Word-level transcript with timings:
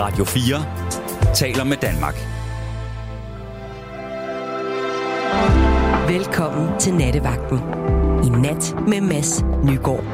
Radio 0.00 0.24
4 0.24 1.34
taler 1.34 1.64
med 1.64 1.76
Danmark. 1.76 2.14
Velkommen 6.08 6.80
til 6.80 6.94
Nattevagten. 6.94 7.58
I 8.24 8.28
nat 8.28 8.74
med 8.88 9.00
Mads 9.00 9.42
Nygaard. 9.42 10.04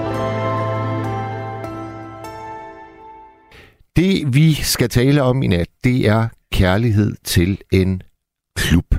Det 3.97 4.35
vi 4.35 4.55
skal 4.55 4.89
tale 4.89 5.23
om 5.23 5.43
i 5.43 5.47
nat, 5.47 5.69
det 5.85 6.09
er 6.09 6.29
kærlighed 6.53 7.15
til 7.25 7.59
en 7.73 8.03
klub. 8.57 8.95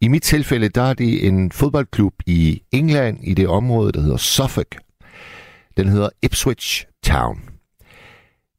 I 0.00 0.08
mit 0.08 0.22
tilfælde, 0.22 0.68
der 0.68 0.82
er 0.82 0.94
det 0.94 1.26
en 1.26 1.52
fodboldklub 1.52 2.14
i 2.26 2.62
England, 2.72 3.18
i 3.24 3.34
det 3.34 3.48
område, 3.48 3.92
der 3.92 4.00
hedder 4.00 4.16
Suffolk. 4.16 4.78
Den 5.76 5.88
hedder 5.88 6.08
Ipswich 6.22 6.86
Town. 7.04 7.40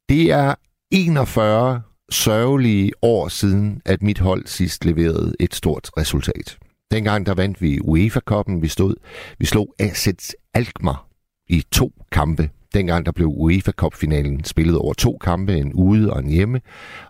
Det 0.09 0.31
er 0.31 0.55
41 0.91 1.81
sørgelige 2.12 2.91
år 3.02 3.27
siden, 3.27 3.82
at 3.86 4.02
mit 4.02 4.20
hold 4.20 4.45
sidst 4.45 4.86
leverede 4.86 5.36
et 5.40 5.55
stort 5.55 5.90
resultat. 5.98 6.58
Dengang 6.91 7.26
der 7.26 7.34
vandt 7.34 7.62
vi 7.62 7.80
UEFA-koppen. 7.80 8.62
Vi, 8.62 8.68
stod, 8.68 8.96
vi 9.40 9.46
slog 9.46 9.76
AZ 9.80 10.08
Alkmaar 10.54 11.08
i 11.49 11.66
to 11.72 11.91
kampe. 12.12 12.49
Dengang 12.73 13.05
der 13.05 13.12
blev 13.12 13.27
UEFA 13.27 13.72
Cup-finalen 13.72 14.44
spillet 14.44 14.77
over 14.77 14.94
to 14.94 15.18
kampe, 15.22 15.58
en 15.58 15.73
ude 15.73 16.13
og 16.13 16.20
en 16.20 16.30
hjemme, 16.30 16.62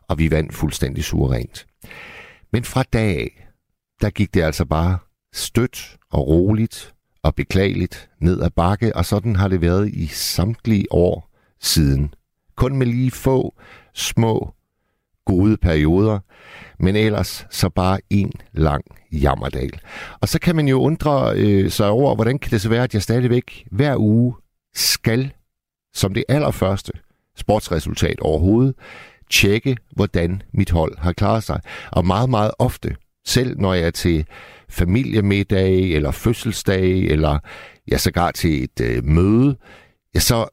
og 0.09 0.17
vi 0.17 0.31
vandt 0.31 0.53
fuldstændig 0.53 1.03
suverænt. 1.03 1.67
Men 2.53 2.63
fra 2.63 2.83
dag 2.83 3.17
af, 3.17 3.47
der 4.01 4.09
gik 4.09 4.33
det 4.33 4.41
altså 4.41 4.65
bare 4.65 4.97
stødt 5.33 5.97
og 6.11 6.27
roligt 6.27 6.93
og 7.23 7.35
beklageligt 7.35 8.09
ned 8.19 8.41
ad 8.41 8.49
bakke, 8.49 8.95
og 8.95 9.05
sådan 9.05 9.35
har 9.35 9.47
det 9.47 9.61
været 9.61 9.89
i 9.89 10.07
samtlige 10.07 10.85
år 10.91 11.29
siden. 11.61 12.13
Kun 12.61 12.77
med 12.77 12.87
lige 12.87 13.11
få 13.11 13.55
små 13.93 14.53
gode 15.25 15.57
perioder, 15.57 16.19
men 16.79 16.95
ellers 16.95 17.45
så 17.49 17.69
bare 17.69 17.99
en 18.09 18.31
lang 18.53 18.83
jammerdal. 19.11 19.79
Og 20.21 20.27
så 20.27 20.39
kan 20.39 20.55
man 20.55 20.67
jo 20.67 20.81
undre 20.81 21.33
øh, 21.35 21.71
sig 21.71 21.89
over, 21.89 22.15
hvordan 22.15 22.39
kan 22.39 22.51
det 22.51 22.61
så 22.61 22.69
være, 22.69 22.83
at 22.83 22.93
jeg 22.93 23.01
stadigvæk 23.01 23.67
hver 23.71 23.95
uge 23.97 24.35
skal, 24.75 25.33
som 25.93 26.13
det 26.13 26.23
allerførste 26.29 26.91
sportsresultat 27.37 28.19
overhovedet, 28.19 28.75
tjekke, 29.29 29.77
hvordan 29.95 30.41
mit 30.53 30.71
hold 30.71 30.97
har 30.97 31.13
klaret 31.13 31.43
sig. 31.43 31.61
Og 31.91 32.05
meget, 32.05 32.29
meget 32.29 32.51
ofte, 32.59 32.95
selv 33.25 33.59
når 33.59 33.73
jeg 33.73 33.87
er 33.87 33.91
til 33.91 34.25
familiemiddag, 34.69 35.79
eller 35.79 36.11
fødselsdag, 36.11 36.91
eller 36.91 37.39
jeg 37.87 37.99
sågar 37.99 38.31
til 38.31 38.63
et 38.63 38.81
øh, 38.81 39.03
møde, 39.05 39.57
ja, 40.15 40.19
så 40.19 40.47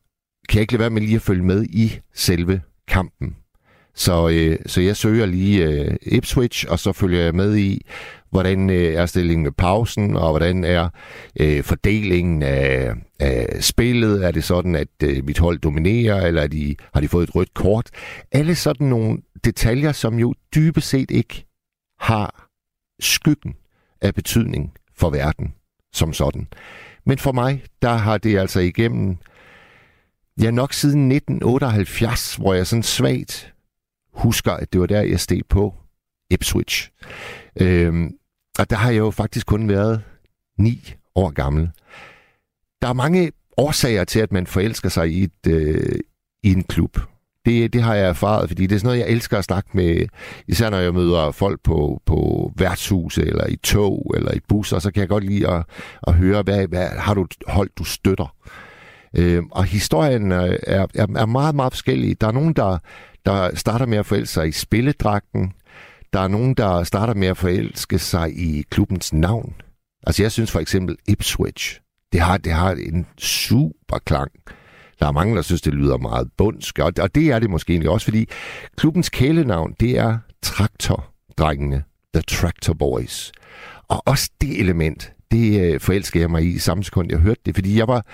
kan 0.48 0.56
jeg 0.56 0.60
ikke 0.60 0.72
lade 0.72 0.80
være 0.80 0.90
med 0.90 1.02
lige 1.02 1.16
at 1.16 1.22
følge 1.22 1.44
med 1.44 1.64
i 1.64 2.00
selve 2.14 2.60
kampen. 2.88 3.36
Så, 3.94 4.28
øh, 4.28 4.58
så 4.66 4.80
jeg 4.80 4.96
søger 4.96 5.26
lige 5.26 5.64
øh, 5.64 5.96
Ipswich, 6.02 6.66
og 6.68 6.78
så 6.78 6.92
følger 6.92 7.20
jeg 7.20 7.34
med 7.34 7.56
i, 7.56 7.86
hvordan 8.30 8.70
øh, 8.70 8.94
er 8.94 9.06
stillingen 9.06 9.42
med 9.42 9.52
pausen, 9.52 10.16
og 10.16 10.30
hvordan 10.30 10.64
er 10.64 10.88
øh, 11.40 11.62
fordelingen 11.62 12.42
af, 12.42 12.92
af 13.20 13.64
spillet. 13.64 14.24
Er 14.24 14.30
det 14.30 14.44
sådan, 14.44 14.74
at 14.74 14.88
øh, 15.02 15.24
mit 15.24 15.38
hold 15.38 15.58
dominerer, 15.58 16.26
eller 16.26 16.42
er 16.42 16.46
de, 16.46 16.76
har 16.94 17.00
de 17.00 17.08
fået 17.08 17.28
et 17.28 17.34
rødt 17.34 17.54
kort? 17.54 17.90
Alle 18.32 18.54
sådan 18.54 18.86
nogle 18.86 19.18
detaljer, 19.44 19.92
som 19.92 20.18
jo 20.18 20.34
dybest 20.54 20.88
set 20.88 21.10
ikke 21.10 21.46
har 22.00 22.48
skyggen 23.00 23.54
af 24.00 24.14
betydning 24.14 24.72
for 24.96 25.10
verden 25.10 25.52
som 25.92 26.12
sådan. 26.12 26.48
Men 27.06 27.18
for 27.18 27.32
mig, 27.32 27.64
der 27.82 27.92
har 27.92 28.18
det 28.18 28.38
altså 28.38 28.60
igennem, 28.60 29.18
ja 30.42 30.50
nok 30.50 30.72
siden 30.72 31.12
1978, 31.12 32.34
hvor 32.34 32.54
jeg 32.54 32.66
sådan 32.66 32.82
svagt 32.82 33.54
husker, 34.12 34.52
at 34.52 34.72
det 34.72 34.80
var 34.80 34.86
der, 34.86 35.00
jeg 35.00 35.20
steg 35.20 35.40
på 35.48 35.74
Ipswich. 36.30 36.90
Øhm, 37.60 38.14
og 38.58 38.70
der 38.70 38.76
har 38.76 38.90
jeg 38.90 38.98
jo 38.98 39.10
faktisk 39.10 39.46
kun 39.46 39.68
været 39.68 40.02
ni 40.58 40.94
år 41.14 41.30
gammel. 41.30 41.70
Der 42.82 42.88
er 42.88 42.92
mange 42.92 43.32
årsager 43.56 44.04
til, 44.04 44.20
at 44.20 44.32
man 44.32 44.46
forelsker 44.46 44.88
sig 44.88 45.10
i, 45.10 45.22
et, 45.22 45.46
øh, 45.46 46.00
i 46.42 46.52
en 46.52 46.62
klub. 46.64 46.98
Det, 47.44 47.72
det 47.72 47.82
har 47.82 47.94
jeg 47.94 48.08
erfaret, 48.08 48.48
fordi 48.48 48.66
det 48.66 48.74
er 48.74 48.78
sådan 48.78 48.86
noget, 48.86 48.98
jeg 48.98 49.08
elsker 49.08 49.38
at 49.38 49.44
snakke 49.44 49.70
med, 49.72 50.06
især 50.48 50.70
når 50.70 50.78
jeg 50.78 50.94
møder 50.94 51.30
folk 51.30 51.60
på, 51.62 52.02
på 52.06 52.52
værtshuse, 52.56 53.26
eller 53.26 53.46
i 53.46 53.56
tog, 53.56 54.12
eller 54.16 54.34
i 54.34 54.40
busser, 54.48 54.78
så 54.78 54.90
kan 54.90 55.00
jeg 55.00 55.08
godt 55.08 55.24
lide 55.24 55.48
at, 55.48 55.64
at 56.06 56.14
høre, 56.14 56.42
hvad, 56.42 56.66
hvad 56.66 56.88
har 56.88 57.14
du 57.14 57.26
hold, 57.46 57.70
du 57.78 57.84
støtter. 57.84 58.34
Øh, 59.16 59.42
og 59.50 59.64
historien 59.64 60.32
er, 60.32 60.56
er, 60.66 60.86
er 60.94 61.26
meget, 61.26 61.54
meget 61.54 61.72
forskellig. 61.72 62.20
Der 62.20 62.26
er 62.26 62.32
nogen, 62.32 62.52
der, 62.52 62.78
der 63.26 63.54
starter 63.54 63.86
med 63.86 63.98
at 63.98 64.06
forelske 64.06 64.32
sig 64.32 64.48
i 64.48 64.52
spilledragten. 64.52 65.52
Der 66.12 66.20
er 66.20 66.28
nogen, 66.28 66.54
der 66.54 66.84
starter 66.84 67.14
med 67.14 67.28
at 67.28 67.36
forelske 67.36 67.98
sig 67.98 68.38
i 68.38 68.64
klubbens 68.70 69.12
navn. 69.12 69.54
Altså 70.06 70.22
jeg 70.22 70.32
synes 70.32 70.50
for 70.50 70.60
eksempel 70.60 70.96
Ipswich. 71.08 71.80
Det 72.12 72.20
har, 72.20 72.36
det 72.36 72.52
har 72.52 72.72
en 72.72 73.06
super 73.18 73.98
klang. 74.04 74.30
Der 75.00 75.06
er 75.06 75.12
mange, 75.12 75.36
der 75.36 75.42
synes, 75.42 75.62
det 75.62 75.74
lyder 75.74 75.96
meget 75.96 76.28
bundsk, 76.38 76.78
og, 76.78 76.92
og 77.00 77.14
det 77.14 77.30
er 77.30 77.38
det 77.38 77.50
måske 77.50 77.70
egentlig 77.72 77.90
også, 77.90 78.04
fordi 78.04 78.28
klubbens 78.76 79.08
kælenavn, 79.08 79.74
det 79.80 79.98
er 79.98 80.18
Traktordrengene, 80.42 81.84
The 82.14 82.22
Tractor 82.22 82.74
Boys. 82.74 83.32
Og 83.88 84.02
også 84.06 84.30
det 84.40 84.60
element, 84.60 85.12
det 85.30 85.60
øh, 85.60 85.80
forelsker 85.80 86.20
jeg 86.20 86.30
mig 86.30 86.46
i 86.46 86.58
samme 86.58 86.84
sekund, 86.84 87.10
jeg 87.10 87.18
hørte 87.18 87.40
det, 87.46 87.54
fordi 87.54 87.78
jeg 87.78 87.88
var 87.88 88.06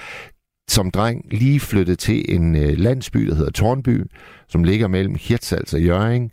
som 0.68 0.90
dreng 0.90 1.24
lige 1.30 1.60
flyttet 1.60 1.98
til 1.98 2.34
en 2.34 2.56
øh, 2.56 2.78
landsby, 2.78 3.26
der 3.26 3.34
hedder 3.34 3.50
Tornby, 3.50 4.02
som 4.48 4.64
ligger 4.64 4.88
mellem 4.88 5.16
Hirtshals 5.20 5.74
og 5.74 5.82
Jøring. 5.82 6.32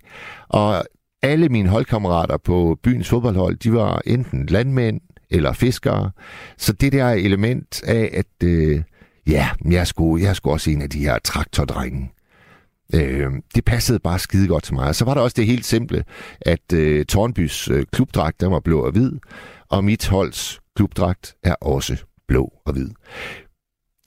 Og 0.49 0.83
alle 1.21 1.49
mine 1.49 1.69
holdkammerater 1.69 2.37
på 2.37 2.79
byens 2.83 3.09
fodboldhold, 3.09 3.57
de 3.57 3.73
var 3.73 4.01
enten 4.05 4.45
landmænd 4.45 5.01
eller 5.29 5.53
fiskere. 5.53 6.11
Så 6.57 6.73
det 6.73 6.91
der 6.91 7.09
element 7.09 7.83
af, 7.83 8.09
at 8.13 8.47
øh, 8.47 8.81
ja, 9.27 9.49
jeg 9.69 9.87
skulle, 9.87 10.23
jeg 10.23 10.35
skulle 10.35 10.53
også 10.53 10.71
en 10.71 10.81
af 10.81 10.89
de 10.89 10.99
her 10.99 11.19
traktordrenge. 11.23 12.11
Øh, 12.95 13.31
det 13.55 13.65
passede 13.65 13.99
bare 13.99 14.19
skide 14.19 14.47
godt 14.47 14.63
til 14.63 14.73
mig. 14.73 14.87
Og 14.87 14.95
så 14.95 15.05
var 15.05 15.13
der 15.13 15.21
også 15.21 15.35
det 15.37 15.45
helt 15.45 15.65
simple, 15.65 16.03
at 16.41 16.73
øh, 16.73 17.05
Tornbys 17.05 17.67
øh, 17.67 17.85
klubdragt, 17.91 18.41
den 18.41 18.51
var 18.51 18.59
blå 18.59 18.79
og 18.85 18.91
hvid, 18.91 19.11
og 19.69 19.83
mit 19.83 20.07
holds 20.07 20.59
klubdragt 20.75 21.35
er 21.43 21.55
også 21.55 21.97
blå 22.27 22.53
og 22.65 22.73
hvid. 22.73 22.89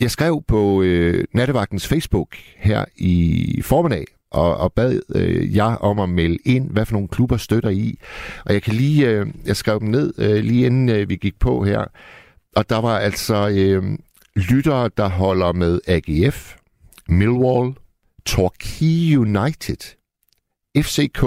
Jeg 0.00 0.10
skrev 0.10 0.42
på 0.48 0.82
øh, 0.82 1.24
Nattevagtens 1.34 1.88
Facebook 1.88 2.36
her 2.56 2.84
i 2.96 3.60
formiddag, 3.64 4.04
og, 4.30 4.56
og 4.56 4.72
bad 4.72 5.00
øh, 5.14 5.56
jeg 5.56 5.78
om 5.80 5.98
at 5.98 6.08
melde 6.08 6.38
ind, 6.44 6.70
hvad 6.70 6.86
for 6.86 6.92
nogle 6.92 7.08
klubber 7.08 7.36
støtter 7.36 7.70
I. 7.70 7.98
Og 8.44 8.52
jeg 8.52 8.62
kan 8.62 8.74
lige, 8.74 9.08
øh, 9.08 9.26
jeg 9.44 9.56
skrev 9.56 9.80
dem 9.80 9.88
ned 9.88 10.14
øh, 10.18 10.44
lige 10.44 10.66
inden 10.66 10.88
øh, 10.88 11.08
vi 11.08 11.16
gik 11.16 11.38
på 11.38 11.64
her. 11.64 11.84
Og 12.56 12.70
der 12.70 12.80
var 12.80 12.98
altså 12.98 13.48
øh, 13.48 13.98
lyttere, 14.36 14.90
der 14.96 15.08
holder 15.08 15.52
med 15.52 15.80
AGF, 15.86 16.56
Millwall, 17.08 17.74
Torquay 18.26 19.16
United, 19.16 19.96
FCK, 20.78 21.22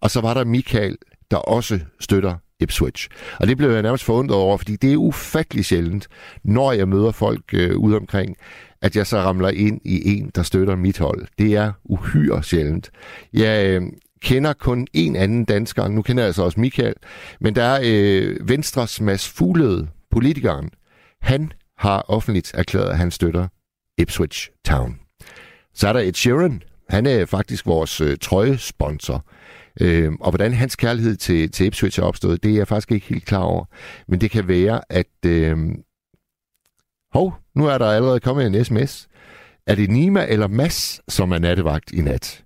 og 0.00 0.10
så 0.10 0.20
var 0.20 0.34
der 0.34 0.44
Michael, 0.44 0.96
der 1.30 1.36
også 1.36 1.80
støtter 2.00 2.34
Ipswich. 2.60 3.08
Og 3.40 3.46
det 3.46 3.56
blev 3.56 3.70
jeg 3.70 3.82
nærmest 3.82 4.04
forundret 4.04 4.38
over, 4.38 4.56
fordi 4.56 4.76
det 4.76 4.92
er 4.92 4.96
ufattelig 4.96 5.64
sjældent, 5.64 6.08
når 6.44 6.72
jeg 6.72 6.88
møder 6.88 7.10
folk 7.10 7.42
øh, 7.52 7.76
ude 7.76 7.96
omkring, 7.96 8.36
at 8.82 8.96
jeg 8.96 9.06
så 9.06 9.18
ramler 9.18 9.48
ind 9.48 9.80
i 9.84 10.18
en, 10.18 10.30
der 10.34 10.42
støtter 10.42 10.76
mit 10.76 10.98
hold. 10.98 11.26
Det 11.38 11.54
er 11.54 11.72
uhyre 11.84 12.42
sjældent. 12.42 12.90
Jeg 13.32 13.66
øh, 13.66 13.82
kender 14.22 14.52
kun 14.52 14.86
en 14.92 15.16
anden 15.16 15.44
dansker, 15.44 15.88
nu 15.88 16.02
kender 16.02 16.22
jeg 16.22 16.26
altså 16.26 16.42
også 16.42 16.60
Michael, 16.60 16.94
men 17.40 17.54
der 17.54 17.62
er 17.62 17.80
øh, 17.84 18.48
Venstres 18.48 19.00
Mads 19.00 19.28
Fuglede, 19.28 19.88
politikeren. 20.10 20.70
Han 21.22 21.52
har 21.78 22.04
offentligt 22.08 22.52
erklæret, 22.54 22.90
at 22.90 22.98
han 22.98 23.10
støtter 23.10 23.48
Ipswich 23.98 24.50
Town. 24.64 24.98
Så 25.74 25.88
er 25.88 25.92
der 25.92 26.00
Ed 26.00 26.14
Sheeran. 26.14 26.62
Han 26.88 27.06
er 27.06 27.26
faktisk 27.26 27.66
vores 27.66 28.00
øh, 28.00 28.16
trøjesponsor. 28.20 29.24
Øh, 29.80 30.12
og 30.20 30.30
hvordan 30.30 30.52
hans 30.52 30.76
kærlighed 30.76 31.16
til, 31.16 31.50
til 31.50 31.66
Ipswich 31.66 32.00
er 32.00 32.04
opstået, 32.04 32.42
det 32.42 32.50
er 32.52 32.56
jeg 32.56 32.68
faktisk 32.68 32.92
ikke 32.92 33.06
helt 33.06 33.24
klar 33.24 33.42
over. 33.42 33.64
Men 34.08 34.20
det 34.20 34.30
kan 34.30 34.48
være, 34.48 34.80
at... 34.90 35.06
Øh, 35.26 35.56
hov, 37.12 37.34
nu 37.54 37.66
er 37.66 37.78
der 37.78 37.86
allerede 37.86 38.20
kommet 38.20 38.46
en 38.46 38.64
sms. 38.64 39.08
Er 39.66 39.74
det 39.74 39.90
Nima 39.90 40.26
eller 40.28 40.48
Mass, 40.48 41.00
som 41.08 41.32
er 41.32 41.38
nattevagt 41.38 41.92
i 41.92 42.00
nat? 42.00 42.44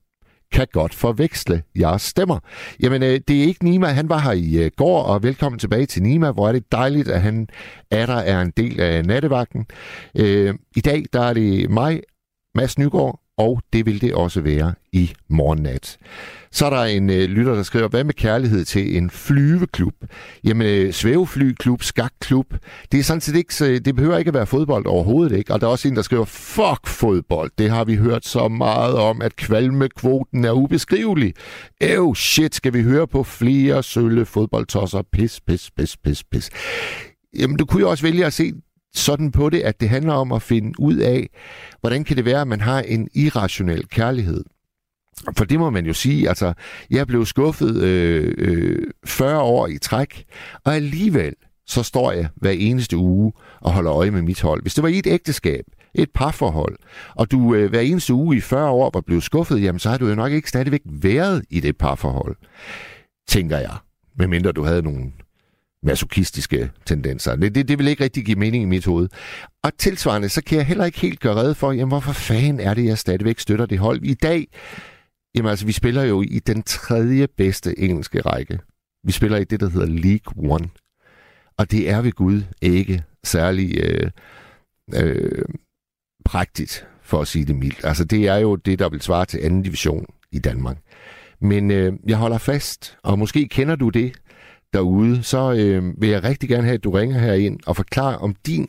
Kan 0.53 0.67
godt 0.73 0.95
forveksle 0.95 1.63
jeres 1.81 2.03
stemmer. 2.03 2.39
Jamen, 2.81 3.03
øh, 3.03 3.21
det 3.29 3.39
er 3.39 3.43
ikke 3.43 3.65
Nima. 3.65 3.87
Han 3.87 4.09
var 4.09 4.19
her 4.19 4.33
i 4.33 4.65
øh, 4.65 4.71
går, 4.77 5.03
og 5.03 5.23
velkommen 5.23 5.59
tilbage 5.59 5.87
til 5.87 6.03
Nima. 6.03 6.31
Hvor 6.31 6.49
er 6.49 6.53
det 6.53 6.73
dejligt, 6.73 7.09
at 7.09 7.23
han 7.23 7.49
er 7.91 8.07
der 8.07 8.17
er 8.17 8.43
en 8.43 8.53
del 8.57 8.81
af 8.81 9.05
nattevagten. 9.05 9.67
Øh, 10.17 10.55
I 10.77 10.81
dag 10.81 11.05
der 11.13 11.23
er 11.23 11.33
det 11.33 11.71
mig, 11.71 12.01
Mads 12.55 12.79
Nygaard, 12.79 13.20
og 13.39 13.63
det 13.73 13.87
vil 13.87 14.01
det 14.01 14.15
også 14.15 14.41
være 14.41 14.75
i 14.93 15.13
morgennat. 15.29 15.99
Så 16.53 16.67
er 16.67 16.71
der 16.71 16.83
en 16.83 17.11
øh, 17.11 17.29
lytter, 17.29 17.55
der 17.55 17.63
skriver, 17.63 17.89
hvad 17.89 18.05
med 18.05 18.15
kærlighed 18.15 18.65
til 18.65 18.97
en 18.97 19.11
flyveklub? 19.11 19.95
Jamen, 20.45 20.67
øh, 20.67 20.93
svæveflyklub, 20.93 21.83
skakklub, 21.83 22.55
det 22.93 23.01
er 23.01 23.05
sådan 23.05 23.21
set 23.21 23.37
ikke, 23.37 23.55
så, 23.55 23.81
det 23.85 23.97
behøver 23.97 24.19
ikke 24.19 24.29
at 24.29 24.35
være 24.35 24.47
fodbold 24.47 24.87
overhovedet, 24.87 25.39
ikke? 25.39 25.55
Og 25.55 25.61
der 25.61 25.67
er 25.67 25.71
også 25.71 25.89
en, 25.89 25.97
der 25.97 26.03
skriver, 26.03 26.25
fuck 26.25 26.87
fodbold, 26.87 27.51
det 27.59 27.71
har 27.71 27.85
vi 27.85 27.97
hørt 27.97 28.27
så 28.27 28.49
meget 28.49 28.95
om, 28.95 29.23
at 29.23 29.37
kvalmekvoten 29.37 30.45
er 30.45 30.53
ubeskrivelig. 30.53 31.35
Ew, 31.81 32.15
shit, 32.15 32.55
skal 32.55 32.73
vi 32.73 32.83
høre 32.83 33.07
på 33.07 33.23
flere 33.23 33.83
sølle 33.83 34.27
fodboldtosser? 34.27 35.03
Pis, 35.13 35.41
pis, 35.41 35.71
pis, 35.77 35.97
pis, 35.97 36.25
pis. 36.25 36.51
Jamen, 37.39 37.57
du 37.57 37.67
kunne 37.67 37.81
jo 37.81 37.91
også 37.91 38.03
vælge 38.03 38.27
at 38.27 38.33
se 38.33 38.53
sådan 38.95 39.31
på 39.31 39.51
det, 39.51 39.61
at 39.61 39.81
det 39.81 39.89
handler 39.89 40.13
om 40.13 40.33
at 40.33 40.43
finde 40.43 40.81
ud 40.81 40.97
af, 40.97 41.29
hvordan 41.81 42.05
kan 42.05 42.17
det 42.17 42.25
være, 42.25 42.41
at 42.41 42.49
man 42.49 42.61
har 42.61 42.81
en 42.81 43.09
irrationel 43.15 43.89
kærlighed. 43.89 44.45
For 45.37 45.45
det 45.45 45.59
må 45.59 45.71
man 45.71 45.87
jo 45.87 45.93
sige, 45.93 46.29
altså, 46.29 46.53
jeg 46.91 47.07
blev 47.07 47.27
skuffet 47.27 47.77
øh, 47.77 48.35
øh, 48.39 48.87
40 49.07 49.41
år 49.41 49.67
i 49.67 49.79
træk, 49.79 50.25
og 50.65 50.75
alligevel 50.75 51.35
så 51.67 51.83
står 51.83 52.13
jeg 52.13 52.29
hver 52.37 52.51
eneste 52.51 52.97
uge 52.97 53.33
og 53.61 53.73
holder 53.73 53.93
øje 53.93 54.11
med 54.11 54.23
mit 54.23 54.41
hold. 54.41 54.63
Hvis 54.63 54.75
det 54.75 54.83
var 54.83 54.89
i 54.89 54.99
et 54.99 55.07
ægteskab, 55.07 55.65
et 55.95 56.11
parforhold, 56.15 56.77
og 57.17 57.31
du 57.31 57.55
øh, 57.55 57.71
hver 57.71 57.81
eneste 57.81 58.15
uge 58.15 58.37
i 58.37 58.41
40 58.41 58.71
år 58.71 58.91
var 58.95 59.01
blevet 59.01 59.23
skuffet, 59.23 59.63
jamen 59.63 59.79
så 59.79 59.91
har 59.91 59.99
du 59.99 60.09
jo 60.09 60.15
nok 60.15 60.33
ikke 60.33 60.49
stadigvæk 60.49 60.81
været 60.85 61.45
i 61.51 61.61
det 61.61 61.77
parforhold, 61.79 62.37
tænker 63.29 63.59
jeg. 63.59 63.77
Medmindre 64.19 64.53
du 64.53 64.65
havde 64.65 64.83
nogle 64.83 65.13
masochistiske 65.83 66.71
tendenser. 66.87 67.37
Det, 67.37 67.55
det, 67.55 67.69
det 67.69 67.79
vil 67.79 67.89
ikke 67.89 68.05
rigtig 68.05 68.25
give 68.25 68.39
mening 68.39 68.63
i 68.63 68.67
mit 68.67 68.85
hoved. 68.85 69.09
Og 69.65 69.79
tilsvarende, 69.79 70.29
så 70.29 70.43
kan 70.45 70.59
jeg 70.59 70.67
heller 70.67 70.85
ikke 70.85 71.01
helt 71.01 71.21
gøre 71.21 71.35
redde 71.35 71.55
for, 71.55 71.73
jamen 71.73 71.89
hvorfor 71.89 72.13
fanden 72.13 72.61
er 72.61 72.75
det, 72.75 72.85
jeg 72.85 72.99
stadigvæk 72.99 73.39
støtter 73.39 73.67
det 73.67 73.79
hold. 73.79 74.01
I 74.03 74.15
dag, 74.15 74.47
jamen 75.35 75.51
altså, 75.51 75.67
vi 75.67 75.73
spiller 75.73 76.03
jo 76.03 76.23
i 76.23 76.39
den 76.39 76.63
tredje 76.63 77.29
bedste 77.37 77.79
engelske 77.79 78.21
række. 78.21 78.59
Vi 79.05 79.13
spiller 79.13 79.39
i 79.39 79.45
det, 79.45 79.61
der 79.61 79.69
hedder 79.69 79.87
League 79.87 80.53
One. 80.53 80.69
Og 81.59 81.71
det 81.71 81.91
er 81.91 82.01
ved 82.01 82.13
Gud 82.13 82.43
ikke 82.63 83.03
særlig 83.25 83.79
øh, 83.79 84.11
øh, 84.95 85.45
prægtigt, 86.25 86.87
for 87.03 87.21
at 87.21 87.29
sige 87.29 87.45
det 87.45 87.57
mildt. 87.57 87.85
Altså, 87.85 88.05
det 88.05 88.29
er 88.29 88.37
jo 88.37 88.57
det, 88.57 88.79
der 88.79 88.89
vil 88.89 89.03
svare 89.03 89.27
til 89.27 89.41
anden 89.43 89.63
division 89.63 90.07
i 90.33 90.39
Danmark. 90.39 90.77
Men 91.41 91.71
øh, 91.71 91.93
jeg 92.07 92.17
holder 92.17 92.39
fast, 92.39 92.99
og 93.03 93.19
måske 93.19 93.49
kender 93.49 93.77
du 93.77 93.89
det, 93.89 94.13
derude, 94.73 95.23
så 95.23 95.53
øh, 95.53 96.01
vil 96.01 96.09
jeg 96.09 96.25
rigtig 96.25 96.49
gerne 96.49 96.63
have, 96.63 96.75
at 96.75 96.85
du 96.85 96.91
ringer 96.91 97.19
her 97.19 97.33
ind 97.35 97.61
og 97.67 97.77
forklarer 97.77 98.17
om 98.17 98.35
din 98.47 98.69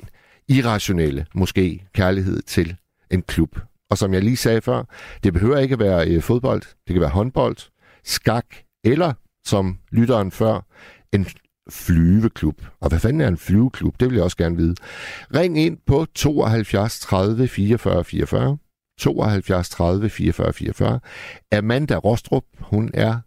irrationelle, 0.50 1.26
måske, 1.36 1.88
kærlighed 1.94 2.42
til 2.42 2.76
en 3.12 3.22
klub. 3.22 3.60
Og 3.90 3.98
som 3.98 4.14
jeg 4.14 4.24
lige 4.24 4.38
sagde 4.38 4.62
før, 4.62 4.84
det 5.24 5.34
behøver 5.34 5.58
ikke 5.58 5.74
at 5.74 5.80
være 5.80 6.08
øh, 6.08 6.22
fodbold, 6.22 6.62
det 6.62 6.94
kan 6.94 7.02
være 7.02 7.10
håndbold, 7.10 7.58
skak, 8.04 8.46
eller 8.84 9.14
som 9.46 9.78
lytteren 9.92 10.32
før, 10.32 10.66
en 11.14 11.28
flyveklub. 11.70 12.62
Og 12.80 12.90
hvad 12.90 13.00
fanden 13.00 13.22
er 13.22 13.28
en 13.28 13.38
flyveklub? 13.38 14.00
Det 14.00 14.10
vil 14.10 14.16
jeg 14.16 14.24
også 14.24 14.38
gerne 14.38 14.58
vide. 14.58 14.76
Ring 15.36 15.60
ind 15.60 15.78
på 15.86 16.06
72 16.16 17.00
30 17.00 17.48
44 17.48 18.04
44. 18.04 18.58
72 19.00 19.70
30 19.70 20.10
44 20.10 20.54
44. 20.54 21.00
Amanda 21.52 21.96
Rostrup, 21.96 22.44
hun 22.60 22.92
er 22.94 23.20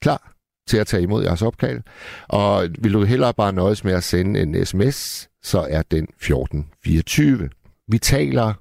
klar 0.00 0.31
til 0.68 0.78
at 0.78 0.86
tage 0.86 1.02
imod 1.02 1.24
jeres 1.24 1.42
opkald. 1.42 1.82
Og 2.28 2.68
vil 2.78 2.92
du 2.92 3.04
hellere 3.04 3.34
bare 3.34 3.52
nøjes 3.52 3.84
med 3.84 3.92
at 3.92 4.02
sende 4.02 4.40
en 4.42 4.66
sms, 4.66 5.28
så 5.42 5.66
er 5.70 5.82
den 5.82 6.04
1424. 6.04 7.50
Vi 7.88 7.98
taler 7.98 8.54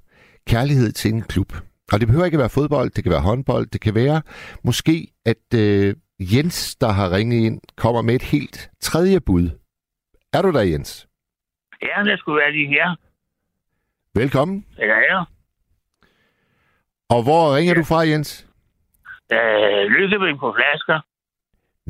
kærlighed 0.48 0.92
til 0.92 1.13
en 1.13 1.21
klub. 1.21 1.53
Og 1.94 2.00
det 2.00 2.07
behøver 2.07 2.25
ikke 2.25 2.36
at 2.36 2.39
være 2.39 2.50
fodbold, 2.50 2.89
det 2.89 3.03
kan 3.03 3.12
være 3.12 3.21
håndbold, 3.21 3.68
det 3.68 3.81
kan 3.81 3.95
være 3.95 4.21
måske, 4.63 5.07
at 5.25 5.53
øh, 5.56 5.95
Jens, 6.19 6.75
der 6.75 6.88
har 6.88 7.12
ringet 7.12 7.45
ind, 7.45 7.62
kommer 7.77 8.01
med 8.01 8.15
et 8.15 8.21
helt 8.21 8.69
tredje 8.81 9.19
bud. 9.19 9.50
Er 10.33 10.42
du 10.42 10.51
der, 10.51 10.62
Jens? 10.62 11.07
Ja, 11.81 12.03
det 12.03 12.19
skulle 12.19 12.42
være 12.42 12.51
lige 12.51 12.68
her. 12.68 12.95
Velkommen. 14.15 14.65
Ja, 14.77 15.00
ja. 15.00 15.24
Og 17.09 17.24
hvor 17.24 17.56
ringer 17.56 17.74
ja. 17.74 17.80
du 17.80 17.83
fra, 17.83 18.00
Jens? 18.00 18.48
Øh, 19.31 19.83
Lykkebæk 19.95 20.39
på 20.39 20.56
flasker. 20.57 21.00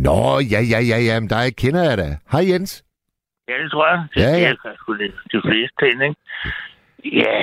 Nå, 0.06 0.40
ja, 0.54 0.62
ja, 0.72 0.80
ja, 0.92 0.98
ja, 1.08 1.20
men 1.20 1.30
der 1.30 1.50
kender 1.62 1.84
jeg 1.90 1.98
da. 1.98 2.08
Hej 2.32 2.44
Jens. 2.50 2.84
Ja, 3.50 3.54
det 3.64 3.72
tror 3.72 3.88
jeg. 3.92 4.00
Det 4.14 4.22
ja, 4.22 4.30
ja. 4.44 4.50
er 4.52 4.94
det, 5.02 5.12
de 5.34 5.40
fleste 5.48 5.76
ting, 5.84 6.04
ikke? 6.04 6.20
Ja, 7.22 7.36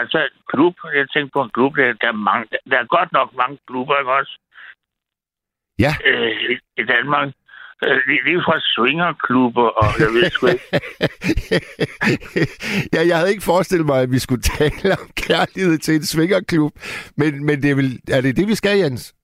altså 0.00 0.18
klub, 0.52 0.74
jeg 0.94 1.06
tænker 1.12 1.30
på 1.32 1.42
en 1.42 1.50
klub, 1.54 1.76
der, 1.76 1.92
der, 2.02 2.08
er, 2.08 2.18
mange, 2.30 2.46
der 2.70 2.78
er 2.78 2.94
godt 2.96 3.12
nok 3.12 3.28
mange 3.36 3.58
klubber, 3.66 3.98
ikke 3.98 4.12
også? 4.12 4.34
Ja. 5.78 5.92
Øh, 6.08 6.58
i, 6.80 6.84
Danmark. 6.94 7.28
Øh, 7.86 8.00
lige 8.26 8.42
fra 8.46 8.56
swingerklubber, 8.60 9.68
og 9.80 9.88
jeg 10.02 10.08
ved 10.16 10.30
sgu 10.30 10.46
ikke. 10.46 10.68
ja, 12.94 13.00
jeg 13.08 13.16
havde 13.16 13.30
ikke 13.30 13.50
forestillet 13.52 13.86
mig, 13.86 14.02
at 14.02 14.10
vi 14.10 14.18
skulle 14.18 14.42
tale 14.58 14.92
om 14.92 15.08
kærlighed 15.26 15.78
til 15.78 15.94
en 15.94 16.06
swingerklub, 16.06 16.72
men, 17.16 17.46
men 17.46 17.62
det 17.62 17.70
er, 17.70 17.74
vel, 17.74 18.00
er 18.16 18.20
det 18.20 18.36
det, 18.36 18.48
vi 18.48 18.54
skal, 18.54 18.78
Jens? 18.78 19.15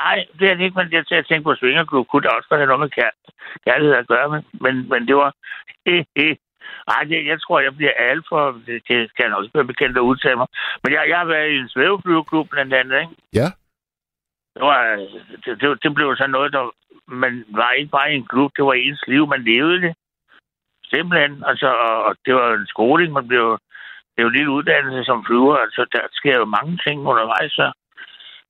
Nej, 0.00 0.26
det 0.38 0.50
er 0.50 0.54
det 0.54 0.64
ikke, 0.64 0.78
men 0.78 0.92
jeg, 0.92 1.04
jeg 1.10 1.26
tænkte 1.26 1.48
på 1.48 1.54
svingerklub. 1.54 2.06
Kunne 2.06 2.22
det 2.22 2.30
også 2.30 2.48
have 2.50 2.66
noget 2.66 2.80
med 2.80 2.90
kær- 2.96 3.20
kærlighed 3.66 3.94
at 3.96 4.06
gøre 4.06 4.28
med? 4.32 4.42
Men, 4.64 4.74
men 4.88 5.08
det 5.08 5.16
var... 5.16 5.30
Ej, 6.94 7.02
det, 7.04 7.26
jeg 7.26 7.38
tror, 7.40 7.60
jeg 7.60 7.76
bliver 7.76 7.92
alt 7.98 8.24
for... 8.28 8.42
Det, 8.66 8.82
det 8.88 8.98
kan 9.16 9.26
jeg 9.26 9.34
også 9.34 9.50
være 9.54 9.72
bekendt 9.72 9.96
at 9.98 10.08
udtale 10.10 10.36
mig. 10.36 10.46
Men 10.82 10.92
jeg, 10.92 11.04
jeg 11.08 11.18
har 11.18 11.24
været 11.24 11.50
i 11.50 11.56
en 11.56 11.68
svæveflyveklub 11.68 12.48
blandt 12.50 12.74
andet, 12.74 13.00
ikke? 13.00 13.14
Ja. 13.40 13.48
Det, 14.54 14.62
var, 14.62 14.80
det, 15.44 15.60
det, 15.60 15.82
det 15.82 15.94
blev 15.94 16.16
sådan 16.16 16.30
noget, 16.30 16.52
der... 16.52 16.74
Man 17.06 17.44
var 17.48 17.70
ikke 17.70 17.90
bare 17.90 18.12
i 18.12 18.16
en 18.16 18.26
klub, 18.26 18.50
det 18.56 18.64
var 18.64 18.72
ens 18.72 19.02
liv, 19.06 19.26
man 19.26 19.44
levede 19.44 19.80
det. 19.82 19.94
Simpelthen. 20.84 21.44
Altså, 21.46 21.68
og 22.08 22.16
det 22.26 22.34
var 22.34 22.54
en 22.54 22.66
skoling, 22.66 23.12
man 23.12 23.28
blev... 23.28 23.58
Det 24.10 24.18
er 24.18 24.22
jo 24.22 24.28
en 24.28 24.36
lille 24.38 24.50
uddannelse 24.50 25.04
som 25.04 25.24
flyver, 25.26 25.56
altså 25.56 25.86
der 25.92 26.00
sker 26.12 26.36
jo 26.36 26.44
mange 26.44 26.78
ting 26.86 27.00
undervejs, 27.00 27.52
så 27.52 27.72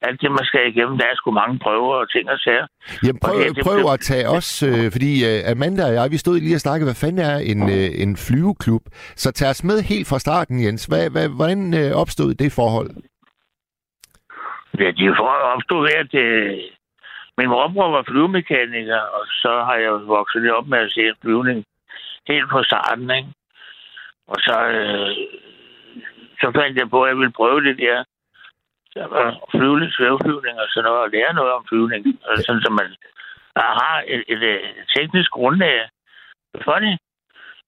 alt 0.08 0.20
det, 0.20 0.30
man 0.30 0.44
skal 0.50 0.62
igennem, 0.72 0.98
der 0.98 1.06
er 1.06 1.16
sgu 1.16 1.30
mange 1.30 1.58
prøver 1.58 1.94
og 2.02 2.10
ting 2.10 2.30
og 2.30 2.38
sager. 2.38 2.66
Jamen 3.04 3.20
prøv, 3.24 3.36
og 3.48 3.56
det, 3.56 3.64
prøv 3.66 3.92
at 3.92 4.00
tage 4.00 4.28
os, 4.36 4.62
øh, 4.62 4.86
fordi 4.94 5.12
øh, 5.28 5.50
Amanda 5.52 5.82
og 5.88 5.94
jeg, 5.94 6.10
vi 6.10 6.16
stod 6.24 6.36
lige 6.40 6.58
og 6.60 6.64
snakkede, 6.66 6.86
hvad 6.88 7.00
fanden 7.02 7.22
er 7.30 7.36
en, 7.52 7.60
øh, 7.76 7.88
en 8.04 8.12
flyveklub? 8.26 8.84
Så 9.22 9.28
tag 9.32 9.48
os 9.54 9.64
med 9.64 9.78
helt 9.90 10.06
fra 10.10 10.18
starten, 10.18 10.56
Jens. 10.64 10.84
Hvad, 10.90 11.04
hvad, 11.14 11.28
hvordan 11.38 11.60
øh, 11.80 11.90
opstod 12.02 12.30
det 12.34 12.50
forhold? 12.60 12.90
Ja, 14.78 14.88
det 14.98 15.18
opstod 15.54 15.80
ved, 15.86 15.96
at 16.04 16.14
øh, 16.24 16.52
min 17.38 17.48
morbror 17.48 17.90
var 17.96 18.04
flyvemekaniker, 18.08 19.00
og 19.16 19.24
så 19.42 19.52
har 19.68 19.76
jeg 19.84 19.92
vokset 20.16 20.42
lidt 20.42 20.52
op 20.58 20.68
med 20.68 20.78
at 20.78 20.92
se 20.92 21.00
flyvning 21.22 21.64
helt 22.28 22.50
fra 22.50 22.64
starten, 22.64 23.10
ikke? 23.18 23.28
Og 24.32 24.36
så, 24.46 24.56
øh, 24.78 25.10
så 26.40 26.46
fandt 26.58 26.78
jeg 26.78 26.90
på, 26.90 27.02
at 27.02 27.08
jeg 27.08 27.18
ville 27.18 27.38
prøve 27.40 27.64
det 27.68 27.78
der 27.78 28.04
der 28.94 29.06
var 29.06 29.26
flyvning, 29.50 29.92
svævflyvning 29.92 30.60
og 30.60 30.66
sådan 30.68 30.84
noget, 30.84 31.02
og 31.02 31.10
lære 31.10 31.34
noget 31.34 31.52
om 31.52 31.66
flyvning, 31.68 32.00
sådan 32.46 32.62
som 32.62 32.72
man 32.72 32.90
har 33.56 34.02
et, 34.06 34.24
et, 34.28 34.42
et 34.42 34.60
teknisk 34.96 35.30
grundlag 35.30 35.88
for 36.64 36.78
det. 36.84 36.98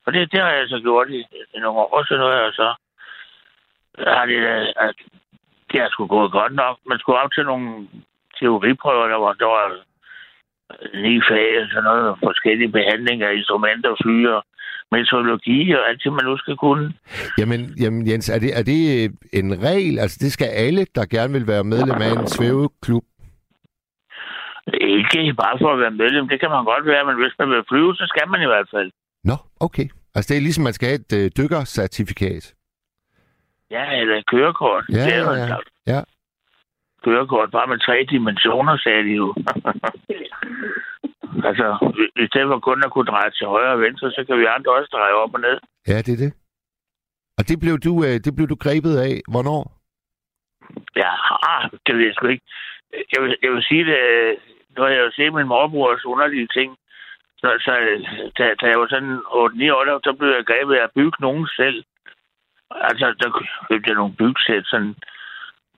Og 0.06 0.12
det, 0.12 0.32
det 0.32 0.40
har 0.40 0.50
jeg 0.50 0.68
så 0.68 0.78
gjort 0.80 1.10
i, 1.10 1.20
i 1.54 1.58
nogle 1.58 1.78
år, 1.78 2.04
så 2.04 2.16
noget, 2.16 2.40
og 2.40 2.52
så 2.52 2.74
har 3.98 4.26
det, 4.26 4.38
at 4.76 4.94
det 5.72 5.80
har 5.80 5.88
sgu 5.88 6.06
gået 6.06 6.32
godt 6.32 6.54
nok. 6.54 6.78
Man 6.86 6.98
skulle 6.98 7.20
op 7.20 7.32
til 7.32 7.44
nogle 7.44 7.88
teoriprøver, 8.38 9.08
der 9.08 9.16
var, 9.16 9.32
der 9.32 9.46
var 9.46 9.76
ni 11.04 11.14
fag 11.28 11.50
og 11.62 11.66
sådan 11.70 11.84
noget, 11.84 12.18
forskellige 12.24 12.72
behandlinger 12.78 13.28
instrumenter, 13.38 13.90
fly 14.02 14.26
og 14.26 14.42
meteorologi 14.92 15.72
og 15.72 15.88
alt 15.88 16.00
det, 16.04 16.12
man 16.12 16.24
nu 16.24 16.36
skal 16.36 16.56
kunne. 16.56 16.92
Jamen, 17.38 17.60
jamen 17.82 18.08
Jens, 18.08 18.28
er 18.28 18.38
det, 18.38 18.50
er 18.58 18.62
det 18.62 18.80
en 19.32 19.62
regel? 19.68 19.98
Altså, 19.98 20.18
det 20.20 20.32
skal 20.32 20.46
alle, 20.46 20.86
der 20.94 21.04
gerne 21.06 21.32
vil 21.32 21.46
være 21.46 21.64
medlem 21.64 22.00
af 22.06 22.12
en 22.20 22.26
svæveklub? 22.26 23.04
Ikke 24.74 25.34
bare 25.34 25.58
for 25.62 25.72
at 25.72 25.78
være 25.78 25.90
medlem. 25.90 26.28
Det 26.28 26.40
kan 26.40 26.50
man 26.50 26.64
godt 26.64 26.86
være, 26.86 27.04
men 27.08 27.16
hvis 27.22 27.34
man 27.38 27.48
vil 27.50 27.62
flyve, 27.68 27.94
så 27.94 28.04
skal 28.08 28.28
man 28.28 28.42
i 28.42 28.46
hvert 28.46 28.68
fald. 28.74 28.90
Nå, 29.24 29.36
okay. 29.60 29.86
Altså, 30.14 30.28
det 30.28 30.36
er 30.36 30.46
ligesom, 30.46 30.64
man 30.64 30.72
skal 30.72 30.88
have 30.88 31.00
et 31.04 31.12
øh, 31.20 31.30
dykkercertifikat. 31.38 32.54
Ja, 33.70 34.00
eller 34.00 34.16
et 34.16 34.26
kørekort. 34.26 34.84
Ja, 34.92 35.04
det 35.04 35.14
er 35.14 35.32
ja, 35.32 35.46
ja. 35.46 35.56
ja. 35.86 36.00
Kørekort 37.06 37.50
bare 37.50 37.66
med 37.72 37.78
tre 37.78 37.96
dimensioner, 38.10 38.76
sagde 38.76 39.04
de 39.08 39.12
jo. 39.22 39.26
Altså, 41.48 41.66
i 42.24 42.26
stedet 42.30 42.48
for 42.50 42.58
kun 42.58 42.82
at 42.84 42.92
kunne 42.92 43.10
dreje 43.12 43.30
til 43.30 43.46
højre 43.46 43.72
og 43.76 43.80
venstre, 43.80 44.10
så 44.10 44.24
kan 44.26 44.38
vi 44.38 44.44
andre 44.56 44.72
også 44.78 44.90
dreje 44.92 45.12
op 45.22 45.34
og 45.34 45.40
ned. 45.40 45.58
Ja, 45.88 45.96
det 46.06 46.12
er 46.12 46.22
det. 46.24 46.32
Og 47.38 47.42
det 47.48 47.56
blev 47.62 47.74
du, 47.86 47.92
øh, 48.06 48.16
det 48.24 48.32
blev 48.36 48.46
du 48.48 48.56
grebet 48.64 48.94
af. 49.08 49.14
Hvornår? 49.32 49.62
Ja, 51.02 51.12
ah, 51.52 51.62
det 51.86 51.92
ved 51.96 52.04
jeg 52.04 52.14
sgu 52.14 52.26
ikke. 52.26 52.46
Jeg 53.12 53.20
vil, 53.22 53.36
jeg 53.42 53.50
vil 53.52 53.62
sige 53.70 53.84
det, 53.90 53.98
øh, 54.10 54.36
nu 54.74 54.82
har 54.82 54.90
jeg 54.90 55.02
jo 55.06 55.10
set 55.16 55.34
min 55.34 55.52
morbrors 55.52 56.04
underlige 56.04 56.48
ting. 56.56 56.70
Så, 57.40 57.48
så 57.64 57.72
da, 58.38 58.44
da 58.60 58.66
jeg 58.70 58.80
var 58.80 58.88
sådan 58.88 59.16
8-9 59.16 59.74
år, 59.76 60.00
så 60.06 60.12
blev 60.18 60.30
jeg 60.36 60.46
grebet 60.50 60.74
af 60.74 60.84
at 60.84 60.94
bygge 60.98 61.18
nogen 61.20 61.46
selv. 61.56 61.84
Altså, 62.70 63.06
der 63.20 63.28
købte 63.68 63.88
jeg 63.90 63.96
nogle 64.00 64.16
byggesæt, 64.20 64.64
sådan 64.66 64.94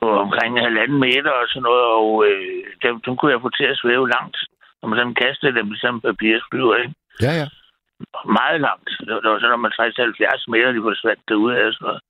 på 0.02 0.08
omkring 0.24 0.52
halvanden 0.66 0.98
meter 1.06 1.32
og 1.40 1.46
sådan 1.48 1.66
noget, 1.68 1.84
og 1.98 2.08
øh, 2.28 2.64
dem, 2.82 3.00
dem 3.04 3.16
kunne 3.16 3.32
jeg 3.32 3.40
få 3.42 3.50
til 3.50 3.66
at 3.72 3.80
svæve 3.82 4.08
langt. 4.16 4.36
Når 4.78 4.88
man 4.88 4.98
sådan 4.98 5.20
kastede 5.24 5.58
dem 5.60 5.68
som 5.82 6.00
papirsflyver, 6.00 6.76
ikke? 6.82 6.94
Ja, 7.26 7.32
ja. 7.40 7.46
Meget 8.38 8.60
langt. 8.66 8.90
Det 9.06 9.12
var, 9.14 9.20
det 9.20 9.30
var 9.30 9.38
sådan, 9.38 9.54
når 9.54 9.64
man 9.66 9.72
60-70 9.72 10.52
meter, 10.52 10.72
de 10.72 10.86
forsvandt 10.88 11.22
derude 11.28 11.56
af 11.56 11.72
sådan 11.72 11.86
noget. 11.86 12.00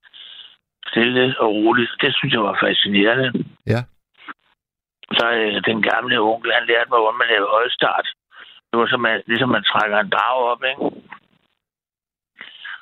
Stille 0.90 1.24
og 1.40 1.48
roligt. 1.54 1.92
Det 2.02 2.14
synes 2.14 2.32
jeg 2.34 2.42
var 2.48 2.56
fascinerende. 2.64 3.28
Ja. 3.72 3.80
Så 5.18 5.24
øh, 5.40 5.56
den 5.70 5.78
gamle 5.90 6.16
onkel, 6.20 6.52
han 6.58 6.66
lærte 6.70 6.90
mig, 6.90 7.00
hvordan 7.00 7.20
man 7.20 7.30
laver 7.32 7.56
højstart. 7.58 8.06
Det 8.68 8.76
var 8.80 8.86
som, 8.86 9.04
at, 9.06 9.22
ligesom 9.26 9.48
man 9.48 9.64
trækker 9.70 9.98
en 9.98 10.10
drag 10.16 10.36
op, 10.52 10.62
ikke? 10.70 10.82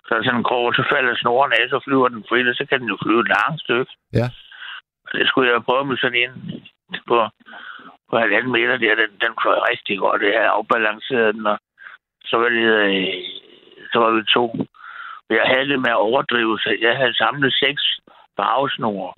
Så 0.07 0.11
er 0.15 0.23
sådan 0.23 0.41
en 0.41 0.49
krog, 0.51 0.75
så 0.75 0.83
falder 0.93 1.15
snoren 1.17 1.53
af, 1.53 1.65
så 1.69 1.79
flyver 1.85 2.09
den 2.09 2.25
frit, 2.29 2.49
og 2.49 2.55
så 2.55 2.65
kan 2.69 2.81
den 2.81 2.89
jo 2.89 2.97
flyve 3.05 3.21
et 3.21 3.33
langt 3.37 3.61
stykke. 3.65 3.93
Ja. 4.21 4.27
Og 5.07 5.19
det 5.19 5.29
skulle 5.29 5.53
jeg 5.53 5.65
prøve 5.65 5.85
med 5.85 5.97
sådan 5.97 6.23
en 6.25 6.33
på, 7.09 7.17
på 8.11 8.19
halvanden 8.19 8.53
meter 8.53 8.77
der. 8.77 8.95
Den, 8.95 9.11
den 9.25 9.33
fløj 9.43 9.59
rigtig 9.71 9.99
godt. 9.99 10.21
Det 10.23 10.33
her 10.33 10.51
afbalanceret 10.51 11.35
den, 11.35 11.47
og 11.47 11.59
så 12.25 12.37
var, 12.37 12.49
det, 12.49 12.67
øh, 12.81 13.15
så 13.93 13.99
var 13.99 14.11
vi 14.11 14.23
to. 14.37 14.47
Jeg 15.31 15.47
havde 15.53 15.69
det 15.69 15.81
med 15.81 15.91
at 15.91 16.05
overdrive, 16.09 16.59
så 16.59 16.77
jeg 16.81 16.97
havde 16.97 17.15
samlet 17.17 17.53
seks 17.65 17.83
farvesnore. 18.37 19.13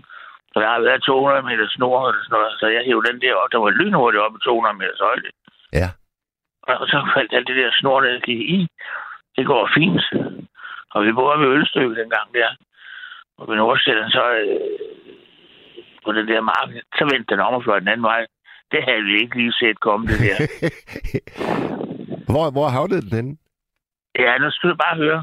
Så 0.53 0.57
der 0.61 0.69
har 0.69 0.81
været 0.81 1.03
200 1.03 1.43
meter 1.43 1.69
snor, 1.69 2.09
eller 2.09 2.23
sådan 2.25 2.39
noget, 2.39 2.61
så 2.61 2.67
jeg 2.67 2.83
hævde 2.85 3.09
den 3.09 3.21
der 3.21 3.35
op. 3.35 3.53
Der 3.53 3.59
var 3.59 3.71
lynhurtigt 3.71 4.23
op 4.25 4.37
i 4.37 4.45
200 4.45 4.77
meters 4.79 5.01
højde. 5.09 5.31
Ja. 5.73 5.89
Og 6.81 6.87
så 6.93 6.99
faldt 7.15 7.35
alt 7.35 7.49
det 7.49 7.57
der 7.57 7.71
snor, 7.81 8.01
der 8.01 8.21
gik 8.21 8.41
i. 8.57 8.69
Det 9.37 9.47
går 9.47 9.71
fint. 9.75 10.03
Og 10.95 11.05
vi 11.05 11.13
boede 11.13 11.41
ved 11.41 11.49
Ølstykke 11.57 12.01
dengang 12.01 12.29
der. 12.35 12.51
Og 13.39 13.49
ved 13.49 13.57
Nordsjælland, 13.57 14.11
så 14.11 14.25
øh, 14.43 14.61
på 16.09 16.13
den 16.19 16.27
der 16.33 16.41
mark, 16.53 16.69
så 16.99 17.03
vendte 17.13 17.31
den 17.33 17.41
om 17.47 17.55
og 17.59 17.63
fløj 17.65 17.79
den 17.79 17.89
anden 17.93 18.09
vej. 18.13 18.23
Det 18.73 18.81
havde 18.89 19.05
vi 19.09 19.15
ikke 19.23 19.37
lige 19.41 19.53
set 19.61 19.79
komme, 19.87 20.05
det 20.11 20.19
der. 20.27 20.37
hvor, 22.33 22.47
hvor 22.57 22.69
havnede 22.77 23.03
den 23.07 23.13
henne? 23.19 23.33
ja, 24.25 24.31
nu 24.43 24.51
skal 24.51 24.71
du 24.71 24.77
bare 24.87 24.97
høre. 25.05 25.21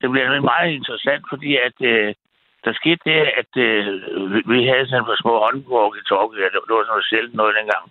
Det 0.00 0.06
bliver 0.10 0.24
nemlig 0.26 0.44
meget 0.54 0.70
interessant, 0.78 1.22
fordi 1.32 1.50
at 1.68 1.76
øh, 1.92 2.08
der 2.64 2.72
skete 2.80 3.02
det, 3.10 3.20
at 3.40 3.52
øh, 3.66 3.84
vi- 4.50 4.70
havde 4.72 4.86
sådan 4.88 5.08
for 5.08 5.16
små 5.22 5.34
håndvåg 5.44 5.90
i 6.00 6.02
Torge. 6.08 6.30
Det, 6.36 6.42
det 6.52 6.72
var 6.74 6.82
sådan 6.84 6.92
noget 6.94 7.08
sjældent 7.10 7.34
noget 7.40 7.54
dengang. 7.58 7.84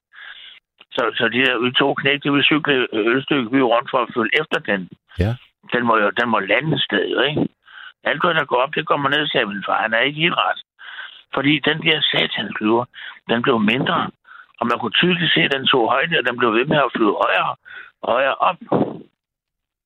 Så, 0.95 1.01
så 1.19 1.23
de 1.33 1.39
der, 1.45 1.55
vi 1.65 1.69
to 1.71 1.87
knægte, 2.01 2.33
vi 2.37 2.41
cyklede 2.51 2.87
ølstykke 3.11 3.49
by 3.53 3.59
rundt 3.73 3.89
for 3.91 3.99
at 4.03 4.11
følge 4.15 4.33
efter 4.41 4.59
den. 4.69 4.81
Ja. 5.23 5.31
Den 5.73 5.81
må 5.87 5.93
jo 6.03 6.09
den 6.19 6.27
må 6.33 6.39
lande 6.39 6.75
et 6.75 6.81
sted, 6.87 7.05
jo, 7.13 7.19
ikke? 7.29 7.41
Alt, 8.09 8.21
hvad 8.23 8.33
der 8.33 8.45
går 8.51 8.59
op, 8.63 8.75
det 8.75 8.87
kommer 8.91 9.09
ned, 9.09 9.27
sagde 9.27 9.45
min 9.45 9.63
far. 9.67 9.81
Han 9.85 9.93
er 9.93 9.99
ikke 10.07 10.21
helt 10.25 10.37
ret. 10.45 10.59
Fordi 11.35 11.53
den 11.69 11.77
der 11.85 11.97
satansflyver, 12.11 12.85
den 13.29 13.41
blev 13.41 13.59
mindre. 13.59 13.99
Og 14.59 14.67
man 14.67 14.79
kunne 14.79 14.99
tydeligt 15.01 15.33
se, 15.33 15.41
at 15.41 15.53
den 15.55 15.65
tog 15.67 15.89
højde, 15.89 16.19
og 16.19 16.25
den 16.27 16.37
blev 16.37 16.53
ved 16.53 16.65
med 16.65 16.77
at 16.77 16.93
flyve 16.95 17.15
højere 17.23 17.55
og 18.01 18.09
højere 18.13 18.35
op. 18.49 18.59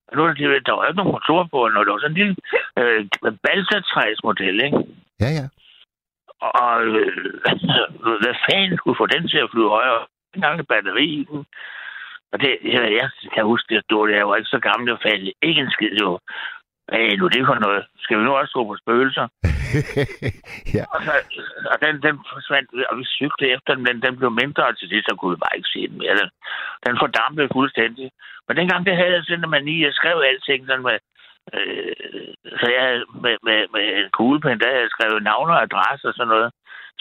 Og 0.07 0.13
nu 0.15 0.21
er 0.23 0.33
det, 0.33 0.65
der 0.67 0.73
var 0.73 0.85
ikke 0.85 0.97
nogen 0.97 1.15
motor 1.17 1.43
på, 1.53 1.59
når 1.67 1.83
det 1.83 1.91
var 1.93 1.99
sådan 1.99 2.11
en 2.11 2.21
lille 2.21 2.35
øh, 2.79 3.05
balsatræsmodel, 3.43 4.63
ikke? 4.65 4.79
Ja, 5.23 5.29
ja. 5.39 5.45
Og 6.39 6.85
øh, 6.85 7.33
hvad 8.23 8.35
fanden 8.45 8.77
skulle 8.77 8.99
få 9.01 9.05
den 9.05 9.27
til 9.27 9.37
at 9.37 9.51
flyve 9.51 9.69
højere? 9.69 10.01
En 10.35 10.41
gang 10.41 10.59
et 10.59 10.67
batteri 10.67 11.07
i 11.21 11.23
den. 11.31 11.45
Og 12.31 12.39
det, 12.41 12.51
jeg, 12.63 12.81
jeg 12.99 13.09
kan 13.33 13.43
huske, 13.45 13.75
det 13.75 13.83
der. 13.89 14.15
Jeg 14.15 14.27
var 14.27 14.35
ikke 14.35 14.55
så 14.55 14.59
gammel, 14.59 14.91
at 14.91 15.03
falde 15.05 15.33
ikke 15.41 15.61
en 15.61 15.71
skid, 15.71 15.95
jo. 16.01 16.19
Er 16.87 17.17
nu 17.17 17.27
det 17.27 17.45
for 17.45 17.59
noget? 17.65 17.83
Skal 17.99 18.17
vi 18.19 18.23
nu 18.23 18.31
også 18.35 18.53
tro 18.53 18.63
på 18.63 18.75
spøgelser? 18.81 19.27
ja. 20.77 20.83
Og, 20.93 20.99
så, 21.05 21.13
og 21.71 21.77
den, 21.83 21.93
den 22.05 22.15
forsvandt, 22.33 22.67
og 22.89 22.97
vi 22.99 23.05
cyklede 23.19 23.53
efter 23.55 23.71
den, 23.73 23.83
men 23.87 24.01
den 24.05 24.13
blev 24.19 24.31
mindre, 24.41 24.63
og 24.69 24.77
til 24.77 24.89
det, 24.89 25.01
så 25.07 25.11
kunne 25.15 25.33
vi 25.35 25.43
bare 25.45 25.57
ikke 25.57 25.73
se 25.73 25.81
den 25.89 25.97
mere. 26.01 26.15
Den, 26.21 26.29
den 26.85 26.95
fordampede 27.03 27.49
fuldstændig. 27.57 28.07
Men 28.47 28.57
dengang, 28.57 28.85
det 28.85 28.95
havde 28.95 29.13
jeg 29.15 29.23
sådan 29.23 29.43
en 29.43 29.49
mani, 29.49 29.75
jeg 29.85 29.93
skrev 29.93 30.17
alting 30.29 30.61
sådan 30.65 30.87
med, 30.89 30.97
øh, 31.53 32.33
så 32.59 32.65
jeg 32.77 32.85
med, 33.23 33.35
med, 33.47 33.59
med 33.73 33.83
en 33.99 34.09
kuglepen, 34.17 34.59
der 34.59 34.69
havde 34.71 34.85
jeg 34.85 34.95
skrevet 34.95 35.23
navne 35.23 35.53
og 35.53 35.61
adresse 35.67 36.07
og 36.09 36.13
sådan 36.13 36.33
noget. 36.35 36.49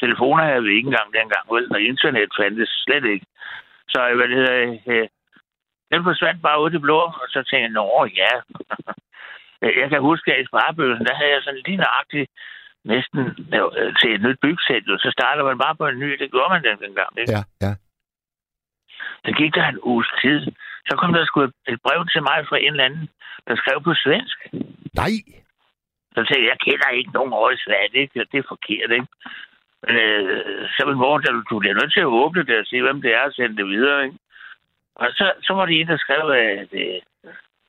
Telefoner 0.03 0.45
havde 0.45 0.65
vi 0.67 0.73
ikke 0.77 0.91
engang 0.91 1.11
dengang, 1.19 1.45
vel, 1.55 1.67
og 1.75 1.81
internet 1.81 2.31
fandtes 2.39 2.73
slet 2.85 3.05
ikke. 3.15 3.27
Så 3.93 3.99
hvad 4.17 4.29
det 4.29 4.37
hedder, 4.37 4.79
øh, 4.93 5.09
den 5.93 6.03
forsvandt 6.05 6.43
bare 6.43 6.63
ud 6.63 6.73
i 6.75 6.85
blå, 6.87 7.01
og 7.23 7.29
så 7.35 7.41
tænkte 7.43 7.67
jeg, 7.67 7.77
nå 7.79 8.09
ja. 8.21 8.33
jeg 9.81 9.89
kan 9.91 10.01
huske, 10.01 10.35
at 10.35 10.41
i 10.41 10.47
sparebøgelsen, 10.51 11.07
der 11.07 11.15
havde 11.15 11.33
jeg 11.35 11.43
sådan 11.43 11.63
lige 11.67 11.83
nøjagtigt 11.85 12.31
næsten 12.85 13.21
øh, 13.57 13.95
til 14.01 14.11
et 14.15 14.23
nyt 14.27 14.39
byggesæt, 14.43 14.85
og 14.95 14.99
så 15.05 15.09
starter 15.17 15.45
man 15.45 15.59
bare 15.59 15.77
på 15.77 15.87
en 15.87 15.99
ny. 15.99 16.11
Det 16.21 16.31
gjorde 16.31 16.53
man 16.55 16.65
den 16.69 16.79
dengang. 16.85 17.13
Ikke? 17.19 17.33
Ja, 17.33 17.43
ja. 17.67 17.73
Så 19.25 19.31
gik 19.39 19.55
der 19.55 19.67
en 19.69 19.81
uges 19.83 20.09
tid. 20.23 20.41
Så 20.89 20.97
kom 20.97 21.13
der 21.13 21.25
sgu 21.25 21.41
et- 21.43 21.83
brev 21.87 22.01
til 22.13 22.23
mig 22.23 22.39
fra 22.49 22.59
en 22.59 22.73
eller 22.73 22.85
anden, 22.85 23.09
der 23.47 23.55
skrev 23.57 23.83
på 23.83 23.93
svensk. 24.05 24.39
Nej. 25.01 25.15
Så 26.15 26.21
tænkte 26.21 26.43
jeg, 26.45 26.49
jeg 26.53 26.59
kender 26.67 26.89
ikke 26.89 27.11
nogen 27.19 27.33
over 27.33 27.51
i 27.51 27.57
Sverige. 27.65 27.89
Det, 28.15 28.33
det 28.33 28.39
er 28.39 28.49
forkert, 28.49 28.91
ikke? 28.99 29.07
Men, 29.87 29.97
øh, 29.97 30.69
så 30.75 30.81
min 30.87 30.97
mor, 31.03 31.19
der, 31.19 31.33
du 31.51 31.59
bliver 31.59 31.75
nødt 31.75 31.93
til 31.93 32.01
at 32.01 32.15
åbne 32.23 32.43
det 32.49 32.59
og 32.59 32.67
se, 32.67 32.83
hvem 32.83 33.03
det 33.03 33.15
er, 33.15 33.21
og 33.29 33.33
sende 33.33 33.57
det 33.57 33.67
videre, 33.67 34.05
ikke? 34.05 34.19
Og 34.97 35.07
så, 35.19 35.33
så 35.43 35.53
var 35.55 35.67
det 35.67 35.81
en, 35.81 35.89
der 35.89 35.97
skrev, 35.97 36.25
at, 36.31 36.69
øh, 36.73 37.01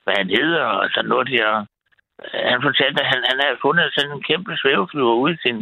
hvad 0.04 0.14
han 0.18 0.30
hedder, 0.30 0.64
og 0.66 0.90
sådan 0.94 1.10
noget 1.10 1.28
der. 1.28 1.66
Han 2.52 2.60
fortalte, 2.68 2.98
at 3.04 3.10
han, 3.14 3.22
han 3.32 3.40
havde 3.44 3.64
fundet 3.66 3.94
sådan 3.96 4.12
en 4.16 4.24
kæmpe 4.30 4.52
svæveflyver 4.62 5.16
ude 5.24 5.34
i 5.34 5.42
sin, 5.46 5.58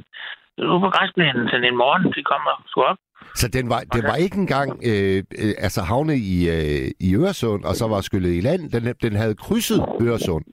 ude 0.71 0.79
på 0.85 0.89
græsplænen 0.95 1.45
sådan 1.51 1.69
en 1.69 1.77
morgen. 1.83 2.03
De 2.17 2.23
kom 2.31 2.43
og 2.51 2.57
skulle 2.71 2.87
op. 2.91 2.99
Så 3.35 3.47
den 3.57 3.69
var, 3.69 3.81
det 3.95 4.03
var 4.03 4.15
ikke 4.15 4.37
engang 4.37 4.69
øh, 4.89 5.17
øh, 5.43 5.53
altså 5.65 5.81
havnet 5.81 6.17
i, 6.35 6.37
øh, 6.55 6.87
i 7.07 7.09
Øresund, 7.15 7.63
og 7.69 7.73
så 7.75 7.85
var 7.87 8.01
skyllet 8.01 8.33
i 8.39 8.41
land. 8.41 8.61
Den, 8.71 8.83
den 9.05 9.13
havde 9.21 9.35
krydset 9.35 9.79
Øresund. 10.01 10.45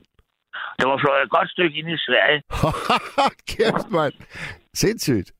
Det 0.78 0.88
var 0.88 0.98
fløjet 1.04 1.22
et 1.24 1.30
godt 1.30 1.50
stykke 1.50 1.78
ind 1.78 1.88
i 1.88 1.98
Sverige. 2.06 2.38
Kæft, 3.50 3.90
mand. 3.90 4.14
Sindssygt. 4.74 5.32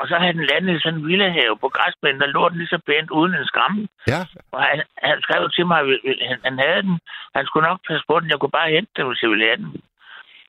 Og 0.00 0.04
så 0.08 0.14
havde 0.22 0.36
den 0.38 0.50
landet 0.52 0.76
i 0.76 0.82
sådan 0.82 0.98
en 0.98 1.06
villahave 1.10 1.54
på 1.62 1.68
græsplænen, 1.76 2.20
der 2.20 2.34
lå 2.36 2.48
den 2.48 2.58
lige 2.58 2.72
så 2.74 2.78
pænt 2.86 3.10
uden 3.18 3.34
en 3.34 3.50
skræmme. 3.52 3.88
Ja. 4.12 4.20
Og 4.54 4.60
han, 4.68 4.78
han 5.08 5.18
skrev 5.24 5.42
til 5.56 5.66
mig, 5.66 5.78
at 5.80 5.88
han, 6.28 6.38
han 6.46 6.56
havde 6.64 6.82
den. 6.88 6.96
Han 7.36 7.44
skulle 7.46 7.68
nok 7.68 7.80
passe 7.88 8.04
på 8.10 8.14
den. 8.20 8.30
Jeg 8.30 8.38
kunne 8.38 8.58
bare 8.60 8.74
hente 8.76 8.92
den, 8.96 9.06
hvis 9.08 9.22
jeg 9.22 9.30
ville 9.30 9.48
have 9.48 9.60
den. 9.62 9.70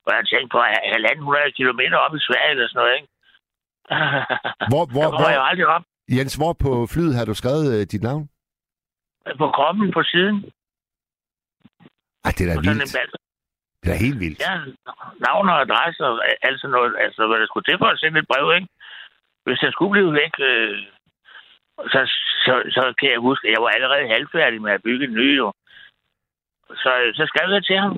Og 0.05 0.11
jeg 0.17 0.23
tænkte 0.31 0.51
på, 0.55 0.59
at 0.67 0.91
halvanden 0.95 1.23
100 1.23 1.51
kilometer 1.59 1.97
op 2.05 2.15
i 2.15 2.25
Sverige 2.27 2.51
eller 2.51 2.67
sådan 2.67 2.79
noget, 2.81 2.95
ikke? 2.97 3.09
Hvor, 4.71 4.83
hvor, 4.95 5.07
kommer 5.09 5.29
jeg 5.35 5.41
hvor, 5.41 5.49
aldrig 5.51 5.67
op. 5.75 5.85
Jens, 6.15 6.35
hvor 6.41 6.53
på 6.63 6.71
flyet 6.93 7.15
har 7.17 7.25
du 7.25 7.33
skrevet 7.33 7.67
øh, 7.75 7.81
dit 7.93 8.03
navn? 8.09 8.23
På 9.41 9.47
kroppen, 9.55 9.91
på 9.97 10.03
siden. 10.03 10.35
Ej, 12.25 12.31
det 12.37 12.41
er 12.43 12.49
da 12.53 12.59
vildt. 12.59 12.95
Det 13.83 13.91
er 13.95 13.99
helt 14.05 14.19
vildt. 14.19 14.39
Ja, 14.47 14.53
navn 15.27 15.49
og 15.49 15.57
adresse 15.65 16.01
og 16.09 16.13
alt 16.47 16.61
sådan 16.61 16.73
noget. 16.77 16.93
Altså, 17.05 17.27
hvad 17.27 17.37
der 17.39 17.47
skulle 17.47 17.67
til 17.67 17.77
for 17.81 17.89
at 17.93 17.99
sende 17.99 18.19
et 18.19 18.27
brev, 18.31 18.45
ikke? 18.57 18.67
Hvis 19.45 19.61
jeg 19.63 19.71
skulle 19.71 19.91
blive 19.91 20.13
væk, 20.13 20.33
øh, 20.39 20.77
så, 21.93 21.99
så, 22.45 22.53
så 22.75 22.93
kan 22.99 23.09
jeg 23.11 23.19
huske, 23.19 23.47
at 23.47 23.53
jeg 23.53 23.61
var 23.61 23.69
allerede 23.69 24.07
halvfærdig 24.15 24.61
med 24.61 24.71
at 24.71 24.83
bygge 24.83 25.05
en 25.07 25.13
ny, 25.13 25.37
jo. 25.37 25.53
Så, 26.83 26.91
så 27.17 27.23
skrev 27.31 27.49
jeg 27.53 27.63
til 27.65 27.77
ham, 27.77 27.93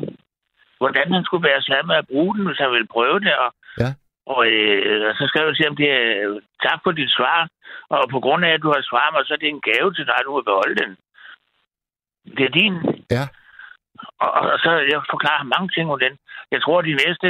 hvordan 0.77 1.13
han 1.13 1.23
skulle 1.25 1.47
være 1.49 1.61
sammen 1.61 1.87
med 1.87 1.95
at 1.95 2.07
bruge 2.07 2.35
den, 2.35 2.45
hvis 2.47 2.57
han 2.57 2.71
ville 2.71 2.87
prøve 2.87 3.19
det. 3.19 3.35
Og, 3.35 3.51
Ja. 3.81 3.89
og, 4.25 4.47
øh, 4.47 5.07
og 5.09 5.13
så 5.19 5.23
skrev 5.27 5.45
jeg 5.47 5.55
til 5.55 5.65
ham, 5.65 5.75
det 5.75 5.89
er, 5.91 6.39
tak 6.67 6.79
for 6.83 6.91
dit 6.91 7.11
svar, 7.17 7.47
og 7.89 8.09
på 8.11 8.19
grund 8.19 8.45
af, 8.45 8.51
at 8.53 8.61
du 8.63 8.67
har 8.75 8.81
svaret 8.89 9.13
mig, 9.13 9.25
så 9.25 9.33
er 9.33 9.37
det 9.37 9.49
en 9.49 9.61
gave 9.69 9.93
til 9.93 10.05
dig, 10.05 10.19
du 10.25 10.35
vil 10.35 10.43
beholde 10.51 10.75
den. 10.83 10.91
Det 12.37 12.43
er 12.45 12.53
din. 12.61 12.75
Ja. 13.11 13.25
Og, 14.23 14.29
og 14.53 14.57
så 14.65 14.71
jeg 14.91 14.99
forklarer 15.13 15.39
ham 15.43 15.51
mange 15.55 15.69
ting 15.75 15.85
om 15.93 15.99
den. 16.05 16.13
Jeg 16.53 16.59
tror, 16.61 16.77
de 16.89 16.93
næste 17.03 17.27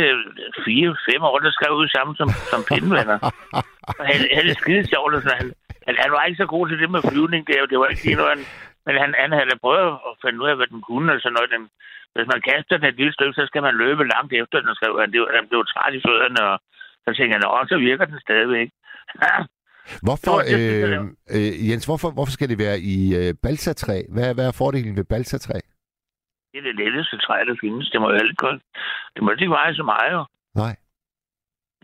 fire-fem 0.66 1.22
år, 1.30 1.38
der 1.46 1.52
skrev 1.58 1.74
ud 1.82 1.88
sammen 1.96 2.14
som, 2.20 2.30
som 2.52 2.62
pindevenner. 2.70 3.18
Og 4.00 4.04
han, 4.12 4.18
han 4.38 4.44
er 4.52 4.56
skide 4.62 4.84
sjovt. 4.94 5.14
og 5.16 5.22
sådan. 5.22 5.38
Han, 5.42 5.50
han, 5.88 5.96
han, 6.04 6.12
var 6.16 6.22
ikke 6.28 6.42
så 6.44 6.48
god 6.56 6.64
til 6.68 6.78
det 6.82 6.90
med 6.96 7.02
flyvning. 7.12 7.42
Det, 7.48 7.56
det 7.72 7.78
var 7.80 7.88
ikke 7.92 8.04
lige 8.08 8.20
noget, 8.22 8.32
han, 8.36 8.44
men 8.86 8.96
han, 9.04 9.12
han 9.22 9.30
havde 9.38 9.60
prøvet 9.66 9.92
at 10.10 10.14
finde 10.24 10.40
ud 10.44 10.48
af, 10.52 10.56
hvad 10.60 10.70
den 10.74 10.82
kunne. 10.90 11.10
Og 11.14 11.20
sådan 11.22 11.36
noget. 11.38 11.50
Den, 11.56 11.64
hvis 12.16 12.28
man 12.34 12.42
kaster 12.50 12.76
den 12.78 12.88
et 12.92 12.98
lille 13.02 13.14
stykke, 13.18 13.38
så 13.40 13.44
skal 13.50 13.62
man 13.68 13.76
løbe 13.84 14.04
langt 14.14 14.32
efter 14.42 14.58
den, 14.64 14.72
skrev 14.80 14.94
han. 15.02 15.10
Det, 15.14 15.20
var- 15.22 15.36
han 15.40 15.48
blev 15.52 15.62
træt 15.74 15.94
i 15.98 16.02
fødderne, 16.08 16.42
og 16.52 16.56
så 17.04 17.10
tænkte 17.18 17.34
han, 17.38 17.44
åh, 17.56 17.64
så 17.72 17.78
virker 17.90 18.06
den 18.12 18.20
stadigvæk. 18.28 18.70
Hvorfor, 20.08 20.36
Det 20.40 20.58
det 20.58 20.90
øh, 20.90 21.02
øh, 21.36 21.70
Jens, 21.70 21.86
hvorfor, 21.86 22.10
hvorfor 22.18 22.32
skal 22.38 22.50
det 22.50 22.60
være 22.66 22.78
i 22.80 22.98
øh, 23.20 23.34
balsatræ? 23.44 23.98
Hvad, 24.16 24.34
hvad 24.36 24.48
er 24.48 24.52
fordelen 24.62 24.96
ved 24.98 25.04
balsatræ? 25.04 25.60
Det 26.56 26.62
er 26.62 26.72
det 26.72 26.82
letteste 26.84 27.18
træ, 27.18 27.46
der 27.46 27.56
findes. 27.62 27.90
Det 27.90 28.02
må 28.02 28.10
jo 28.10 28.16
alt 28.16 28.38
godt. 28.38 28.62
Det 29.14 29.24
må 29.24 29.32
ikke 29.32 29.50
veje 29.50 29.76
så 29.76 29.84
meget, 29.84 30.12
jo. 30.12 30.26
Nej. 30.56 30.76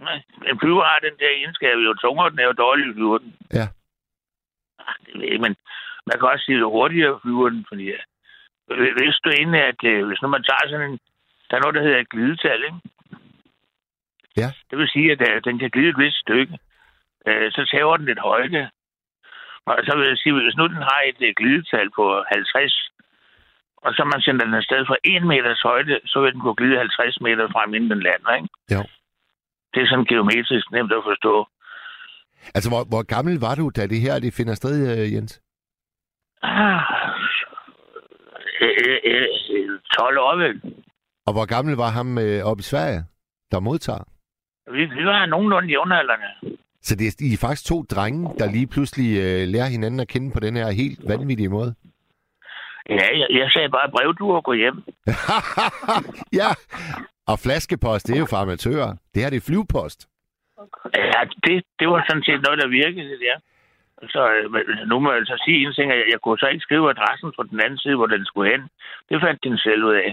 Nej, 0.07 0.21
en 0.49 0.59
flyver 0.59 0.83
har 0.83 0.99
den 0.99 1.15
der 1.19 1.29
egenskab, 1.29 1.75
jo 1.77 1.93
tungere 1.93 2.29
den 2.29 2.39
er, 2.39 2.43
jo 2.43 2.51
dårligere 2.51 2.93
flyver 2.93 3.17
den. 3.17 3.35
Ja. 3.53 3.67
Ah, 4.79 4.95
det 5.05 5.13
ved 5.13 5.21
jeg 5.21 5.31
ikke, 5.31 5.45
men 5.47 5.55
man 6.07 6.19
kan 6.19 6.29
også 6.29 6.45
sige, 6.45 6.59
jo 6.59 6.71
hurtigere 6.71 7.19
flyver 7.23 7.49
den, 7.49 7.65
fordi 7.69 7.83
ja, 7.83 7.99
hvis 8.97 9.15
du 9.23 9.29
inde, 9.29 9.59
at 9.71 9.83
øh, 9.83 10.07
hvis 10.07 10.21
nu 10.21 10.27
man 10.27 10.43
tager 10.43 10.69
sådan 10.69 10.91
en, 10.91 10.99
der 11.49 11.55
er 11.55 11.61
noget, 11.61 11.75
der 11.75 11.83
hedder 11.83 11.99
et 11.99 12.09
glidetal, 12.09 12.63
ikke? 12.63 12.79
Ja. 14.37 14.49
Det 14.69 14.77
vil 14.77 14.89
sige, 14.89 15.11
at 15.11 15.21
øh, 15.29 15.41
den 15.43 15.59
kan 15.59 15.69
glide 15.69 15.89
et 15.89 15.97
vist 15.97 16.19
stykke. 16.19 16.57
øh, 17.27 17.51
så 17.51 17.61
tager 17.71 17.97
den 17.97 18.05
lidt 18.05 18.19
højde. 18.19 18.69
Og 19.65 19.77
så 19.85 19.97
vil 19.97 20.07
jeg 20.07 20.17
sige, 20.17 20.33
hvis 20.33 20.57
nu 20.57 20.67
den 20.67 20.81
har 20.91 21.01
et 21.09 21.21
øh, 21.27 21.33
glidetal 21.37 21.89
på 21.89 22.23
50, 22.27 22.91
og 23.85 23.91
så 23.95 24.01
man 24.13 24.21
sender 24.21 24.45
den 24.45 24.53
afsted 24.61 24.85
fra 24.89 24.97
1 25.03 25.23
meters 25.31 25.61
højde, 25.61 25.99
så 26.05 26.21
vil 26.21 26.33
den 26.33 26.41
kunne 26.41 26.59
glide 26.61 26.77
50 26.77 27.21
meter 27.21 27.45
frem 27.55 27.73
inden 27.73 27.89
den 27.89 28.01
lander, 28.07 28.31
ikke? 28.39 28.49
Jo. 28.75 28.81
Det 29.73 29.79
er 29.81 29.87
sådan 29.87 30.05
geometrisk 30.05 30.71
nemt 30.71 30.91
at 30.91 31.03
forstå. 31.11 31.33
Altså, 32.55 32.69
hvor, 32.73 32.83
hvor 32.91 33.03
gammel 33.15 33.35
var 33.39 33.55
du, 33.55 33.65
da 33.75 33.81
det 33.87 34.01
her 34.01 34.19
det 34.19 34.33
finder 34.33 34.55
sted, 34.55 34.75
øh, 34.91 35.13
Jens? 35.13 35.41
Ah, 36.43 36.81
øh, 38.61 38.97
øh, 39.11 39.27
øh, 39.55 39.79
12 39.97 40.17
år 40.19 40.35
vel. 40.35 40.61
Og 41.27 41.33
hvor 41.33 41.45
gammel 41.45 41.75
var 41.75 41.89
ham 41.97 42.17
øh, 42.17 42.43
oppe 42.49 42.61
i 42.61 42.69
Sverige, 42.71 43.01
der 43.51 43.59
modtager? 43.59 44.03
Vi, 44.71 44.85
vi 44.85 45.05
var 45.05 45.25
nogenlunde 45.25 45.69
jævnaldrende. 45.69 46.57
Så 46.81 46.95
det 46.95 47.07
er, 47.07 47.11
I 47.19 47.33
er 47.33 47.37
faktisk 47.41 47.65
to 47.65 47.83
drenge, 47.83 48.21
der 48.39 48.51
lige 48.51 48.67
pludselig 48.67 49.09
øh, 49.17 49.47
lærer 49.47 49.69
hinanden 49.75 49.99
at 49.99 50.07
kende 50.07 50.31
på 50.31 50.39
den 50.39 50.55
her 50.55 50.71
helt 50.71 50.99
vanvittige 51.07 51.49
måde? 51.49 51.75
Ja, 52.99 53.07
jeg, 53.19 53.27
jeg 53.41 53.47
sagde 53.53 53.69
bare 53.69 53.91
brev, 53.95 54.09
du 54.19 54.25
og 54.37 54.43
gå 54.43 54.53
hjem. 54.53 54.77
ja, 56.41 56.49
og 57.31 57.39
flaskepost, 57.45 58.07
det 58.07 58.15
er 58.15 58.19
jo 58.19 58.31
for 58.33 58.37
amatører. 58.37 58.91
Det 59.13 59.21
her 59.21 59.29
det 59.29 59.37
er 59.37 59.47
flyvepost. 59.49 59.99
Ja, 61.13 61.21
det, 61.45 61.55
det 61.79 61.87
var 61.91 62.05
sådan 62.09 62.23
set 62.27 62.41
noget, 62.45 62.57
der 62.61 62.67
virkede, 62.67 63.09
det 63.13 63.19
der. 63.27 63.37
Så 64.13 64.21
øh, 64.35 64.87
nu 64.89 64.99
må 64.99 65.07
jeg 65.11 65.19
altså 65.19 65.37
sige 65.45 65.67
en 65.67 65.73
ting, 65.73 65.91
at 65.91 65.97
jeg, 65.97 66.07
jeg 66.13 66.19
kunne 66.23 66.39
så 66.39 66.47
ikke 66.47 66.65
skrive 66.67 66.89
adressen 66.89 67.31
på 67.37 67.43
den 67.51 67.59
anden 67.65 67.79
side, 67.83 67.95
hvor 67.95 68.07
den 68.07 68.25
skulle 68.25 68.51
hen. 68.51 68.61
Det 69.09 69.21
fandt 69.25 69.43
den 69.43 69.57
selv 69.57 69.83
ud 69.83 69.95
af. 70.05 70.11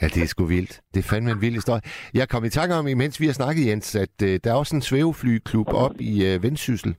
Ja, 0.00 0.06
det 0.14 0.22
er 0.22 0.26
sgu 0.26 0.44
vildt. 0.44 0.80
Det 0.94 0.98
er 1.00 1.08
fandme 1.10 1.30
en 1.30 1.40
vild 1.40 1.54
historie. 1.54 1.82
Jeg 2.14 2.28
kom 2.28 2.44
i 2.44 2.48
tanke 2.48 2.74
om, 2.74 2.86
imens 2.86 3.20
vi 3.20 3.26
har 3.26 3.32
snakket, 3.32 3.66
Jens, 3.66 3.96
at 3.96 4.16
øh, 4.22 4.40
der 4.44 4.50
er 4.50 4.54
også 4.54 4.76
en 4.76 4.82
svæveflyklub 4.82 5.68
op 5.84 5.94
i 6.00 6.12
øh, 6.28 6.42
Vendsyssel. 6.42 6.96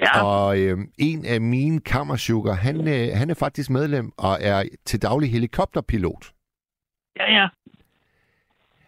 Ja, 0.00 0.24
Og 0.24 0.60
øh, 0.60 0.78
en 0.98 1.24
af 1.26 1.40
mine 1.40 1.80
kammersugar, 1.80 2.54
han, 2.54 2.88
øh, 2.88 3.08
han 3.14 3.30
er 3.30 3.34
faktisk 3.34 3.70
medlem 3.70 4.12
og 4.18 4.38
er 4.40 4.64
til 4.84 5.02
daglig 5.02 5.32
helikopterpilot. 5.32 6.32
ja, 7.16 7.32
ja. 7.32 7.48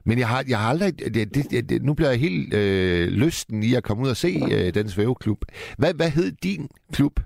Men 0.05 0.19
jeg 0.19 0.29
har, 0.29 0.45
jeg 0.49 0.59
har 0.59 0.69
aldrig... 0.71 0.99
Det, 0.99 1.35
det, 1.35 1.69
det, 1.71 1.83
nu 1.83 1.95
bliver 1.95 2.11
jeg 2.11 2.21
helt 2.21 2.55
øh, 2.55 3.09
lysten 3.09 3.63
i 3.63 3.75
at 3.75 3.85
komme 3.85 4.03
ud 4.05 4.11
og 4.11 4.17
se 4.17 4.29
øh, 4.53 4.75
den 4.75 4.89
svæveklub. 4.91 5.39
Hvad, 5.79 5.95
hvad 5.95 6.11
hed 6.11 6.33
din 6.33 6.69
klub? 6.93 7.21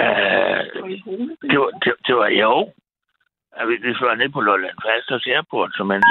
Øh, 0.00 0.60
det, 1.50 1.58
var, 1.60 1.70
det, 1.84 1.92
det 2.06 2.14
var 2.16 2.28
jo. 2.28 2.72
Vi, 3.68 3.94
fløj 3.98 4.14
ned 4.14 4.28
på 4.32 4.40
Lolland 4.40 4.76
Falsters 4.86 5.26
Airport, 5.26 5.70
som 5.76 5.90
en... 5.90 6.02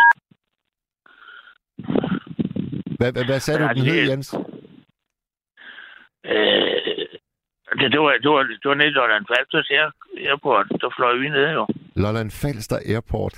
Hvad, 2.98 3.12
hvad, 3.14 3.26
hvad 3.26 3.40
sagde 3.40 3.60
du, 3.64 3.68
den 3.68 3.76
det- 3.86 3.94
hed, 3.94 4.10
Jens? 4.10 4.36
Øh, 6.34 7.06
det, 7.80 7.92
det, 7.94 8.00
var, 8.00 8.12
det, 8.24 8.30
var, 8.36 8.42
det 8.62 8.66
var 8.72 8.74
ned 8.74 8.86
i 8.86 8.90
Lolland 9.00 9.26
Falsters 9.32 9.70
Air- 9.78 10.28
Airport. 10.30 10.66
Der 10.82 10.90
fløj 10.98 11.14
vi 11.18 11.30
ned 11.30 11.52
jo. 11.54 11.68
Lolland 11.96 12.32
Falster 12.42 12.80
Airport. 12.94 13.36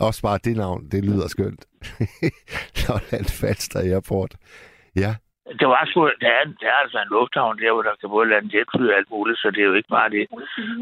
Også 0.00 0.22
bare 0.22 0.38
det 0.44 0.56
navn, 0.56 0.88
det 0.92 1.04
lyder 1.04 1.28
skønt. 1.28 1.62
Lolland 2.86 3.26
Falster 3.40 3.80
Airport. 3.92 4.32
Ja, 4.96 5.12
Det 5.60 5.66
var 5.72 5.84
sgu, 5.90 6.00
der 6.24 6.30
er, 6.38 6.44
der 6.60 6.68
er 6.74 6.78
altså 6.84 6.98
en 7.02 7.12
lufthavn 7.16 7.58
der, 7.62 7.72
hvor 7.72 7.82
der 7.82 7.94
kan 8.00 8.08
både 8.16 8.28
lande 8.28 8.50
jetfly 8.56 8.86
og 8.90 8.96
alt 8.98 9.10
muligt, 9.10 9.38
så 9.38 9.46
det 9.54 9.60
er 9.62 9.68
jo 9.72 9.74
ikke 9.80 9.94
bare 9.98 10.10
det. 10.16 10.24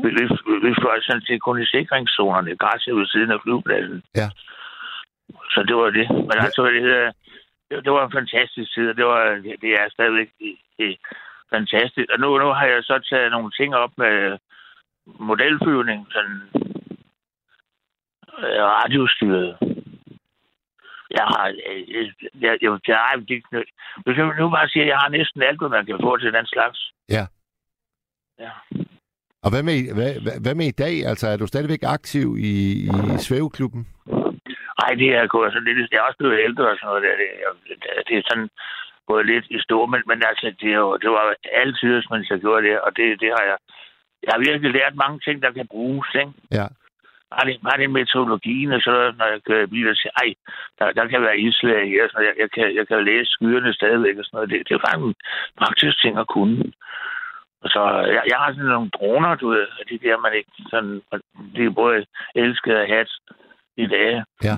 Vi, 0.03 0.09
vi, 0.19 0.25
vi 0.67 0.71
fløj 0.83 0.97
sådan 1.01 1.23
set 1.29 1.41
kun 1.43 1.63
i 1.63 1.67
sikringszonerne, 1.75 2.57
græsset 2.63 2.97
ved 2.97 3.07
siden 3.07 3.31
af 3.35 3.41
flyvepladsen. 3.45 4.03
Ja. 4.21 4.29
Så 5.55 5.59
det 5.69 5.77
var 5.77 5.91
det. 5.99 6.07
Men 6.29 6.37
altså, 6.45 6.59
hvad 6.63 6.73
det 6.77 6.83
hedder, 6.89 7.13
det, 7.71 7.85
det 7.85 7.93
var 7.93 8.05
en 8.07 8.17
fantastisk 8.21 8.69
tid, 8.75 8.87
og 8.91 8.97
det, 8.97 9.05
var, 9.13 9.23
det, 9.45 9.55
det 9.65 9.71
er 9.81 9.87
stadigvæk 9.97 10.29
det, 10.41 10.53
det, 10.79 10.89
fantastisk. 11.55 12.09
Og 12.13 12.19
nu, 12.21 12.39
nu 12.39 12.49
har 12.59 12.67
jeg 12.67 12.83
så 12.83 12.99
taget 13.11 13.31
nogle 13.31 13.51
ting 13.59 13.75
op 13.75 13.93
med 13.99 14.39
modelflyvning, 15.05 16.07
sådan 16.13 16.41
øh, 18.39 18.63
radiostyret. 18.79 19.57
Jeg 21.11 21.25
har, 21.33 21.47
øh, 21.71 21.95
jeg, 21.95 22.13
jeg, 22.41 22.59
jeg, 22.89 22.97
har, 22.97 23.17
det, 23.29 23.43
hvis 24.05 24.17
jeg 24.19 24.27
nu 24.39 24.51
bare 24.51 24.69
siger, 24.69 24.85
at 24.85 24.89
jeg 24.89 24.99
har 24.99 25.09
næsten 25.09 25.43
alt, 25.43 25.59
hvad 25.61 25.69
man 25.69 25.87
kan 25.87 25.99
få 26.03 26.17
til 26.17 26.33
den 26.33 26.47
slags. 26.47 26.93
Ja. 27.09 27.25
Ja. 28.39 28.51
Og 29.43 29.51
hvad 29.51 29.63
med, 29.63 29.79
hvad, 29.95 30.41
hvad, 30.43 30.55
med 30.55 30.67
i 30.67 30.79
dag? 30.85 30.95
Altså, 31.11 31.27
er 31.29 31.37
du 31.37 31.47
stadigvæk 31.47 31.83
aktiv 31.83 32.37
i, 32.39 32.55
i 32.85 33.19
svæveklubben? 33.27 33.83
Ej, 34.85 34.91
det 35.03 35.09
er 35.17 35.27
gået 35.27 35.53
sådan 35.53 35.65
lidt... 35.75 35.93
Jeg 35.93 35.99
er 35.99 36.03
også 36.09 36.19
blevet 36.19 36.41
ældre 36.47 36.71
og 36.71 36.77
sådan 36.77 36.87
noget 36.89 37.03
der. 37.03 37.15
Det, 37.17 37.29
er- 37.97 38.03
det 38.09 38.15
er 38.19 38.23
sådan 38.31 38.49
gået 39.11 39.27
lidt 39.27 39.47
i 39.57 39.59
stå, 39.67 39.79
men, 39.93 40.01
men 40.11 40.19
altså, 40.31 40.47
det, 40.61 40.71
er 40.73 40.81
jo, 40.87 40.97
det 41.03 41.11
var 41.11 41.35
altid, 41.63 42.03
mens 42.11 42.31
jeg 42.31 42.41
gjorde 42.41 42.67
det, 42.69 42.81
og 42.81 42.91
det, 42.97 43.21
det 43.23 43.31
har 43.37 43.45
jeg... 43.51 43.59
Jeg 44.23 44.33
har 44.35 44.39
virkelig 44.49 44.73
lært 44.73 45.03
mange 45.05 45.19
ting, 45.21 45.43
der 45.43 45.51
kan 45.53 45.67
bruges, 45.75 46.09
ikke? 46.15 46.33
Ja. 46.59 46.67
Bare 47.33 47.45
det, 47.49 47.55
bare 47.67 47.81
det 47.81 47.91
metodologien, 47.91 48.73
og 48.73 48.81
så 48.81 48.95
når 49.19 49.27
jeg 49.33 49.41
kører 49.47 49.63
i 49.65 49.73
bil 49.73 49.89
og 49.89 49.97
siger, 49.97 50.13
ej, 50.23 50.31
der, 50.79 50.93
der 50.99 51.07
kan 51.07 51.23
være 51.23 51.39
islag 51.39 51.89
her, 51.95 52.09
så 52.09 52.19
jeg, 52.27 52.35
jeg, 52.43 52.51
kan, 52.51 52.75
jeg 52.79 52.89
kan 52.89 53.05
læse 53.05 53.31
skyerne 53.31 53.75
stadigvæk 53.75 54.17
og 54.19 54.25
sådan 54.25 54.37
noget. 54.37 54.51
Det, 54.51 54.59
det 54.69 54.75
er 54.75 54.85
faktisk 54.87 55.05
en 55.05 55.15
praktisk 55.61 55.97
ting 56.03 56.19
at 56.19 56.29
kunne. 56.35 56.73
Og 57.63 57.69
så, 57.75 57.83
jeg, 58.15 58.23
jeg 58.31 58.39
har 58.43 58.51
sådan 58.53 58.75
nogle 58.75 58.91
droner, 58.99 59.35
du 59.35 59.49
ved, 59.49 59.67
og 59.79 59.85
de 59.91 59.99
der, 59.99 60.17
man 60.19 60.33
ikke 60.35 60.53
sådan, 60.71 61.03
de 61.57 61.65
er 61.65 61.79
både 61.83 62.07
elsket 62.35 62.77
og 62.83 62.87
hat 62.95 63.11
i 63.77 63.87
dag. 63.87 64.13
Ja. 64.49 64.57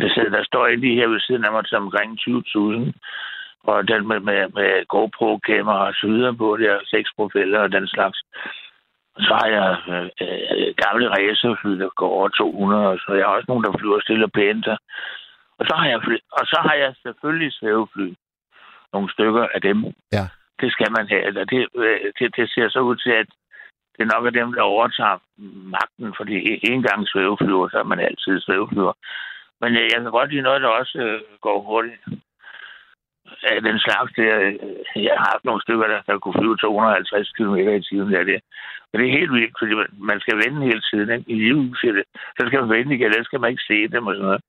Der, 0.00 0.08
sidder, 0.14 0.30
der 0.36 0.44
står 0.44 0.66
en 0.66 0.80
lige 0.80 1.00
her 1.00 1.08
ved 1.08 1.20
siden 1.20 1.44
af 1.44 1.52
mig 1.52 1.64
til 1.64 1.76
omkring 1.76 2.10
20.000, 2.20 2.92
og 3.66 3.88
den 3.88 4.08
med, 4.08 4.20
med, 4.20 4.40
med 4.58 4.86
GoPro-kamera 4.86 5.86
og 5.88 5.94
så 5.94 6.06
videre 6.06 6.34
på, 6.36 6.56
der 6.56 6.78
seks 6.84 7.10
profiler 7.16 7.60
og 7.60 7.72
den 7.72 7.86
slags. 7.86 8.18
Og 9.16 9.22
så 9.26 9.32
har 9.40 9.48
jeg 9.58 9.68
øh, 9.92 10.08
øh, 10.24 10.74
gamle 10.82 11.06
racerfly, 11.16 11.72
der 11.82 11.88
går 12.00 12.10
over 12.18 12.28
200, 12.28 12.88
og 12.88 12.98
så 12.98 13.12
jeg 13.14 13.24
har 13.26 13.34
også 13.36 13.48
nogle, 13.48 13.64
der 13.64 13.78
flyver 13.78 14.00
stille 14.00 14.24
og 14.24 14.32
pænt. 14.32 14.66
Og 15.58 15.64
så 15.68 15.74
har 15.80 15.88
jeg, 15.88 16.00
fly, 16.04 16.16
og 16.38 16.44
så 16.46 16.58
har 16.66 16.74
jeg 16.74 16.94
selvfølgelig 17.02 17.52
svævefly. 17.52 18.08
Nogle 18.92 19.12
stykker 19.12 19.46
af 19.54 19.60
dem. 19.60 19.78
Ja. 20.12 20.24
Det 20.60 20.72
skal 20.72 20.90
man 20.96 21.08
have. 21.08 21.24
Eller 21.28 21.44
det, 21.44 21.68
øh, 21.76 22.00
det, 22.18 22.36
det 22.36 22.50
ser 22.54 22.68
så 22.68 22.80
ud 22.80 22.96
til, 22.96 23.10
at 23.10 23.28
det 23.98 24.06
nok 24.12 24.26
er 24.26 24.30
dem, 24.30 24.52
der 24.52 24.62
overtager 24.62 25.18
magten, 25.76 26.14
fordi 26.16 26.36
en 26.72 26.82
gang 26.82 27.08
svæveflyver, 27.08 27.68
så 27.68 27.78
er 27.78 27.90
man 27.92 28.00
altid 28.00 28.40
svæveflyver. 28.40 28.92
Men 29.60 29.70
øh, 29.76 29.82
jeg 29.92 30.00
kan 30.02 30.10
godt 30.10 30.30
lide 30.30 30.42
noget, 30.42 30.62
der 30.62 30.68
også 30.68 30.98
øh, 30.98 31.20
går 31.40 31.60
hurtigt. 31.60 32.00
Af 33.52 33.62
den 33.68 33.78
slags 33.86 34.10
der, 34.18 34.34
øh, 34.46 35.04
jeg 35.08 35.14
har 35.20 35.28
haft 35.32 35.44
nogle 35.44 35.62
stykker, 35.62 35.86
der, 35.92 36.00
der 36.08 36.18
kunne 36.18 36.38
flyve 36.40 36.56
250 36.56 37.32
km 37.36 37.56
i 37.78 37.82
timen. 37.88 38.12
Der, 38.12 38.24
det. 38.32 38.40
Men 38.88 38.96
det 39.00 39.06
er 39.06 39.18
helt 39.18 39.32
vildt, 39.32 39.56
fordi 39.60 39.74
man, 39.80 39.88
man 40.10 40.18
skal 40.20 40.36
vende 40.42 40.66
hele 40.70 40.82
tiden. 40.90 41.08
Ikke? 41.14 41.30
I 41.32 41.34
livet, 41.34 41.76
siger 41.80 41.94
det. 41.98 42.04
Så 42.36 42.42
skal 42.46 42.60
man 42.60 42.70
vende 42.76 42.94
igen, 42.94 43.10
ellers 43.10 43.26
skal 43.26 43.40
man 43.40 43.50
ikke 43.50 43.68
se 43.70 43.78
dem 43.94 44.06
og 44.06 44.14
sådan 44.14 44.26
noget. 44.28 44.42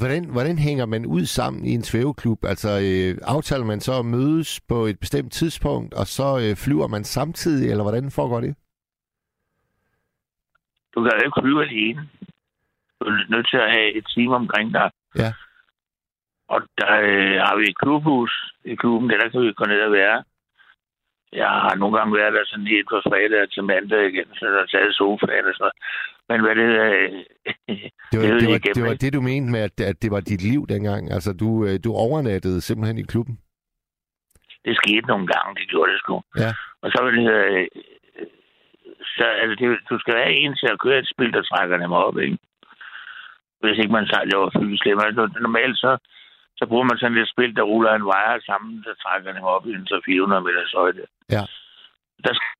Hvordan, 0.00 0.22
hvordan 0.36 0.58
hænger 0.58 0.86
man 0.86 1.06
ud 1.06 1.24
sammen 1.24 1.64
i 1.64 1.72
en 1.78 1.82
svæveklub? 1.82 2.44
Altså, 2.44 2.70
øh, 2.88 3.18
aftaler 3.34 3.64
man 3.64 3.80
så 3.80 3.92
at 3.98 4.04
mødes 4.04 4.60
på 4.68 4.78
et 4.90 4.98
bestemt 5.00 5.32
tidspunkt, 5.32 5.94
og 5.94 6.06
så 6.06 6.28
øh, 6.42 6.56
flyver 6.64 6.86
man 6.86 7.04
samtidig, 7.04 7.70
eller 7.70 7.84
hvordan 7.84 8.10
foregår 8.10 8.40
det? 8.40 8.54
Du 10.94 11.02
kan 11.02 11.12
jo 11.12 11.24
ikke 11.26 11.40
flyve 11.42 11.62
alene. 11.68 12.08
Du 13.00 13.04
er 13.04 13.30
nødt 13.30 13.48
til 13.50 13.56
at 13.56 13.70
have 13.70 13.88
et 13.98 14.06
team 14.14 14.32
omkring 14.32 14.72
dig. 14.72 14.90
Ja. 15.16 15.32
Og 16.54 16.60
der 16.80 16.92
øh, 17.10 17.36
har 17.46 17.56
vi 17.58 17.64
et 17.70 17.78
klubhus 17.82 18.32
i 18.64 18.74
klubben, 18.82 19.10
der, 19.10 19.18
der 19.18 19.28
kan 19.28 19.40
vi 19.42 19.52
gå 19.60 19.64
ned 19.64 19.80
og 19.88 19.92
være. 19.92 20.18
Jeg 21.32 21.50
har 21.64 21.74
nogle 21.74 21.96
gange 21.98 22.16
været 22.20 22.32
der 22.36 22.44
sådan 22.44 22.72
helt 22.74 22.88
på 22.90 22.98
fredag 23.08 23.50
til 23.50 23.64
mandag 23.64 24.02
igen, 24.10 24.28
så 24.38 24.44
der 24.54 24.60
er 24.62 24.66
taget 24.66 24.94
sofaen 24.94 25.46
og 25.50 25.54
sådan 25.54 25.64
noget. 25.64 25.76
Men 26.28 26.38
hvad 26.44 26.54
det 26.60 26.68
øh, 26.86 27.10
Det 28.12 28.16
var 28.18 28.38
Det 28.40 28.48
var, 28.48 28.54
ikke, 28.54 28.74
det, 28.76 28.84
var 28.88 28.94
det 29.02 29.12
du 29.16 29.20
mente 29.20 29.52
med, 29.54 29.62
at, 29.68 29.80
at 29.90 30.02
det 30.02 30.10
var 30.10 30.20
dit 30.20 30.42
liv 30.50 30.60
dengang. 30.74 31.02
Altså, 31.16 31.30
du, 31.42 31.48
øh, 31.66 31.76
du 31.84 31.90
overnattede 32.06 32.60
simpelthen 32.60 32.98
i 32.98 33.10
klubben. 33.12 33.34
det 34.64 34.76
skete 34.82 35.06
nogle 35.12 35.26
gange, 35.32 35.50
det 35.60 35.68
gjorde 35.72 35.92
det 35.92 36.00
sgu. 36.00 36.16
Ja. 36.42 36.50
Og 36.82 36.88
så 36.94 36.98
vil 37.04 37.16
det 37.18 37.30
øh, 37.40 37.66
så, 39.16 39.24
altså, 39.42 39.54
det, 39.60 39.66
du 39.90 39.98
skal 39.98 40.14
være 40.20 40.32
en 40.42 40.54
til 40.60 40.68
at 40.72 40.80
køre 40.84 40.98
et 40.98 41.12
spil, 41.14 41.32
der 41.32 41.42
trækker 41.42 41.76
dem 41.76 41.92
op, 41.92 42.18
ikke? 42.18 42.38
Hvis 43.60 43.78
ikke 43.78 43.96
man 43.98 44.06
tager 44.06 44.30
laver 44.32 44.50
flyslem. 44.56 44.98
Altså, 45.06 45.22
normalt 45.46 45.76
så, 45.84 45.92
så 46.62 46.66
bruger 46.68 46.84
man 46.90 46.98
sådan 46.98 47.18
et 47.18 47.28
spil, 47.34 47.56
der 47.56 47.62
ruller 47.62 47.92
en 47.94 48.08
wire 48.10 48.40
sammen, 48.40 48.82
der 48.86 48.94
trækker 48.94 49.32
dem 49.32 49.42
op 49.42 49.66
i 49.66 49.72
en 49.80 49.86
400 50.06 50.42
meters 50.42 50.72
højde. 50.76 51.04
Ja. 51.30 51.44
Der 52.24 52.32
skal 52.34 52.50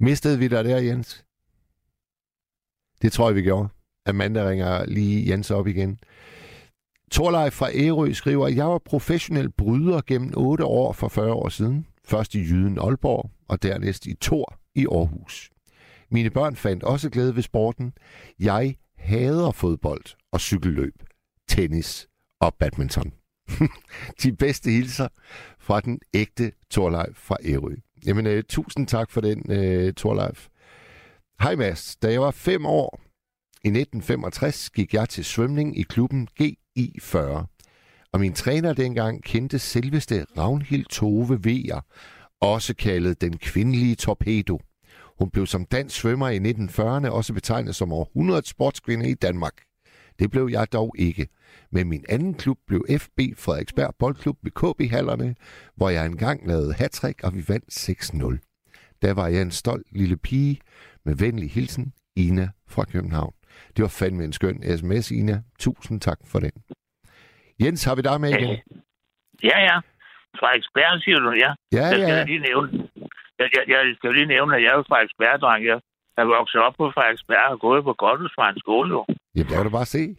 Mistede 0.00 0.38
vi 0.38 0.48
dig 0.48 0.64
der, 0.64 0.78
Jens? 0.78 1.24
Det 3.02 3.12
tror 3.12 3.28
jeg, 3.28 3.36
vi 3.36 3.42
gjorde. 3.42 3.68
Amanda 4.06 4.48
ringer 4.48 4.86
lige 4.86 5.30
Jens 5.30 5.50
op 5.50 5.66
igen. 5.66 5.98
Torleif 7.10 7.52
fra 7.52 7.68
Ærø 7.74 8.12
skriver, 8.12 8.48
jeg 8.48 8.66
var 8.66 8.78
professionel 8.78 9.52
bryder 9.52 10.00
gennem 10.06 10.32
8 10.36 10.64
år 10.64 10.92
for 10.92 11.08
40 11.08 11.32
år 11.32 11.48
siden. 11.48 11.86
Først 12.04 12.34
i 12.34 12.38
Jyden 12.38 12.78
Aalborg, 12.78 13.30
og 13.48 13.62
dernæst 13.62 14.06
i 14.06 14.14
Tor 14.14 14.58
i 14.74 14.86
Aarhus. 14.86 15.50
Mine 16.10 16.30
børn 16.30 16.56
fandt 16.56 16.82
også 16.82 17.10
glæde 17.10 17.36
ved 17.36 17.42
sporten. 17.42 17.92
Jeg 18.38 18.76
hader 18.98 19.50
fodbold 19.50 20.04
og 20.32 20.40
cykelløb, 20.40 21.02
tennis 21.48 22.08
og 22.40 22.54
badminton. 22.54 23.12
De 24.22 24.32
bedste 24.32 24.70
hilser 24.70 25.08
fra 25.58 25.80
den 25.80 26.00
ægte 26.14 26.52
Torleif 26.70 27.16
fra 27.16 27.36
Ærø. 27.44 27.74
Jamen, 28.06 28.26
øh, 28.26 28.42
tusind 28.48 28.86
tak 28.86 29.10
for 29.10 29.20
den, 29.20 29.52
øh, 29.52 29.92
Torleif. 29.92 30.48
Hej 31.40 31.56
Mads. 31.56 31.96
Da 31.96 32.12
jeg 32.12 32.20
var 32.20 32.30
fem 32.30 32.66
år 32.66 33.00
i 33.64 33.68
1965, 33.68 34.70
gik 34.70 34.94
jeg 34.94 35.08
til 35.08 35.24
svømning 35.24 35.78
i 35.78 35.82
klubben 35.82 36.28
GI40. 36.40 37.18
Og 38.12 38.20
min 38.20 38.32
træner 38.32 38.72
dengang 38.72 39.22
kendte 39.22 39.58
selveste 39.58 40.26
Ragnhild 40.38 40.84
Tove 40.84 41.44
Vejer, 41.44 41.80
også 42.40 42.74
kaldet 42.74 43.20
den 43.20 43.38
kvindelige 43.38 43.94
torpedo. 43.94 44.60
Hun 45.18 45.30
blev 45.30 45.46
som 45.46 45.64
dansk 45.64 46.00
svømmer 46.00 46.28
i 46.28 46.38
1940'erne 46.38 47.10
også 47.10 47.34
betegnet 47.34 47.74
som 47.74 47.92
århundredets 47.92 48.50
sportskvinde 48.50 49.10
i 49.10 49.14
Danmark. 49.14 49.52
Det 50.18 50.30
blev 50.30 50.48
jeg 50.52 50.72
dog 50.72 50.94
ikke. 50.98 51.28
Men 51.72 51.88
min 51.88 52.04
anden 52.08 52.34
klub 52.34 52.58
blev 52.66 52.84
FB 52.98 53.20
Frederiksberg 53.36 53.94
Boldklub 53.98 54.36
ved 54.42 54.50
KB-hallerne, 54.50 55.34
hvor 55.76 55.88
jeg 55.90 56.06
engang 56.06 56.48
lavede 56.48 56.72
hattrick, 56.74 57.24
og 57.24 57.34
vi 57.34 57.44
vandt 57.48 57.88
6-0. 58.44 58.98
Der 59.02 59.14
var 59.14 59.28
jeg 59.28 59.42
en 59.42 59.50
stolt 59.50 59.86
lille 59.92 60.16
pige 60.16 60.60
med 61.04 61.14
venlig 61.16 61.50
hilsen, 61.50 61.92
Ina 62.16 62.48
fra 62.68 62.84
København. 62.84 63.34
Det 63.76 63.82
var 63.82 63.88
fandme 63.88 64.24
en 64.24 64.32
skøn 64.32 64.78
sms, 64.78 65.10
Ina. 65.10 65.42
Tusind 65.58 66.00
tak 66.00 66.18
for 66.24 66.38
den. 66.38 66.50
Jens, 67.60 67.84
har 67.84 67.94
vi 67.94 68.02
dig 68.02 68.20
med 68.20 68.30
igen? 68.30 68.58
Ja, 69.42 69.58
ja. 69.68 69.80
Frederiksberg, 70.38 71.00
siger 71.02 71.18
du, 71.18 71.30
ja. 71.44 71.54
Ja, 71.72 71.86
Jeg 71.86 71.94
skal 71.96 72.00
ja. 72.00 72.18
ja. 72.18 72.24
lige 72.24 72.38
nævne, 72.38 72.87
jeg, 73.38 73.48
jeg, 73.56 73.64
jeg 73.68 73.94
skal 73.96 74.14
lige 74.14 74.32
nævne, 74.34 74.56
at 74.56 74.62
jeg 74.62 74.70
er 74.72 74.78
jo 74.80 74.84
Frederiksberg-dreng. 74.90 75.60
Jeg 75.70 75.78
er 76.20 76.24
vokset 76.24 76.60
op 76.66 76.74
på 76.78 76.86
Frederiksberg 76.94 77.46
og 77.54 77.60
gået 77.66 77.84
på 77.84 77.92
Godhusvejens 78.02 78.60
skole, 78.64 78.88
jo. 78.96 79.00
Jamen, 79.34 79.48
der 79.48 79.56
kan 79.56 79.64
du 79.64 79.76
bare 79.80 79.92
se. 79.96 80.16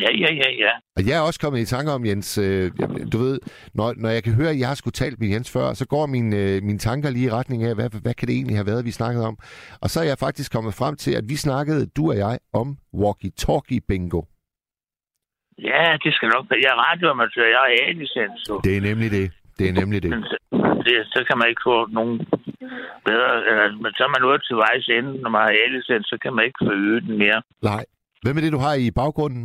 Ja, 0.00 0.10
ja, 0.22 0.30
ja, 0.42 0.50
ja. 0.64 0.72
Og 0.96 1.02
jeg 1.08 1.14
er 1.18 1.20
også 1.28 1.40
kommet 1.40 1.60
i 1.60 1.64
tanke 1.74 1.90
om, 1.92 2.06
Jens, 2.06 2.38
øh, 2.38 2.70
du 3.12 3.18
ved, 3.18 3.40
når, 3.74 3.94
når 3.96 4.08
jeg 4.08 4.22
kan 4.24 4.34
høre, 4.34 4.50
at 4.50 4.58
jeg 4.58 4.68
har 4.68 4.74
skulle 4.74 4.98
talt 5.02 5.20
med 5.20 5.28
Jens 5.28 5.52
før, 5.52 5.72
så 5.72 5.86
går 5.88 6.06
mine, 6.06 6.36
øh, 6.36 6.62
mine 6.62 6.78
tanker 6.78 7.10
lige 7.10 7.26
i 7.26 7.30
retning 7.30 7.64
af, 7.64 7.74
hvad, 7.74 7.88
hvad 8.02 8.14
kan 8.14 8.28
det 8.28 8.34
egentlig 8.34 8.56
have 8.56 8.66
været, 8.66 8.84
vi 8.84 8.90
snakkede 8.90 9.26
om? 9.26 9.36
Og 9.82 9.88
så 9.90 10.00
er 10.00 10.04
jeg 10.04 10.18
faktisk 10.18 10.52
kommet 10.52 10.74
frem 10.74 10.96
til, 10.96 11.12
at 11.20 11.24
vi 11.28 11.36
snakkede, 11.36 11.86
du 11.96 12.02
og 12.10 12.16
jeg, 12.16 12.38
om 12.52 12.68
walkie-talkie 13.02 13.80
bingo. 13.88 14.22
Ja, 15.58 15.96
det 16.04 16.14
skal 16.14 16.28
nok 16.28 16.44
være. 16.50 16.60
Jeg 16.64 16.70
er 16.74 16.80
radioamatør, 16.90 17.46
jeg 17.54 17.62
er 17.68 17.86
A-licens. 17.86 18.40
Det 18.64 18.76
er 18.76 18.80
nemlig 18.80 19.10
det. 19.10 19.26
Det 19.58 19.68
er 19.68 19.72
nemlig 19.72 20.02
det. 20.02 20.10
Men 20.10 20.22
det, 20.86 20.94
så 21.14 21.24
kan 21.28 21.38
man 21.38 21.48
ikke 21.48 21.62
få 21.70 21.86
nogen 21.86 22.26
bedre... 23.08 23.28
Men 23.82 23.90
så 23.96 24.02
er 24.06 24.12
man 24.14 24.22
nået 24.26 24.42
til 24.44 24.56
vejs 24.56 24.88
ende, 24.88 25.12
når 25.22 25.30
man 25.30 25.42
har 25.42 25.52
A-licens, 25.62 26.06
så 26.12 26.16
kan 26.22 26.32
man 26.34 26.44
ikke 26.44 26.60
forøge 26.62 27.00
den 27.00 27.18
mere. 27.18 27.42
Nej. 27.62 27.84
Hvem 28.22 28.36
er 28.36 28.40
det, 28.40 28.52
du 28.52 28.62
har 28.66 28.74
i 28.74 28.90
baggrunden? 28.90 29.44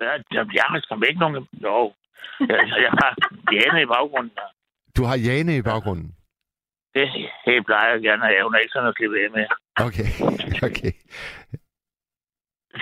Ja, 0.00 0.12
jeg, 0.58 0.64
har 0.70 0.80
skam 0.80 1.02
ikke 1.08 1.20
nogen... 1.20 1.48
Jo. 1.66 1.92
Jeg, 2.40 2.58
jeg 2.86 2.92
har 3.00 3.10
Jane 3.52 3.82
i 3.82 3.86
baggrunden. 3.94 4.32
Du 4.96 5.02
har 5.04 5.16
Jane 5.26 5.56
i 5.56 5.62
baggrunden. 5.62 6.14
Det 6.94 7.08
helt 7.46 7.66
plejer 7.66 7.92
jeg 7.92 8.02
gerne 8.02 8.24
at 8.24 8.30
have. 8.32 8.44
Hun 8.44 8.54
er 8.54 8.58
ikke 8.58 8.72
sådan 8.72 8.88
at 8.88 8.96
slippe 8.96 9.16
af 9.22 9.30
med. 9.36 9.44
Okay, 9.86 10.08
okay. 10.68 10.92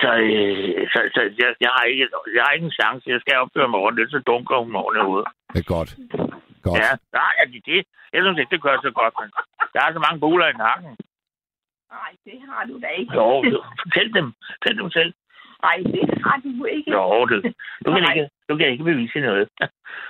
Så, 0.01 0.09
øh, 0.25 0.87
så, 0.93 0.99
så 1.15 1.21
jeg, 1.41 1.49
jeg, 1.65 1.71
har 1.75 1.83
ikke, 1.91 2.07
jeg 2.35 2.43
har 2.45 2.51
ikke 2.51 2.65
en 2.65 2.79
chance. 2.81 3.09
Jeg 3.09 3.21
skal 3.21 3.37
opføre 3.43 3.69
mig 3.69 3.79
ordentligt, 3.79 4.11
så 4.11 4.19
dunker 4.19 4.57
hun 4.61 4.71
mig 4.71 4.81
ordentligt 4.81 5.11
ud. 5.15 5.23
Det 5.53 5.59
er 5.59 5.73
godt. 5.77 5.91
Godt. 6.63 6.79
Ja, 6.81 6.89
nej, 7.19 7.31
er 7.41 7.45
det 7.53 7.61
det? 7.71 7.81
Jeg 8.13 8.19
synes 8.23 8.39
ikke, 8.39 8.51
det 8.55 8.61
gør 8.65 8.75
så 8.87 8.91
godt, 8.99 9.13
men 9.21 9.29
der 9.73 9.79
er 9.85 9.93
så 9.93 9.99
mange 10.05 10.19
buler 10.19 10.47
i 10.47 10.53
nakken. 10.65 10.91
Nej, 11.95 12.11
det 12.25 12.37
har 12.49 12.63
du 12.69 12.75
da 12.83 12.87
ikke. 12.99 13.13
Jo, 13.19 13.27
fortæl 13.81 14.13
dem. 14.13 14.27
Fortæl 14.51 14.77
dem 14.81 14.89
selv. 14.97 15.13
Nej, 15.65 15.77
det 15.93 16.03
har 16.25 16.37
du 16.45 16.65
ikke. 16.75 16.91
Jo, 16.91 17.25
du, 17.25 17.35
du, 17.85 17.89
kan 17.93 18.03
ikke, 18.15 18.29
du 18.49 18.57
kan 18.57 18.67
ikke 18.71 18.83
bevise 18.83 19.19
noget. 19.19 19.49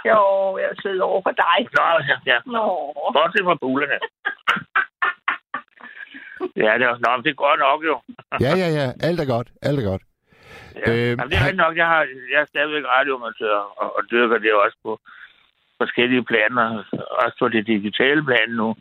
Jo, 0.10 0.20
jeg 0.64 0.70
sidder 0.82 1.04
over 1.04 1.22
for 1.28 1.32
dig. 1.44 1.58
Nå, 1.78 1.86
ja, 2.10 2.16
ja. 2.32 2.38
Nå. 2.46 2.64
Bortset 3.16 3.44
fra 3.48 3.56
bulerne. 3.62 4.00
Ja, 6.66 6.72
det 6.80 6.86
er, 6.90 6.98
nå, 7.06 7.22
det 7.28 7.36
går 7.38 7.56
nok 7.66 7.80
jo. 7.90 7.96
Ja, 8.46 8.52
ja, 8.62 8.68
ja. 8.80 8.86
Alt 9.08 9.20
er 9.24 9.28
godt. 9.36 9.48
Alt 9.62 9.80
er 9.80 9.86
godt. 9.92 10.04
Ja. 10.76 10.92
Øhm, 10.92 11.18
Jamen, 11.20 11.30
det 11.32 11.38
er 11.38 11.46
han- 11.48 11.56
nok. 11.56 11.76
Jeg, 11.78 11.88
har, 11.88 12.02
jeg 12.34 12.40
er 12.42 12.46
stadigvæk 12.46 12.84
radioamatør 12.96 13.56
og, 13.82 13.88
og 13.98 14.02
dyrker 14.12 14.38
det 14.38 14.54
også 14.54 14.78
på 14.84 14.92
forskellige 15.82 16.24
planer. 16.24 16.84
Også 17.24 17.38
på 17.40 17.48
det 17.50 17.68
digitale 17.68 18.24
plan 18.26 18.50
nu. 18.50 18.76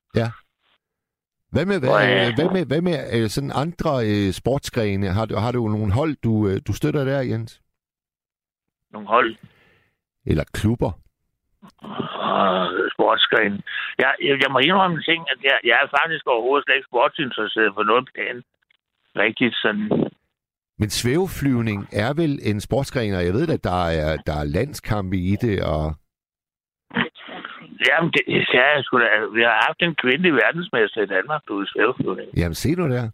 Hvad 1.52 1.66
med, 1.66 1.78
hvad, 1.80 1.88
Og, 1.88 2.02
øh, 2.02 2.34
hvad 2.38 2.48
med, 2.56 2.66
hvad 2.66 2.82
med 2.88 2.96
øh, 3.16 3.28
sådan 3.28 3.52
andre 3.54 3.92
øh, 4.10 4.32
sportsgrene? 4.32 5.06
Har 5.08 5.26
du, 5.26 5.34
har 5.36 5.52
du 5.52 5.68
nogle 5.68 5.92
hold, 5.92 6.16
du, 6.24 6.48
øh, 6.48 6.60
du 6.66 6.72
støtter 6.72 7.04
der, 7.04 7.20
Jens? 7.20 7.60
Nogle 8.92 9.08
hold 9.08 9.36
Eller 10.26 10.44
klubber? 10.52 10.92
sportsgren. 12.94 13.54
Jeg, 13.98 14.12
jeg, 14.26 14.34
jeg 14.42 14.50
må 14.52 14.58
indrømme 14.58 14.96
en 14.96 15.02
ting, 15.10 15.20
at 15.32 15.40
jeg, 15.42 15.58
jeg 15.64 15.76
er 15.82 15.88
faktisk 16.00 16.26
overhovedet 16.26 16.64
slet 16.64 16.76
ikke 16.76 16.90
sportsinteresseret 16.92 17.72
for 17.74 17.82
noget 17.82 18.08
plan. 18.14 18.36
Rigtigt 19.16 19.54
sådan. 19.62 20.10
Men 20.78 20.90
svæveflyvning 20.90 21.88
er 21.92 22.12
vel 22.22 22.38
en 22.50 22.60
sportsgren, 22.60 23.14
og 23.14 23.24
jeg 23.24 23.32
ved 23.32 23.48
at 23.50 23.64
der 23.64 23.84
er, 24.00 24.16
der 24.26 24.36
er 24.42 24.44
landskampe 24.44 25.16
i 25.16 25.36
det, 25.44 25.62
og 25.62 25.84
Jamen, 27.86 28.10
det, 28.14 28.22
ja, 28.54 28.66
jeg 28.76 28.84
skulle 28.84 29.04
da, 29.04 29.10
vi 29.36 29.42
har 29.48 29.56
haft 29.66 29.80
en 29.82 29.94
kvindelig 30.02 30.32
verdensmester 30.34 31.00
i 31.02 31.06
Danmark, 31.06 31.40
du 31.48 31.58
er 31.58 31.64
i 31.64 31.66
svæveflyvning. 31.74 32.28
jamen 32.36 32.54
se 32.54 32.74
nu 32.74 32.88
der. 32.88 33.10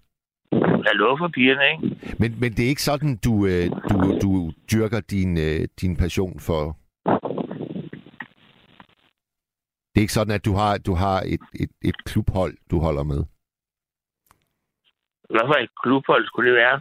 Jeg 0.87 0.95
lover 0.95 1.17
for 1.19 1.29
pigerne, 1.29 1.65
ikke? 1.73 2.17
Men, 2.21 2.41
men 2.41 2.53
det 2.53 2.65
er 2.65 2.69
ikke 2.69 2.89
sådan, 2.91 3.17
du, 3.25 3.47
øh, 3.47 3.67
du, 3.91 3.97
du 4.25 4.53
dyrker 4.73 5.01
din, 5.01 5.39
øh, 5.39 5.69
din 5.81 5.97
passion 5.97 6.41
for... 6.41 6.63
Det 9.91 10.01
er 10.01 10.07
ikke 10.07 10.13
sådan, 10.13 10.35
at 10.35 10.45
du 10.45 10.53
har, 10.53 10.79
du 10.79 10.95
har 10.95 11.19
et, 11.35 11.45
et, 11.63 11.71
et 11.85 12.05
klubhold, 12.05 12.55
du 12.71 12.79
holder 12.81 13.03
med. 13.03 13.25
Hvad 15.31 15.45
for 15.47 15.55
et 15.55 15.71
klubhold 15.83 16.27
skulle 16.27 16.51
det 16.51 16.57
være? 16.57 16.81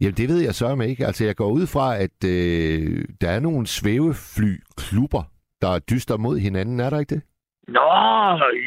Jamen, 0.00 0.14
det 0.14 0.28
ved 0.28 0.40
jeg 0.40 0.54
så 0.54 0.80
ikke. 0.90 1.06
Altså, 1.06 1.24
jeg 1.24 1.36
går 1.36 1.50
ud 1.50 1.66
fra, 1.66 1.96
at 1.96 2.18
øh, 2.24 3.04
der 3.20 3.30
er 3.30 3.40
nogle 3.40 3.66
svæveflyklubber, 3.66 5.22
der 5.62 5.78
dyster 5.90 6.16
mod 6.16 6.38
hinanden. 6.38 6.80
Er 6.80 6.90
der 6.90 6.98
ikke 7.00 7.14
det? 7.14 7.22
Nå, 7.68 7.90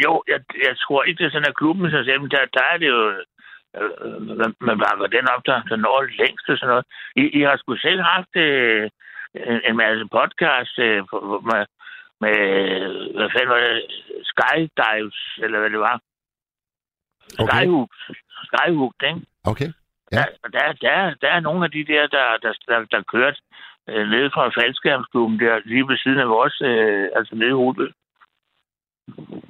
jo, 0.05 0.23
jeg, 0.27 0.39
jeg 0.67 0.75
tror 0.83 1.03
ikke, 1.03 1.17
det 1.17 1.25
er 1.25 1.31
sådan, 1.31 1.51
at 1.51 1.59
klubben 1.61 1.91
sig 1.91 2.05
selv, 2.05 2.21
der, 2.21 2.45
der 2.57 2.63
er 2.73 2.77
det 2.77 2.87
jo... 2.87 3.01
Øh, 3.77 4.21
man, 4.39 4.51
man 4.67 4.77
bakker 4.83 5.07
den 5.07 5.29
op, 5.33 5.43
der, 5.45 5.61
der 5.69 5.75
når 5.75 6.01
længst 6.21 6.49
og 6.49 6.57
sådan 6.57 6.69
noget. 6.71 6.85
I, 7.15 7.23
I 7.37 7.41
har 7.41 7.57
sgu 7.57 7.75
selv 7.75 8.01
haft 8.01 8.35
øh, 8.35 8.89
en, 9.33 9.59
en 9.67 9.75
masse 9.77 10.05
podcast 10.17 10.75
øh, 10.79 11.01
med, 11.49 11.61
med, 12.23 12.37
hvad 13.17 13.29
fanden 13.33 13.49
var 13.49 13.59
det, 13.59 13.85
Skydives, 14.31 15.19
eller 15.43 15.59
hvad 15.59 15.69
det 15.69 15.79
var. 15.79 16.01
Okay. 17.39 17.57
Skyhook. 17.57 17.89
Skyhook, 18.49 18.93
ikke? 19.03 19.21
Okay. 19.51 19.69
Ja. 20.11 20.23
Der, 20.43 20.49
der, 20.55 20.73
der, 20.85 21.13
der 21.21 21.29
er 21.35 21.39
nogle 21.39 21.65
af 21.65 21.71
de 21.71 21.83
der, 21.85 22.07
der, 22.07 22.25
der, 22.43 22.53
der, 22.67 22.85
der 22.91 23.01
kørt 23.13 23.39
øh, 23.93 24.05
nede 24.13 24.29
fra 24.33 24.43
faldskærmsklubben 24.57 25.39
der, 25.39 25.53
lige 25.65 25.87
ved 25.87 25.97
siden 25.97 26.19
af 26.25 26.29
vores, 26.35 26.55
øh, 26.69 27.07
altså 27.17 27.35
nede 27.35 27.53
i 27.55 27.59
Rudbøl. 27.61 27.93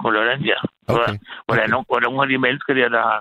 På 0.02 0.08
Lolland, 0.10 0.42
ja. 0.52 0.60
Hvor, 0.86 1.04
Okay. 1.08 1.18
hvor, 1.46 1.56
der 1.56 1.64
okay. 1.64 2.02
nogle, 2.06 2.22
af 2.24 2.30
de 2.30 2.38
mennesker 2.46 2.74
der, 2.74 2.90
der 2.96 3.02
har, 3.10 3.20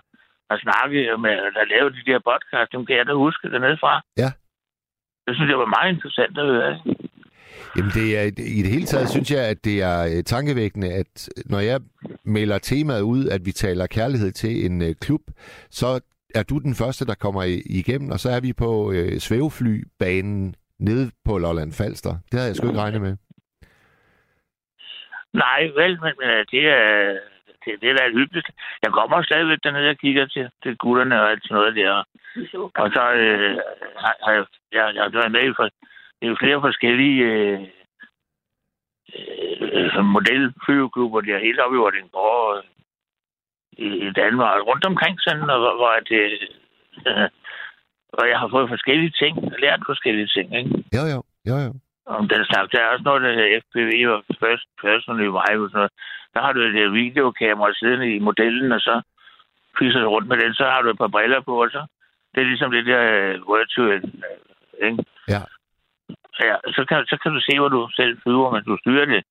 har 0.50 0.58
snakket 0.64 1.20
med, 1.24 1.34
der 1.56 1.70
lavet 1.74 1.94
de 1.98 2.10
der 2.10 2.18
podcast, 2.30 2.72
dem 2.72 2.86
kan 2.86 2.96
jeg 2.96 3.06
da 3.06 3.12
huske 3.12 3.50
dernede 3.50 3.78
fra. 3.82 3.92
Ja. 4.22 4.30
Det 5.26 5.32
synes 5.36 5.50
jeg 5.50 5.58
var 5.58 5.74
meget 5.76 5.94
interessant 5.94 6.38
at 6.38 6.46
høre. 6.46 6.80
Jamen, 7.76 7.90
det 7.90 8.18
er, 8.18 8.22
i 8.58 8.62
det 8.62 8.70
hele 8.70 8.86
taget 8.86 9.08
synes 9.10 9.30
jeg, 9.30 9.42
at 9.52 9.64
det 9.64 9.82
er 9.82 9.98
øh, 10.04 10.24
tankevækkende, 10.24 10.92
at 10.92 11.28
når 11.46 11.58
jeg 11.58 11.80
melder 12.24 12.58
temaet 12.58 13.02
ud, 13.02 13.28
at 13.28 13.46
vi 13.46 13.52
taler 13.52 13.86
kærlighed 13.86 14.32
til 14.32 14.66
en 14.66 14.82
øh, 14.82 14.94
klub, 15.00 15.20
så 15.70 16.00
er 16.34 16.42
du 16.42 16.58
den 16.58 16.74
første, 16.74 17.06
der 17.06 17.14
kommer 17.14 17.42
igennem, 17.66 18.10
og 18.10 18.20
så 18.20 18.30
er 18.30 18.40
vi 18.40 18.52
på 18.52 18.92
øh, 18.92 19.18
svæveflybanen 19.18 20.54
nede 20.78 21.10
på 21.24 21.38
Lolland 21.38 21.72
Falster. 21.72 22.14
Det 22.30 22.34
havde 22.38 22.48
jeg 22.48 22.56
sgu 22.56 22.66
ikke 22.66 22.80
regnet 22.80 23.00
med. 23.00 23.16
Nej, 25.32 25.62
vel, 25.80 26.00
men 26.00 26.14
det 26.52 26.62
er, 26.68 27.18
det, 27.64 27.80
det 27.80 27.90
er 27.90 27.96
da 27.96 28.10
hyggeligt. 28.10 28.48
Jeg 28.82 28.92
kommer 28.92 29.22
stadigvæk 29.22 29.58
dernede 29.64 29.90
og 29.90 29.96
kigger 29.96 30.26
til, 30.26 30.50
til 30.62 30.76
gutterne 30.76 31.22
og 31.22 31.30
alt 31.30 31.42
sådan 31.42 31.54
noget 31.54 31.76
der. 31.76 32.04
Og 32.82 32.90
så 32.94 33.12
øh, 33.12 33.56
har, 34.02 34.14
har 34.24 34.32
jeg, 34.32 34.44
jeg, 34.72 34.94
jeg 34.94 35.12
været 35.12 35.32
med 35.32 35.44
i 35.50 35.52
for, 35.56 35.64
det 36.18 36.24
er 36.26 36.28
jo 36.28 36.36
flere 36.42 36.60
forskellige 36.60 37.24
øh, 37.24 37.60
øh, 39.96 40.04
modelflyveklubber, 40.04 41.20
der 41.20 41.34
er 41.34 41.46
helt 41.48 41.60
oppe 41.60 41.76
i 41.76 41.78
Vordingborg 41.78 42.64
i, 43.72 43.88
i 44.08 44.10
Danmark, 44.12 44.66
rundt 44.66 44.86
omkring 44.86 45.20
sådan, 45.20 45.50
og 45.50 45.58
hvor, 45.58 45.74
hvor 45.76 45.94
det, 46.10 46.22
øh, 47.06 47.28
og 48.18 48.24
jeg 48.30 48.38
har 48.42 48.48
fået 48.54 48.72
forskellige 48.74 49.12
ting, 49.22 49.34
lært 49.64 49.82
forskellige 49.86 50.30
ting, 50.36 50.48
ikke? 50.60 50.70
Jo, 50.96 51.02
jo, 51.12 51.18
jo, 51.48 51.56
jo. 51.66 51.72
om 52.18 52.28
den 52.32 52.42
slags. 52.44 52.70
Der 52.70 52.80
er 52.80 52.92
også 52.94 53.04
noget, 53.08 53.22
der 53.22 53.32
hedder 53.36 53.60
FPV 53.64 53.92
og 54.14 54.18
First 54.42 54.66
Personal 54.82 55.28
og 55.28 55.42
sådan 55.46 55.78
noget. 55.80 55.92
Der 56.34 56.40
har 56.44 56.52
du 56.52 56.60
et 56.60 56.76
øh, 56.82 56.94
videokamera 56.94 57.72
siddende 57.74 58.08
i 58.16 58.18
modellen, 58.28 58.72
og 58.72 58.80
så 58.80 58.94
fiser 59.78 60.00
du 60.00 60.08
rundt 60.08 60.28
med 60.28 60.38
den, 60.42 60.54
så 60.54 60.64
har 60.64 60.82
du 60.82 60.88
et 60.90 60.98
par 60.98 61.14
briller 61.16 61.40
på, 61.40 61.62
og 61.64 61.70
så 61.70 61.82
Det 62.34 62.40
er 62.40 62.50
ligesom 62.52 62.70
det 62.70 62.86
der 62.86 63.04
uh, 63.34 63.54
virtual, 63.54 64.02
uh, 64.04 64.86
ikke? 64.86 65.04
Ja. 65.34 65.42
Ja, 66.48 66.54
så 66.76 66.84
kan, 66.88 66.96
så 67.06 67.16
kan 67.22 67.32
du 67.32 67.40
se, 67.40 67.58
hvor 67.58 67.68
du 67.68 67.88
selv 67.96 68.18
flyver, 68.22 68.50
men 68.50 68.62
du 68.64 68.76
styrer 68.80 69.04
det. 69.14 69.22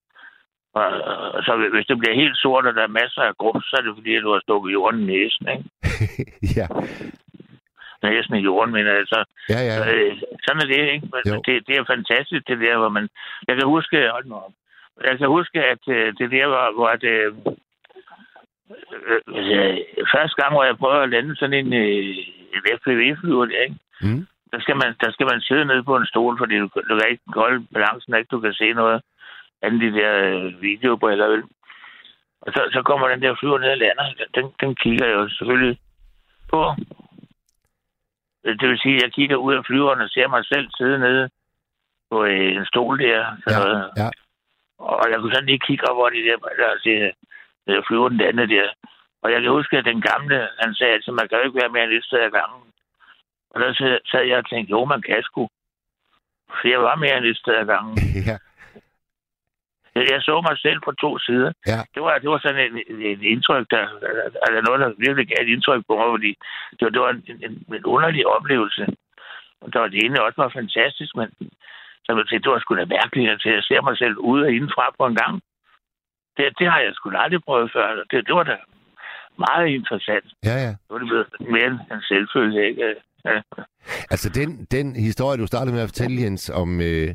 Og, 0.74 0.88
og 1.36 1.42
så 1.46 1.52
hvis 1.74 1.88
det 1.90 1.98
bliver 2.00 2.16
helt 2.22 2.38
sort, 2.38 2.66
og 2.66 2.74
der 2.76 2.84
er 2.84 2.98
masser 3.02 3.22
af 3.22 3.38
grums, 3.42 3.66
så 3.66 3.76
er 3.78 3.82
det 3.82 3.96
fordi, 3.96 4.16
at 4.16 4.24
du 4.24 4.32
har 4.34 4.40
stukket 4.40 4.74
jorden 4.74 5.00
i 5.02 5.06
næsen, 5.06 5.46
ikke? 5.56 5.66
ja. 6.60 6.68
Næsen 8.10 8.36
i 8.36 8.46
jorden, 8.50 8.74
men 8.74 8.88
altså, 8.88 9.20
Ja, 9.50 9.60
ja. 9.70 9.76
Øh, 9.94 10.14
sådan 10.46 10.62
er 10.64 10.68
det, 10.74 10.82
ikke? 10.94 11.08
Men 11.14 11.22
Jo. 11.32 11.42
det, 11.46 11.68
det 11.68 11.74
er 11.76 11.92
fantastisk, 11.96 12.48
det 12.48 12.60
der, 12.66 12.78
hvor 12.78 12.90
man... 12.98 13.10
Jeg 13.48 13.56
kan 13.56 13.66
huske... 13.76 14.10
Hold 14.16 14.26
nu 14.26 14.36
op. 14.36 14.54
Jeg 15.10 15.18
kan 15.18 15.28
huske, 15.28 15.58
at 15.74 15.84
øh, 15.96 16.14
det 16.20 16.32
der 16.32 16.46
var, 16.46 16.72
hvor 16.78 16.90
det... 17.06 17.16
Øh, 19.10 19.22
øh, 19.38 19.78
første 20.14 20.36
gang, 20.42 20.52
hvor 20.54 20.64
jeg 20.64 20.78
prøvede 20.78 21.04
at 21.04 21.10
lande 21.10 21.36
sådan 21.36 21.60
en, 21.62 21.74
øh, 21.74 22.18
en 22.56 22.64
FPV-flyver 22.78 23.46
der, 23.46 23.62
ikke? 23.68 23.76
Mm. 24.02 24.28
Der 24.52 24.60
skal, 24.60 24.76
man, 24.76 24.96
der 25.04 25.12
skal 25.12 25.28
man 25.32 25.42
sidde 25.42 25.66
nede 25.66 25.84
på 25.84 25.96
en 25.96 26.06
stol, 26.06 26.38
fordi 26.38 26.56
du, 26.58 26.68
du 26.90 26.94
kan 27.00 27.10
ikke 27.12 27.24
holde 27.36 27.66
balancen, 27.74 28.16
ikke? 28.16 28.28
Du 28.32 28.40
kan 28.40 28.54
se 28.54 28.74
noget 28.74 29.02
andet 29.62 29.82
de 29.82 30.00
der 30.00 30.14
øh, 30.24 30.62
videobriller, 30.62 31.28
vel? 31.28 31.44
Og 32.42 32.54
så, 32.54 32.62
så 32.72 32.82
kommer 32.82 33.08
den 33.08 33.22
der 33.22 33.36
flyver 33.40 33.60
ned 33.60 33.70
og 33.70 33.78
lander. 33.78 34.06
Den, 34.36 34.46
den 34.62 34.76
kigger 34.76 35.06
jeg 35.06 35.16
jo 35.16 35.30
selvfølgelig 35.30 35.78
på. 36.52 36.60
Det 38.60 38.70
vil 38.70 38.80
sige, 38.80 38.96
at 38.96 39.04
jeg 39.04 39.12
kigger 39.14 39.36
ud 39.36 39.54
af 39.54 39.66
flyveren 39.66 40.02
og 40.02 40.10
ser 40.10 40.28
mig 40.28 40.46
selv 40.46 40.68
sidde 40.78 41.00
nede 41.00 41.30
på 42.12 42.24
øh, 42.24 42.56
en 42.58 42.66
stol 42.66 43.00
der. 43.00 43.36
Så, 43.44 43.52
Ja, 43.52 44.04
ja. 44.04 44.10
Og 44.78 45.06
jeg 45.12 45.20
kunne 45.20 45.34
sådan 45.34 45.50
lige 45.50 45.66
kigge 45.68 45.90
op 45.90 45.98
over 45.98 46.10
de 46.10 46.26
der 46.28 46.38
briller 46.38 46.70
og 46.76 46.80
se 46.84 46.94
øh, 47.68 47.84
flyveren 47.88 48.20
den 48.20 48.28
andet 48.28 48.50
der. 48.50 48.68
Og 49.24 49.32
jeg 49.32 49.42
kan 49.42 49.52
huske, 49.52 49.78
at 49.78 49.86
den 49.86 50.02
gamle, 50.02 50.48
han 50.60 50.74
sagde, 50.74 50.94
at 50.94 51.14
man 51.20 51.28
kan 51.28 51.38
jo 51.38 51.44
ikke 51.46 51.62
være 51.62 51.74
mere 51.74 51.84
end 51.84 51.94
et 51.94 52.06
sted 52.06 52.20
ad 52.20 52.32
gangen. 52.32 52.64
Og 53.52 53.60
der 53.62 54.00
sad 54.12 54.24
jeg 54.24 54.38
og 54.38 54.50
tænkte, 54.50 54.72
jo, 54.72 54.86
man 54.86 55.02
kan 55.02 55.24
sgu. 55.24 55.48
For 56.58 56.68
jeg 56.68 56.82
var 56.82 56.96
mere 56.96 57.18
end 57.18 57.26
et 57.26 57.38
sted 57.38 57.54
ad 57.54 57.66
gangen. 57.66 57.96
ja. 58.30 58.38
Jeg, 59.98 60.04
jeg 60.14 60.22
så 60.28 60.36
mig 60.48 60.58
selv 60.66 60.80
på 60.86 60.92
to 61.04 61.12
sider. 61.26 61.52
Ja. 61.72 61.80
Det 61.94 62.02
var, 62.06 62.14
det 62.24 62.30
var 62.30 62.40
sådan 62.40 62.62
et, 62.66 62.74
et, 63.12 63.22
indtryk, 63.34 63.66
der, 63.74 63.84
eller 64.48 64.62
noget, 64.68 64.80
der 64.84 64.90
virkelig 65.06 65.28
gav 65.28 65.40
et 65.44 65.54
indtryk 65.56 65.82
på 65.88 65.94
mig, 66.00 66.08
fordi 66.16 66.32
det 66.78 66.84
var, 66.86 66.92
det 66.96 67.02
var 67.06 67.12
en, 67.16 67.24
en, 67.46 67.54
en 67.78 67.86
underlig 67.96 68.24
oplevelse. 68.36 68.84
Og 69.62 69.68
der 69.74 69.80
var 69.80 69.88
det 69.88 70.00
ene 70.06 70.24
også 70.24 70.42
var 70.44 70.58
fantastisk, 70.60 71.12
men 71.20 71.28
så 72.04 72.10
jeg 72.10 72.28
tænkte, 72.28 72.46
det 72.46 72.52
var 72.54 72.60
sgu 72.60 72.76
da 72.76 72.86
mærkeligt, 73.00 73.30
at 73.36 73.42
jeg 73.46 73.64
ser 73.70 73.82
mig 73.88 73.98
selv 73.98 74.16
ude 74.30 74.44
og 74.48 74.52
indenfra 74.58 74.86
på 74.98 75.06
en 75.06 75.16
gang. 75.22 75.34
Det, 76.38 76.46
det 76.60 76.68
har 76.72 76.80
jeg 76.80 76.92
sgu 76.94 77.06
aldrig 77.16 77.42
prøvet 77.48 77.70
før. 77.76 77.88
Det, 78.12 78.28
det 78.28 78.34
var 78.36 78.44
da 78.44 78.56
meget 79.46 79.68
interessant. 79.78 80.28
Ja, 80.50 80.56
ja. 80.66 80.72
Det 80.84 80.92
var 80.94 81.00
det 81.02 81.08
blevet 81.08 81.28
mere 81.54 81.68
end 81.68 81.80
en 81.92 82.02
selvfølge, 82.12 82.68
ikke? 82.70 82.96
Ja. 83.26 83.42
Altså, 84.14 84.28
den, 84.30 84.50
den 84.76 84.96
historie, 84.96 85.38
du 85.42 85.48
startede 85.48 85.74
med 85.76 85.84
at 85.84 85.90
fortælle, 85.90 86.22
Jens, 86.22 86.50
om, 86.50 86.82
øh, 86.82 87.10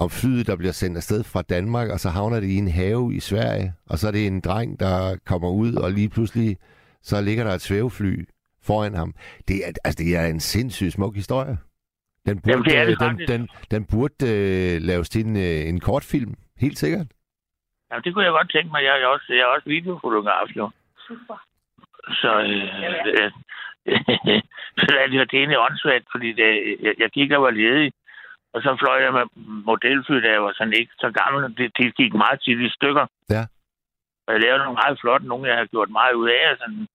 om 0.00 0.10
flyet, 0.10 0.46
der 0.46 0.56
bliver 0.56 0.72
sendt 0.72 0.96
afsted 0.96 1.24
fra 1.24 1.42
Danmark, 1.42 1.88
og 1.94 1.98
så 2.00 2.08
havner 2.08 2.40
det 2.40 2.46
i 2.46 2.56
en 2.56 2.70
have 2.70 3.14
i 3.14 3.20
Sverige, 3.20 3.72
og 3.90 3.98
så 3.98 4.08
er 4.08 4.12
det 4.12 4.26
en 4.26 4.40
dreng, 4.40 4.80
der 4.80 5.16
kommer 5.26 5.50
ud, 5.50 5.74
og 5.74 5.90
lige 5.90 6.08
pludselig, 6.08 6.56
så 7.02 7.20
ligger 7.20 7.44
der 7.44 7.52
et 7.54 7.60
svævefly 7.60 8.14
foran 8.62 8.94
ham. 8.94 9.14
Det 9.48 9.56
er, 9.56 9.72
altså, 9.84 10.04
det 10.04 10.16
er 10.16 10.26
en 10.26 10.40
sindssygt 10.40 10.92
smuk 10.92 11.14
historie. 11.14 11.58
Den 12.26 12.40
burde, 12.40 12.50
Jamen, 12.50 12.64
det 12.64 12.76
er 12.76 12.84
det 12.84 12.96
øh, 13.02 13.08
den, 13.08 13.28
den, 13.28 13.48
den 13.70 13.82
burde 13.92 14.14
øh, 14.34 14.82
laves 14.90 15.08
til 15.08 15.26
en, 15.26 15.36
øh, 15.36 15.68
en 15.70 15.80
kortfilm, 15.80 16.34
helt 16.60 16.78
sikkert. 16.78 17.06
ja, 17.90 17.96
det 18.04 18.14
kunne 18.14 18.24
jeg 18.24 18.32
godt 18.32 18.52
tænke 18.52 18.70
mig. 18.70 18.82
Jeg 18.82 19.02
er 19.02 19.06
også, 19.06 19.26
jeg 19.28 19.40
er 19.40 19.52
også 19.56 19.68
videofotograf, 19.68 20.48
jo. 20.56 20.70
Super. 21.08 21.36
Så 22.22 22.32
øh, 22.40 22.94
øh, 23.10 23.30
så 24.82 24.90
er 25.00 25.06
det 25.06 25.18
jo 25.18 25.24
det 25.32 25.42
ene 25.42 25.58
åndssvagt, 25.58 26.06
fordi 26.12 26.32
det, 26.32 26.76
jeg, 26.82 26.94
jeg 26.98 27.10
gik 27.10 27.30
og 27.30 27.42
var 27.42 27.50
ledig, 27.50 27.92
og 28.54 28.58
så 28.62 28.76
fløj 28.80 28.98
jeg 29.04 29.12
med 29.12 29.26
modelfly, 29.68 30.16
da 30.24 30.28
jeg 30.32 30.42
var 30.42 30.52
sådan 30.52 30.78
ikke 30.80 30.92
så 30.98 31.08
gammel. 31.20 31.56
Det, 31.56 31.66
de 31.78 31.90
gik 32.00 32.14
meget 32.14 32.40
tit 32.40 32.60
i 32.60 32.70
stykker. 32.78 33.06
Ja. 33.36 33.42
Og 34.26 34.30
jeg 34.32 34.40
lavede 34.40 34.64
nogle 34.64 34.80
meget 34.82 35.00
flotte, 35.00 35.26
nogle 35.28 35.48
jeg 35.48 35.58
har 35.58 35.72
gjort 35.74 35.90
meget 35.90 36.14
ud 36.14 36.28
af. 36.28 36.56
Sådan. 36.58 36.86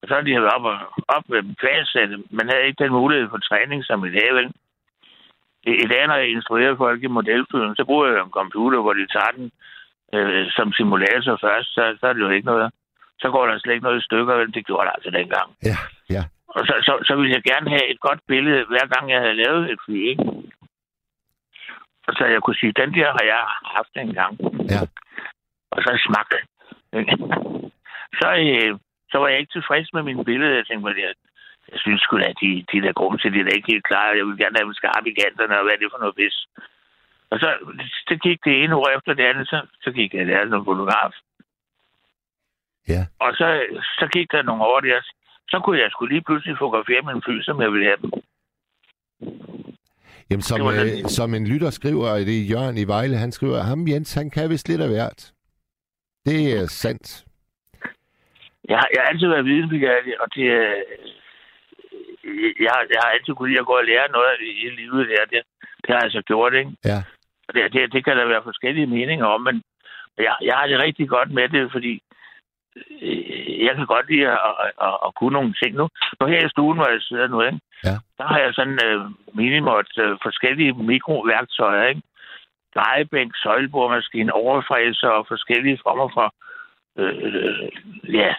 Og 0.00 0.04
så 0.08 0.14
har 0.14 0.22
de 0.22 0.40
været 0.40 0.54
op, 0.56 0.64
og, 0.72 0.78
op 1.16 1.24
med 1.28 1.42
dem 1.42 1.54
kvalsætte. 1.62 2.16
Man 2.30 2.48
havde 2.48 2.66
ikke 2.66 2.84
den 2.84 2.92
mulighed 2.92 3.28
for 3.30 3.38
træning, 3.38 3.84
som 3.84 4.04
i 4.04 4.12
dag, 4.18 4.34
vel? 4.34 4.48
I, 5.70 5.72
i 5.84 5.86
dag, 5.92 6.06
når 6.06 6.16
jeg 6.16 6.30
instruerer 6.30 6.76
folk 6.76 7.02
i 7.02 7.14
modelflyven, 7.16 7.76
så 7.76 7.84
bruger 7.84 8.06
jeg 8.06 8.22
en 8.24 8.38
computer, 8.40 8.80
hvor 8.80 8.92
de 8.92 9.06
tager 9.14 9.32
den 9.36 9.50
øh, 10.14 10.46
som 10.56 10.72
simulator 10.72 11.38
først, 11.44 11.68
så, 11.74 11.82
så 12.00 12.06
er 12.06 12.12
det 12.12 12.20
jo 12.20 12.30
ikke 12.30 12.46
noget. 12.46 12.72
Så 13.20 13.30
går 13.30 13.46
der 13.46 13.58
slet 13.58 13.74
ikke 13.74 13.88
noget 13.88 14.00
i 14.00 14.04
stykker, 14.08 14.34
vel? 14.34 14.54
Det 14.54 14.66
gjorde 14.66 14.86
der 14.86 14.92
altså 14.92 15.10
dengang. 15.10 15.48
Ja, 15.70 15.76
ja. 16.16 16.22
Og 16.48 16.66
så, 16.66 16.74
så, 16.86 16.92
så 17.08 17.16
ville 17.16 17.34
jeg 17.36 17.42
gerne 17.42 17.68
have 17.70 17.86
et 17.92 18.00
godt 18.00 18.20
billede, 18.26 18.64
hver 18.68 18.86
gang 18.94 19.10
jeg 19.10 19.20
havde 19.20 19.40
lavet 19.44 19.70
et 19.72 19.78
fly, 19.84 19.98
ikke? 20.12 20.24
Og 22.08 22.12
så 22.16 22.24
jeg 22.24 22.40
kunne 22.42 22.60
sige, 22.62 22.78
den 22.82 22.90
der 22.94 23.08
har 23.16 23.24
jeg 23.32 23.42
haft 23.76 23.92
en 23.96 24.14
gang. 24.20 24.32
Ja. 24.72 24.80
Og 25.74 25.78
så 25.82 25.90
ikke? 27.00 27.16
så, 28.20 28.28
øh, 28.46 28.78
så 29.10 29.16
var 29.18 29.28
jeg 29.28 29.38
ikke 29.38 29.52
tilfreds 29.52 29.92
med 29.92 30.02
mine 30.02 30.24
billeder. 30.24 30.54
Jeg 30.56 30.66
tænkte 30.66 31.02
jeg, 31.06 31.14
jeg 31.72 31.80
synes 31.84 32.00
sgu 32.02 32.18
da, 32.18 32.24
at 32.24 32.40
de, 32.42 32.50
de 32.72 32.82
der 32.84 32.92
grund 32.92 33.18
til, 33.18 33.32
de 33.32 33.40
er 33.40 33.56
ikke 33.56 33.72
helt 33.72 33.88
klare. 33.90 34.16
Jeg 34.18 34.26
vil 34.26 34.38
gerne 34.38 34.56
have 34.58 34.66
dem 34.68 34.74
skarpe 34.74 35.10
i 35.10 35.18
kanterne, 35.20 35.58
og 35.58 35.64
hvad 35.64 35.74
er 35.74 35.80
det 35.80 35.92
for 35.92 35.98
noget 35.98 36.16
pis? 36.16 36.36
Og 37.30 37.36
så, 37.42 37.48
så 38.08 38.14
gik 38.24 38.38
det 38.44 38.62
ene 38.62 38.76
år 38.76 38.88
efter 38.96 39.14
det 39.14 39.24
andet, 39.30 39.48
så, 39.48 39.58
så 39.84 39.90
gik 39.90 40.14
jeg 40.14 40.26
der 40.26 40.48
som 40.48 40.64
fotograf. 40.64 41.12
Ja. 42.88 43.02
Og 43.18 43.30
så, 43.38 43.48
så 43.98 44.06
gik 44.12 44.32
der 44.32 44.42
nogle 44.42 44.64
år 44.64 44.80
der, 44.80 45.00
så 45.50 45.60
kunne 45.60 45.78
jeg 45.78 45.90
skulle 45.90 46.14
lige 46.14 46.26
pludselig 46.26 46.58
fotografere 46.58 47.02
min 47.02 47.22
fly, 47.22 47.42
som 47.42 47.60
jeg 47.62 47.72
ville 47.72 47.86
have 47.86 48.02
dem. 48.02 48.10
Jamen, 50.30 50.42
som, 50.42 50.60
øh, 50.68 51.04
som 51.18 51.34
en 51.34 51.46
lytter 51.52 51.70
skriver, 51.70 52.08
det 52.28 52.36
er 52.40 52.48
Jørgen 52.52 52.78
i 52.78 52.84
Vejle, 52.94 53.16
han 53.16 53.32
skriver, 53.32 53.58
ham 53.70 53.88
Jens, 53.88 54.14
han 54.14 54.30
kan 54.30 54.50
vist 54.50 54.68
lidt 54.68 54.80
af 54.80 54.88
hvert. 54.88 55.32
Det 56.26 56.38
er 56.58 56.66
sandt. 56.66 57.24
Jeg, 58.68 58.78
har- 58.78 58.90
jeg 58.94 59.00
har 59.02 59.08
altid 59.12 59.28
været 59.28 59.44
videnbegærlig, 59.44 60.20
og 60.22 60.28
det, 60.34 60.46
øh, 60.60 60.76
jeg, 62.64 62.70
har- 62.74 62.88
jeg 62.94 63.00
har 63.04 63.10
altid 63.14 63.32
kunne 63.34 63.48
lide 63.50 63.60
at 63.60 63.66
gå 63.70 63.76
og 63.82 63.84
lære 63.90 64.08
noget 64.16 64.32
i 64.64 64.68
livet 64.80 65.08
der. 65.12 65.24
Det, 65.32 65.40
det 65.84 65.90
har 65.94 66.02
jeg 66.02 66.10
så 66.12 66.22
gjort, 66.30 66.54
ikke? 66.54 66.70
Ja. 66.84 66.98
Og 67.48 67.54
Det, 67.54 67.72
det, 67.72 67.92
det 67.94 68.04
kan 68.04 68.16
der 68.16 68.26
være 68.32 68.48
forskellige 68.50 68.86
meninger 68.86 69.26
om, 69.26 69.40
men 69.48 69.62
jeg, 70.26 70.34
jeg 70.48 70.54
har 70.58 70.66
det 70.66 70.78
rigtig 70.78 71.08
godt 71.08 71.30
med 71.38 71.48
det, 71.48 71.72
fordi 71.72 71.94
øh, 73.02 73.37
jeg 73.66 73.74
kan 73.76 73.86
godt 73.94 74.06
lide 74.10 74.26
at, 74.28 74.38
at, 74.64 74.70
at, 74.86 74.96
at 75.06 75.10
kunne 75.18 75.36
nogle 75.38 75.54
ting. 75.62 75.72
Nu, 75.80 75.86
nu 76.20 76.26
her 76.26 76.46
i 76.46 76.52
stuen, 76.54 76.78
hvor 76.78 76.90
jeg 76.94 77.02
sidder 77.02 77.28
nu, 77.28 77.38
ikke? 77.42 77.60
Ja. 77.88 77.96
der 78.18 78.26
har 78.32 78.38
jeg 78.44 78.52
sådan 78.54 78.78
øh, 78.86 79.00
minimot 79.40 79.90
øh, 80.04 80.12
forskellige 80.26 80.72
mikroværktøjer, 80.92 81.86
ikke? 81.92 82.02
Drejebænk, 82.74 83.30
søjlebordmaskine, 83.44 84.32
overfræser 84.32 85.08
og 85.08 85.26
forskellige 85.28 85.78
former 85.84 86.08
for 86.16 86.28
øh, 87.00 87.16
øh, 87.28 87.68
ja, 88.20 88.30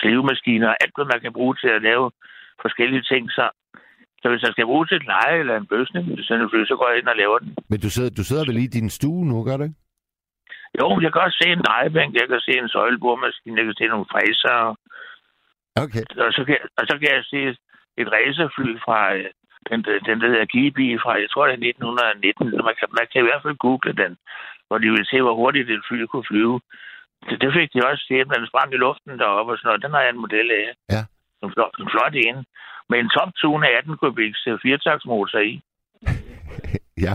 slivemaskiner, 0.00 0.68
alt 0.82 0.94
hvad 0.96 1.06
man 1.12 1.20
kan 1.20 1.32
bruge 1.32 1.54
til 1.62 1.70
at 1.76 1.82
lave 1.82 2.10
forskellige 2.64 3.04
ting. 3.12 3.30
Så, 3.30 3.44
så 4.22 4.26
hvis 4.30 4.42
jeg 4.42 4.52
skal 4.52 4.66
bruge 4.70 4.86
til 4.86 4.96
et 4.96 5.06
leje 5.12 5.38
eller 5.42 5.56
en 5.56 5.66
bøsning, 5.66 6.04
så 6.70 6.74
går 6.78 6.88
jeg 6.90 6.98
ind 6.98 7.08
og 7.08 7.16
laver 7.16 7.38
den. 7.38 7.50
Men 7.70 7.80
du 7.80 7.90
sidder, 7.90 8.10
du 8.10 8.24
sidder 8.24 8.44
vel 8.48 8.56
i 8.64 8.66
din 8.66 8.90
stue 8.90 9.26
nu, 9.26 9.44
gør 9.44 9.56
du 9.56 9.62
ikke? 9.62 9.87
Jo, 10.80 10.86
jeg 11.04 11.10
kan 11.12 11.22
også 11.26 11.38
se 11.42 11.48
en 11.52 11.66
drejebænk, 11.68 12.10
jeg 12.14 12.28
kan 12.28 12.40
se 12.40 12.52
en 12.58 12.68
søjlebordmaskine, 12.68 13.58
jeg 13.58 13.64
kan 13.64 13.78
se 13.78 13.86
nogle 13.86 14.10
fræser, 14.12 14.56
og, 14.68 14.76
Okay. 15.84 16.04
og, 16.24 16.30
så, 16.36 16.42
kan, 16.48 16.58
og 16.78 16.84
så 16.88 16.94
kan 17.00 17.10
jeg 17.16 17.24
se 17.32 17.40
et 18.00 18.08
racerfly 18.14 18.72
fra 18.84 18.98
øh, 19.14 19.30
den, 19.70 19.78
den 20.08 20.16
der 20.20 20.28
hedder 20.32 20.52
Gibi 20.54 20.98
fra, 21.02 21.12
jeg 21.24 21.30
tror 21.30 21.44
det 21.46 21.54
er 21.54 21.68
1919. 21.68 22.66
Man 22.68 22.76
kan, 22.78 22.88
man 22.98 23.06
kan 23.10 23.20
i 23.20 23.28
hvert 23.28 23.42
fald 23.44 23.62
google 23.66 23.92
den, 24.02 24.12
hvor 24.66 24.78
de 24.82 24.88
vil 24.94 25.06
se, 25.10 25.18
hvor 25.22 25.34
hurtigt 25.40 25.70
et 25.70 25.86
fly 25.88 25.98
kunne 26.06 26.28
flyve. 26.30 26.60
Det, 27.28 27.36
det 27.42 27.50
fik 27.56 27.68
de 27.74 27.86
også 27.90 28.04
set, 28.08 28.26
men 28.28 28.36
den 28.40 28.50
sprang 28.50 28.68
i 28.72 28.82
luften 28.84 29.18
deroppe 29.22 29.52
og 29.52 29.58
sådan 29.58 29.68
noget. 29.68 29.84
Den 29.84 29.94
har 29.94 30.02
jeg 30.02 30.12
en 30.12 30.24
model 30.24 30.48
af. 30.60 30.66
Ja. 30.94 31.02
En 31.42 31.52
flot, 31.54 31.74
en 31.82 31.90
flot 31.94 32.14
en. 32.26 32.38
Med 32.90 32.98
en 32.98 33.10
top 33.16 33.30
tune 33.40 33.68
af 33.68 33.78
18 33.78 33.96
kubiks 33.96 34.46
øh, 34.46 34.58
firetaktsmotor 34.62 35.38
i. 35.50 35.52
Ja. 37.06 37.14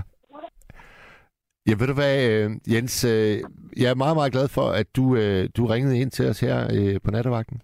Ja, 1.67 1.73
ved 1.79 1.87
du 1.87 1.93
hvad, 1.93 2.15
øh, 2.29 2.51
Jens, 2.73 2.95
øh, 3.13 3.35
jeg 3.81 3.89
er 3.91 4.01
meget, 4.03 4.15
meget 4.19 4.31
glad 4.35 4.47
for, 4.57 4.67
at 4.81 4.87
du, 4.97 5.15
øh, 5.15 5.49
du 5.57 5.65
ringede 5.65 5.99
ind 6.01 6.11
til 6.11 6.25
os 6.29 6.39
her 6.39 6.57
på 7.05 7.11
nattevagten. 7.11 7.61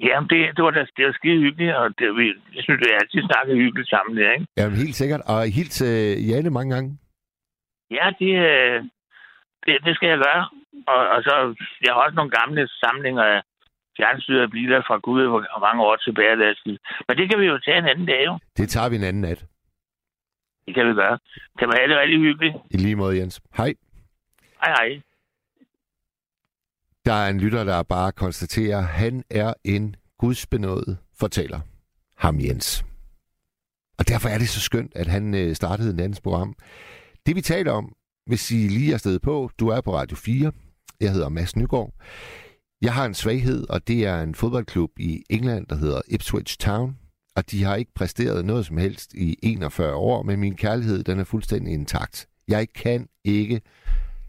Jamen, 0.00 0.28
det, 0.30 0.56
det 0.56 0.64
var 0.64 0.70
da 0.70 0.80
det 0.96 1.04
var 1.06 1.12
skide 1.12 1.40
hyggeligt, 1.46 1.74
og 1.74 1.86
det, 1.98 2.06
vi, 2.18 2.26
jeg 2.56 2.62
synes, 2.64 2.80
vi 2.84 2.98
altid 3.00 3.22
snakker 3.30 3.54
hyggeligt 3.54 3.90
sammen 3.90 4.16
der, 4.16 4.32
ikke? 4.32 4.46
Jamen, 4.56 4.76
helt 4.76 4.94
sikkert. 4.94 5.20
Og 5.32 5.40
hils 5.56 5.82
øh, 5.82 6.28
Janne 6.28 6.50
mange 6.50 6.74
gange. 6.74 6.98
Ja, 7.90 8.06
det, 8.20 8.32
det, 9.66 9.74
det 9.86 9.92
skal 9.96 10.08
jeg 10.08 10.18
gøre. 10.26 10.42
Og, 10.92 11.00
og 11.14 11.22
så, 11.26 11.34
jeg 11.84 11.92
har 11.92 12.00
også 12.04 12.16
nogle 12.16 12.36
gamle 12.40 12.68
samlinger 12.68 13.22
af 13.22 13.40
fjernstyrede 13.96 14.48
biler 14.48 14.82
fra 14.88 14.96
Gud, 15.06 15.22
hvor 15.26 15.60
mange 15.66 15.82
år 15.82 15.96
tilbage 15.96 16.36
der 16.36 16.46
er. 16.50 16.54
Men 17.08 17.16
det 17.18 17.30
kan 17.30 17.40
vi 17.40 17.46
jo 17.46 17.58
tage 17.58 17.78
en 17.78 17.88
anden 17.92 18.06
dag, 18.06 18.22
jo. 18.26 18.38
Det 18.56 18.68
tager 18.68 18.88
vi 18.88 18.96
en 18.96 19.08
anden 19.10 19.22
nat. 19.22 19.44
Det 20.70 20.76
kan 20.76 20.88
vi 20.88 20.94
gøre. 20.94 21.18
Kan 21.58 21.68
man 21.68 21.76
have 21.78 21.88
det 21.88 21.98
rigtig 21.98 22.18
hyggeligt? 22.20 22.54
I 22.70 22.76
lige 22.76 22.96
måde, 22.96 23.16
Jens. 23.18 23.40
Hej. 23.56 23.74
Hej, 24.64 24.72
hej. 24.78 25.00
Der 27.04 27.12
er 27.12 27.28
en 27.28 27.40
lytter, 27.40 27.64
der 27.64 27.82
bare 27.82 28.12
konstaterer, 28.12 28.78
at 28.78 28.84
han 28.84 29.24
er 29.30 29.54
en 29.64 29.96
gudsbenået 30.18 30.98
fortæller. 31.18 31.60
ham 32.16 32.40
Jens. 32.40 32.84
Og 33.98 34.08
derfor 34.08 34.28
er 34.28 34.38
det 34.38 34.48
så 34.48 34.60
skønt, 34.60 34.92
at 34.96 35.06
han 35.06 35.34
øh, 35.34 35.54
startede 35.54 35.90
en 35.90 36.00
andens 36.00 36.20
program. 36.20 36.54
Det 37.26 37.36
vi 37.36 37.40
taler 37.40 37.72
om, 37.72 37.94
hvis 38.26 38.50
I 38.50 38.54
lige 38.54 38.92
er 38.92 38.96
stedet 38.98 39.22
på, 39.22 39.50
du 39.58 39.68
er 39.68 39.80
på 39.80 39.94
Radio 39.94 40.16
4. 40.16 40.52
Jeg 41.00 41.12
hedder 41.12 41.28
Mads 41.28 41.56
Nygaard. 41.56 41.92
Jeg 42.82 42.94
har 42.94 43.04
en 43.06 43.14
svaghed, 43.14 43.66
og 43.70 43.88
det 43.88 44.06
er 44.06 44.22
en 44.22 44.34
fodboldklub 44.34 44.90
i 44.98 45.22
England, 45.30 45.66
der 45.66 45.76
hedder 45.76 46.00
Ipswich 46.08 46.58
Town. 46.58 46.96
Og 47.40 47.50
de 47.50 47.64
har 47.64 47.76
ikke 47.76 47.94
præsteret 47.94 48.44
noget 48.44 48.66
som 48.66 48.76
helst 48.76 49.14
i 49.14 49.38
41 49.42 49.94
år, 49.94 50.22
men 50.22 50.40
min 50.40 50.56
kærlighed, 50.56 51.04
den 51.04 51.18
er 51.18 51.24
fuldstændig 51.24 51.72
intakt. 51.72 52.28
Jeg 52.48 52.72
kan 52.72 53.08
ikke 53.24 53.60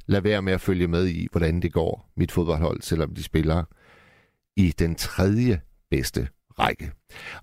lade 0.05 0.23
være 0.23 0.41
med 0.41 0.53
at 0.53 0.61
følge 0.61 0.87
med 0.87 1.07
i, 1.07 1.27
hvordan 1.31 1.61
det 1.61 1.73
går 1.73 2.11
mit 2.17 2.31
fodboldhold, 2.31 2.81
selvom 2.81 3.15
de 3.15 3.23
spiller 3.23 3.63
i 4.57 4.73
den 4.79 4.95
tredje 4.95 5.61
bedste 5.89 6.27
række. 6.59 6.91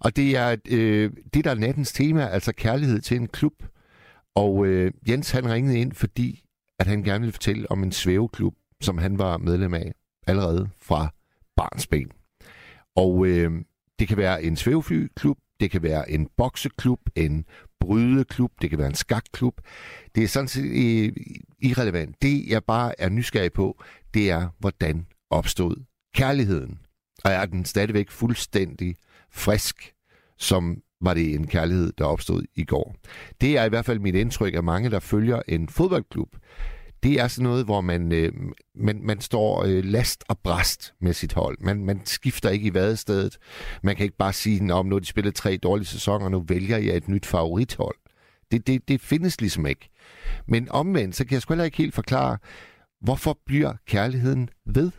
Og 0.01 0.17
det 0.17 0.37
er 0.37 0.57
øh, 0.71 1.13
det, 1.35 1.45
der 1.45 1.51
er 1.51 1.55
nattens 1.55 1.93
tema, 1.93 2.27
altså 2.27 2.53
kærlighed 2.53 3.01
til 3.01 3.17
en 3.17 3.29
klub. 3.29 3.63
Og 4.35 4.67
øh, 4.67 4.93
Jens 5.09 5.31
han 5.31 5.51
ringede 5.51 5.79
ind, 5.79 5.93
fordi 5.93 6.45
at 6.79 6.87
han 6.87 7.03
gerne 7.03 7.21
ville 7.21 7.33
fortælle 7.33 7.71
om 7.71 7.83
en 7.83 7.93
svæveklub, 7.93 8.55
som 8.81 8.99
han 8.99 9.19
var 9.19 9.37
medlem 9.37 9.75
af 9.75 9.93
allerede 10.27 10.69
fra 10.81 11.09
barnsben. 11.57 12.11
Og 12.97 13.27
øh, 13.27 13.53
det 13.99 14.09
kan 14.09 14.17
være 14.17 14.43
en 14.43 14.57
svæveflyklub, 14.57 15.39
det 15.61 15.71
kan 15.71 15.83
være 15.83 16.11
en 16.11 16.29
bokseklub, 16.37 17.01
en 17.17 17.45
brydeklub, 17.81 18.53
det 18.63 18.71
kan 18.71 18.79
være 18.79 18.89
en 18.89 18.95
skakklub. 18.95 19.61
Det 20.15 20.25
er 20.25 20.29
sådan 20.29 20.49
set 20.49 20.65
øh, 20.65 21.13
irrelevant. 21.63 22.23
Det, 22.23 22.49
jeg 22.49 22.65
bare 22.65 23.01
er 23.01 23.09
nysgerrig 23.09 23.53
på, 23.53 23.83
det 24.15 24.31
er, 24.31 24.49
hvordan 24.59 25.07
opstod 25.31 25.77
kærligheden. 26.15 26.79
Og 27.25 27.31
er 27.31 27.47
den 27.47 27.65
stadigvæk 27.65 28.11
fuldstændig 28.11 28.97
frisk, 29.31 29.93
som 30.39 30.83
var 31.01 31.15
det 31.15 31.35
en 31.35 31.47
kærlighed, 31.47 31.93
der 31.99 32.05
opstod 32.05 32.43
i 32.55 32.65
går. 32.65 32.95
Det 33.41 33.59
er 33.59 33.65
i 33.65 33.69
hvert 33.69 33.85
fald 33.85 33.99
mit 33.99 34.15
indtryk 34.15 34.55
af 34.55 34.63
mange, 34.63 34.91
der 34.91 35.01
følger 35.01 35.43
en 35.49 35.69
fodboldklub. 35.69 36.37
Det 37.03 37.21
er 37.21 37.29
sådan 37.29 37.45
noget, 37.45 37.65
hvor 37.65 37.81
man, 37.81 38.13
øh, 38.13 38.33
man, 38.75 39.01
man 39.03 39.21
står 39.21 39.65
øh, 39.65 39.85
last 39.85 40.25
og 40.29 40.39
bræst 40.39 40.95
med 41.01 41.13
sit 41.13 41.33
hold. 41.33 41.57
Man, 41.61 41.85
man 41.85 42.07
skifter 42.07 42.51
ikke 42.51 42.67
i 42.67 42.75
vadestedet. 42.75 43.39
Man 43.83 43.97
kan 43.97 44.05
ikke 44.05 44.17
bare 44.17 44.33
sige, 44.33 44.75
om 44.75 44.87
nu 44.87 44.99
de 44.99 45.05
spillet 45.05 45.35
tre 45.35 45.57
dårlige 45.57 45.87
sæsoner, 45.87 46.29
nu 46.29 46.45
vælger 46.49 46.79
jeg 46.79 46.97
et 46.97 47.09
nyt 47.09 47.27
favorithold. 47.27 47.97
Det, 48.51 48.67
det, 48.67 48.89
det 48.89 49.01
findes 49.01 49.41
ligesom 49.41 49.67
ikke. 49.67 49.91
Men 50.47 50.69
omvendt, 50.71 51.17
så 51.17 51.25
kan 51.25 51.35
jeg 51.35 51.43
sgu 51.43 51.53
heller 51.53 51.65
ikke 51.65 51.77
helt 51.77 51.95
forklare, 51.95 52.39
hvorfor 53.01 53.39
bliver 53.47 53.75
kærligheden 53.87 54.49
ved? 54.67 54.91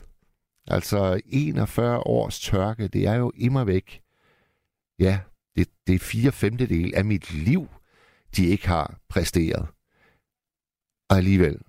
Altså 0.67 1.21
41 1.25 1.99
års 1.99 2.39
tørke, 2.39 2.87
det 2.87 3.07
er 3.07 3.15
jo 3.15 3.31
immer 3.35 3.63
væk. 3.63 4.01
Ja, 4.99 5.19
det, 5.55 5.67
det 5.87 5.95
er 5.95 5.99
fire 5.99 6.31
femtedel 6.31 6.95
af 6.95 7.05
mit 7.05 7.33
liv, 7.33 7.67
de 8.35 8.45
ikke 8.45 8.67
har 8.67 8.99
præsteret. 9.09 9.67
Og 11.09 11.17
alligevel, 11.17 11.59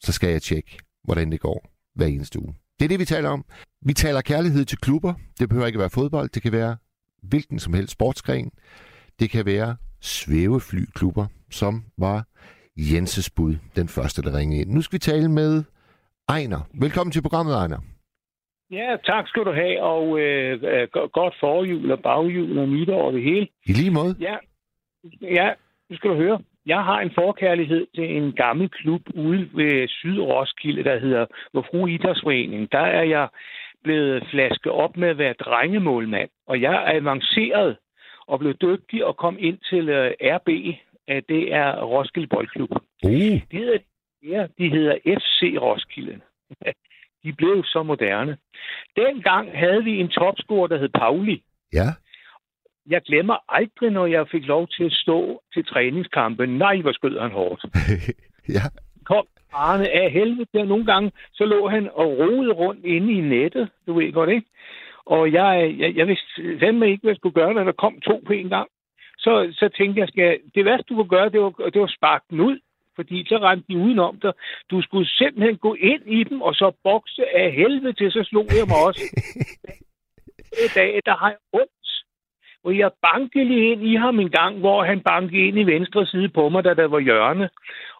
så 0.00 0.12
skal 0.12 0.30
jeg 0.30 0.42
tjekke, 0.42 0.78
hvordan 1.04 1.32
det 1.32 1.40
går 1.40 1.70
hver 1.94 2.06
eneste 2.06 2.38
uge. 2.38 2.54
Det 2.78 2.84
er 2.84 2.88
det, 2.88 2.98
vi 2.98 3.04
taler 3.04 3.28
om. 3.28 3.44
Vi 3.86 3.92
taler 3.92 4.20
kærlighed 4.20 4.64
til 4.64 4.78
klubber. 4.78 5.14
Det 5.38 5.48
behøver 5.48 5.66
ikke 5.66 5.78
være 5.78 5.90
fodbold. 5.90 6.28
Det 6.28 6.42
kan 6.42 6.52
være 6.52 6.76
hvilken 7.22 7.58
som 7.58 7.74
helst 7.74 7.92
sportsgren. 7.92 8.50
Det 9.20 9.30
kan 9.30 9.46
være 9.46 9.76
svæveflyklubber, 10.00 11.26
som 11.50 11.84
var 11.98 12.24
Jenses 12.76 13.30
bud, 13.30 13.54
den 13.76 13.88
første, 13.88 14.22
der 14.22 14.38
ringede 14.38 14.60
ind. 14.60 14.70
Nu 14.70 14.82
skal 14.82 14.96
vi 14.96 14.98
tale 14.98 15.28
med 15.28 15.64
Ejner. 16.28 16.60
Velkommen 16.74 17.12
til 17.12 17.22
programmet, 17.22 17.54
Ejner. 17.54 17.78
Ja, 18.70 18.96
tak 19.04 19.28
skal 19.28 19.44
du 19.44 19.52
have, 19.52 19.82
og 19.82 20.20
øh, 20.20 20.62
øh 20.62 20.88
godt 21.12 21.34
forhjul 21.40 21.90
og 21.90 22.00
baghjul 22.02 22.58
og 22.58 22.68
nytår 22.68 23.02
og 23.02 23.12
det 23.12 23.22
hele. 23.22 23.48
I 23.66 23.72
lige 23.72 23.90
måde. 23.90 24.16
Ja, 24.20 24.36
ja, 25.22 25.52
nu 25.90 25.96
skal 25.96 26.10
du 26.10 26.16
høre. 26.16 26.38
Jeg 26.72 26.84
har 26.84 27.00
en 27.00 27.12
forkærlighed 27.14 27.86
til 27.94 28.16
en 28.16 28.32
gammel 28.32 28.68
klub 28.68 29.02
ude 29.14 29.50
ved 29.54 29.88
Sydroskilde, 29.88 30.84
der 30.84 30.98
hedder 30.98 31.26
Vor 31.54 31.86
Idrætsforening. 31.86 32.72
Der 32.72 32.86
er 32.98 33.02
jeg 33.02 33.28
blevet 33.84 34.26
flasket 34.30 34.72
op 34.72 34.96
med 34.96 35.08
at 35.08 35.18
være 35.18 35.32
drengemålmand, 35.32 36.30
og 36.46 36.60
jeg 36.60 36.74
er 36.74 36.98
avanceret 37.00 37.76
og 38.26 38.38
blev 38.38 38.54
dygtig 38.54 39.04
og 39.04 39.16
kom 39.16 39.36
ind 39.40 39.58
til 39.70 39.88
øh, 39.88 40.10
RB. 40.20 40.48
Det 41.28 41.54
er 41.54 41.82
Roskilde 41.82 42.28
Boldklub. 42.28 42.70
Uh. 43.04 43.10
De 43.52 43.58
hedder, 43.62 43.78
ja, 44.22 44.46
de 44.58 44.68
hedder 44.68 44.94
FC 45.06 45.38
Roskilde. 45.60 46.20
de 47.24 47.32
blev 47.32 47.64
så 47.64 47.82
moderne. 47.82 48.36
Dengang 48.96 49.58
havde 49.58 49.84
vi 49.84 50.00
en 50.00 50.08
topscorer, 50.08 50.66
der 50.66 50.78
hed 50.78 50.88
Pauli. 50.88 51.42
Ja. 51.72 51.88
Jeg 52.90 53.02
glemmer 53.02 53.36
aldrig, 53.48 53.90
når 53.90 54.06
jeg 54.06 54.28
fik 54.28 54.46
lov 54.46 54.68
til 54.68 54.84
at 54.84 54.92
stå 54.92 55.42
til 55.54 55.64
træningskampen. 55.64 56.58
Nej, 56.58 56.80
hvor 56.80 56.92
skød 56.92 57.20
han 57.20 57.30
hårdt. 57.30 57.64
ja. 58.56 58.64
Kom 59.04 59.26
Arne 59.52 59.90
af 59.90 60.10
helvede. 60.10 60.66
Nogle 60.66 60.86
gange, 60.86 61.12
så 61.32 61.44
lå 61.44 61.68
han 61.68 61.88
og 61.94 62.18
rodede 62.18 62.52
rundt 62.52 62.84
inde 62.84 63.12
i 63.12 63.20
nettet. 63.20 63.68
Du 63.86 63.92
ved 63.92 64.12
godt, 64.12 64.30
ikke? 64.30 64.46
Og 65.04 65.32
jeg, 65.32 65.74
jeg, 65.78 65.96
jeg 65.96 66.06
vidste 66.08 66.58
fandme 66.60 66.90
ikke, 66.90 67.02
hvad 67.02 67.10
jeg 67.10 67.16
skulle 67.16 67.34
gøre, 67.34 67.54
når 67.54 67.64
der 67.64 67.72
kom 67.72 68.00
to 68.00 68.22
på 68.26 68.32
en 68.32 68.48
gang. 68.48 68.68
Så, 69.18 69.52
så 69.52 69.68
tænkte 69.76 70.00
jeg, 70.00 70.08
skal, 70.08 70.38
det 70.54 70.64
værste, 70.64 70.84
du 70.88 70.94
kunne 70.94 71.08
gøre, 71.08 71.28
det 71.28 71.40
var, 71.40 71.50
det 71.50 71.80
var 71.80 71.92
sparke 71.96 72.24
den 72.30 72.40
ud. 72.40 72.58
Fordi 72.96 73.24
så 73.28 73.36
rendte 73.36 73.72
de 73.72 73.78
udenom 73.78 74.18
dig. 74.22 74.32
Du 74.70 74.82
skulle 74.82 75.08
simpelthen 75.08 75.56
gå 75.56 75.74
ind 75.74 76.02
i 76.06 76.24
dem, 76.24 76.42
og 76.42 76.54
så 76.54 76.72
bokse 76.84 77.36
af 77.36 77.52
helvede 77.52 77.92
til, 77.92 78.12
så 78.12 78.22
slog 78.24 78.46
jeg 78.58 78.66
mig 78.68 78.76
også. 78.86 79.02
I 80.64 80.68
dag, 80.74 81.00
der 81.06 81.16
har 81.16 81.28
jeg 81.28 81.38
ondt 81.52 81.79
og 82.64 82.78
jeg 82.78 82.90
bankede 83.02 83.44
lige 83.44 83.72
ind 83.72 83.82
i 83.82 83.94
ham 83.96 84.20
en 84.20 84.30
gang, 84.30 84.58
hvor 84.58 84.84
han 84.84 85.00
bankede 85.00 85.46
ind 85.48 85.58
i 85.58 85.70
venstre 85.74 86.06
side 86.06 86.28
på 86.28 86.48
mig, 86.48 86.64
da 86.64 86.74
der 86.74 86.88
var 86.88 87.00
hjørne. 87.00 87.48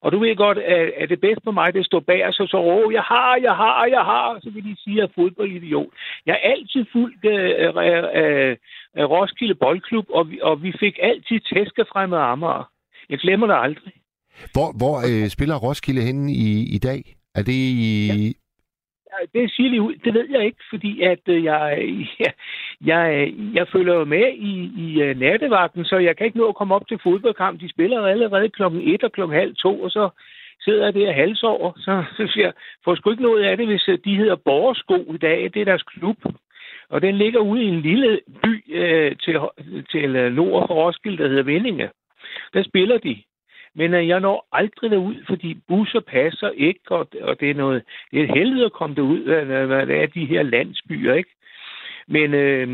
Og 0.02 0.12
du 0.12 0.18
ved 0.18 0.36
godt, 0.36 0.58
at, 0.58 0.92
at 1.00 1.08
det 1.08 1.20
bedste 1.20 1.42
for 1.44 1.50
mig, 1.50 1.74
det 1.74 1.86
står 1.86 2.00
bag 2.00 2.34
så 2.34 2.46
så 2.50 2.58
råb, 2.68 2.92
jeg 2.92 3.02
har, 3.02 3.36
jeg 3.42 3.54
har, 3.62 3.86
jeg 3.86 4.04
har, 4.12 4.38
så 4.42 4.50
vil 4.50 4.64
de 4.64 4.76
sige, 4.82 4.94
at 4.94 4.98
jeg 4.98 5.04
er 5.04 5.14
fodboldidiot. 5.14 5.90
Jeg 6.26 6.32
er 6.32 6.50
altid 6.52 6.84
fuldt 6.92 7.24
af, 7.24 7.72
af, 8.24 8.56
af 8.94 9.04
Roskilde 9.10 9.54
Boldklub, 9.54 10.06
og 10.10 10.30
vi, 10.30 10.38
og 10.42 10.62
vi 10.62 10.72
fik 10.80 10.98
altid 11.02 11.40
tæske 11.40 11.84
fremme 11.92 12.16
af 12.16 12.32
Amager. 12.32 12.70
Jeg 13.10 13.18
glemmer 13.18 13.46
det 13.46 13.56
aldrig. 13.58 13.92
Hvor, 14.52 14.68
hvor 14.80 14.94
øh, 15.08 15.28
spiller 15.28 15.56
Roskilde 15.56 16.02
henne 16.02 16.32
i, 16.32 16.74
i 16.76 16.78
dag? 16.78 17.02
Er 17.34 17.42
det 17.42 17.52
i, 17.52 18.06
ja 18.06 18.32
det 19.34 19.50
siger 19.50 19.70
lige 19.70 19.82
ud. 19.82 19.94
Det 19.94 20.14
ved 20.14 20.28
jeg 20.30 20.44
ikke, 20.44 20.62
fordi 20.70 21.02
at 21.02 21.20
øh, 21.26 21.44
jeg, 21.44 21.78
jeg, 22.20 22.32
jeg, 22.84 23.34
jeg 23.54 23.68
følger 23.68 23.94
jo 23.94 24.04
med 24.04 24.26
i, 24.34 24.70
i 24.76 25.02
øh, 25.02 25.18
nattevagten, 25.18 25.84
så 25.84 25.96
jeg 25.98 26.16
kan 26.16 26.26
ikke 26.26 26.38
nå 26.38 26.48
at 26.48 26.54
komme 26.54 26.74
op 26.74 26.88
til 26.88 26.98
fodboldkamp. 27.02 27.60
De 27.60 27.70
spiller 27.70 28.06
allerede 28.06 28.48
klokken 28.48 28.80
1 28.80 29.04
og 29.04 29.12
klokken 29.12 29.38
halv 29.38 29.54
to, 29.56 29.82
og 29.82 29.90
så 29.90 30.08
sidder 30.60 30.84
jeg 30.84 30.94
der 30.94 31.12
halsover. 31.12 31.72
Så, 31.76 32.04
så 32.16 32.32
siger 32.32 32.46
jeg, 32.46 32.52
får 32.84 32.94
sgu 32.94 33.10
ikke 33.10 33.22
noget 33.22 33.44
af 33.44 33.56
det, 33.56 33.66
hvis 33.66 33.88
de 34.04 34.16
hedder 34.16 34.36
Borgersko 34.36 35.14
i 35.14 35.18
dag. 35.18 35.50
Det 35.54 35.60
er 35.60 35.64
deres 35.64 35.82
klub. 35.82 36.16
Og 36.88 37.02
den 37.02 37.14
ligger 37.18 37.40
ude 37.40 37.62
i 37.62 37.68
en 37.68 37.80
lille 37.80 38.20
by 38.42 38.74
øh, 38.74 39.16
til, 39.16 39.38
til 39.90 40.32
nord 40.32 40.68
for 40.68 40.74
Roskilde, 40.74 41.22
der 41.22 41.28
hedder 41.28 41.42
Vindinge. 41.42 41.90
Der 42.54 42.62
spiller 42.62 42.98
de. 42.98 43.22
Men 43.74 43.94
øh, 43.94 44.08
jeg 44.08 44.20
når 44.20 44.48
aldrig 44.52 44.90
derud, 44.90 45.14
fordi 45.28 45.54
busser 45.68 46.00
passer 46.00 46.50
ikke, 46.50 46.80
og, 46.90 47.08
og 47.22 47.40
det 47.40 47.50
er 47.50 47.54
noget, 47.54 47.82
det 48.10 48.20
er 48.20 48.24
et 48.24 48.34
helvede 48.34 48.64
at 48.64 48.72
komme 48.72 48.96
derud, 48.96 49.24
hvad, 49.24 49.66
hvad 49.66 49.86
det 49.86 50.02
er 50.02 50.06
de 50.06 50.24
her 50.24 50.42
landsbyer, 50.42 51.14
ikke? 51.14 51.30
Men, 52.08 52.34
øh, 52.34 52.68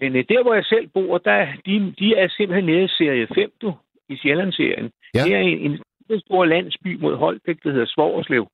men 0.00 0.16
øh, 0.16 0.24
der, 0.28 0.42
hvor 0.42 0.54
jeg 0.54 0.64
selv 0.64 0.86
bor, 0.86 1.18
der, 1.18 1.46
de, 1.66 1.94
de 1.98 2.14
er 2.14 2.28
simpelthen 2.28 2.66
nede 2.66 2.84
i 2.84 2.88
serie 2.88 3.26
5, 3.34 3.50
du, 3.62 3.74
i 4.08 4.16
Sjællandsserien. 4.16 4.90
Ja. 5.14 5.24
Det 5.24 5.34
er 5.34 5.38
en, 5.38 5.82
en 6.10 6.20
stor 6.20 6.44
landsby 6.44 7.00
mod 7.00 7.16
Holbæk, 7.16 7.56
der 7.64 7.70
hedder 7.70 7.86
Svorslev. 7.86 8.48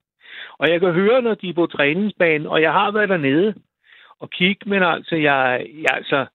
Og 0.59 0.69
jeg 0.71 0.81
kan 0.81 0.93
høre, 0.93 1.23
når 1.23 1.35
de 1.35 1.49
er 1.49 1.53
på 1.55 1.67
træningsbanen, 1.67 2.47
og 2.47 2.63
jeg 2.63 2.73
har 2.73 2.91
været 2.91 3.09
dernede 3.09 3.55
og 4.21 4.31
kigge, 4.31 4.71
men 4.71 4.83
altså, 4.83 5.17
jeg, 5.17 5.67
jeg, 5.83 5.97
altså, 5.97 6.27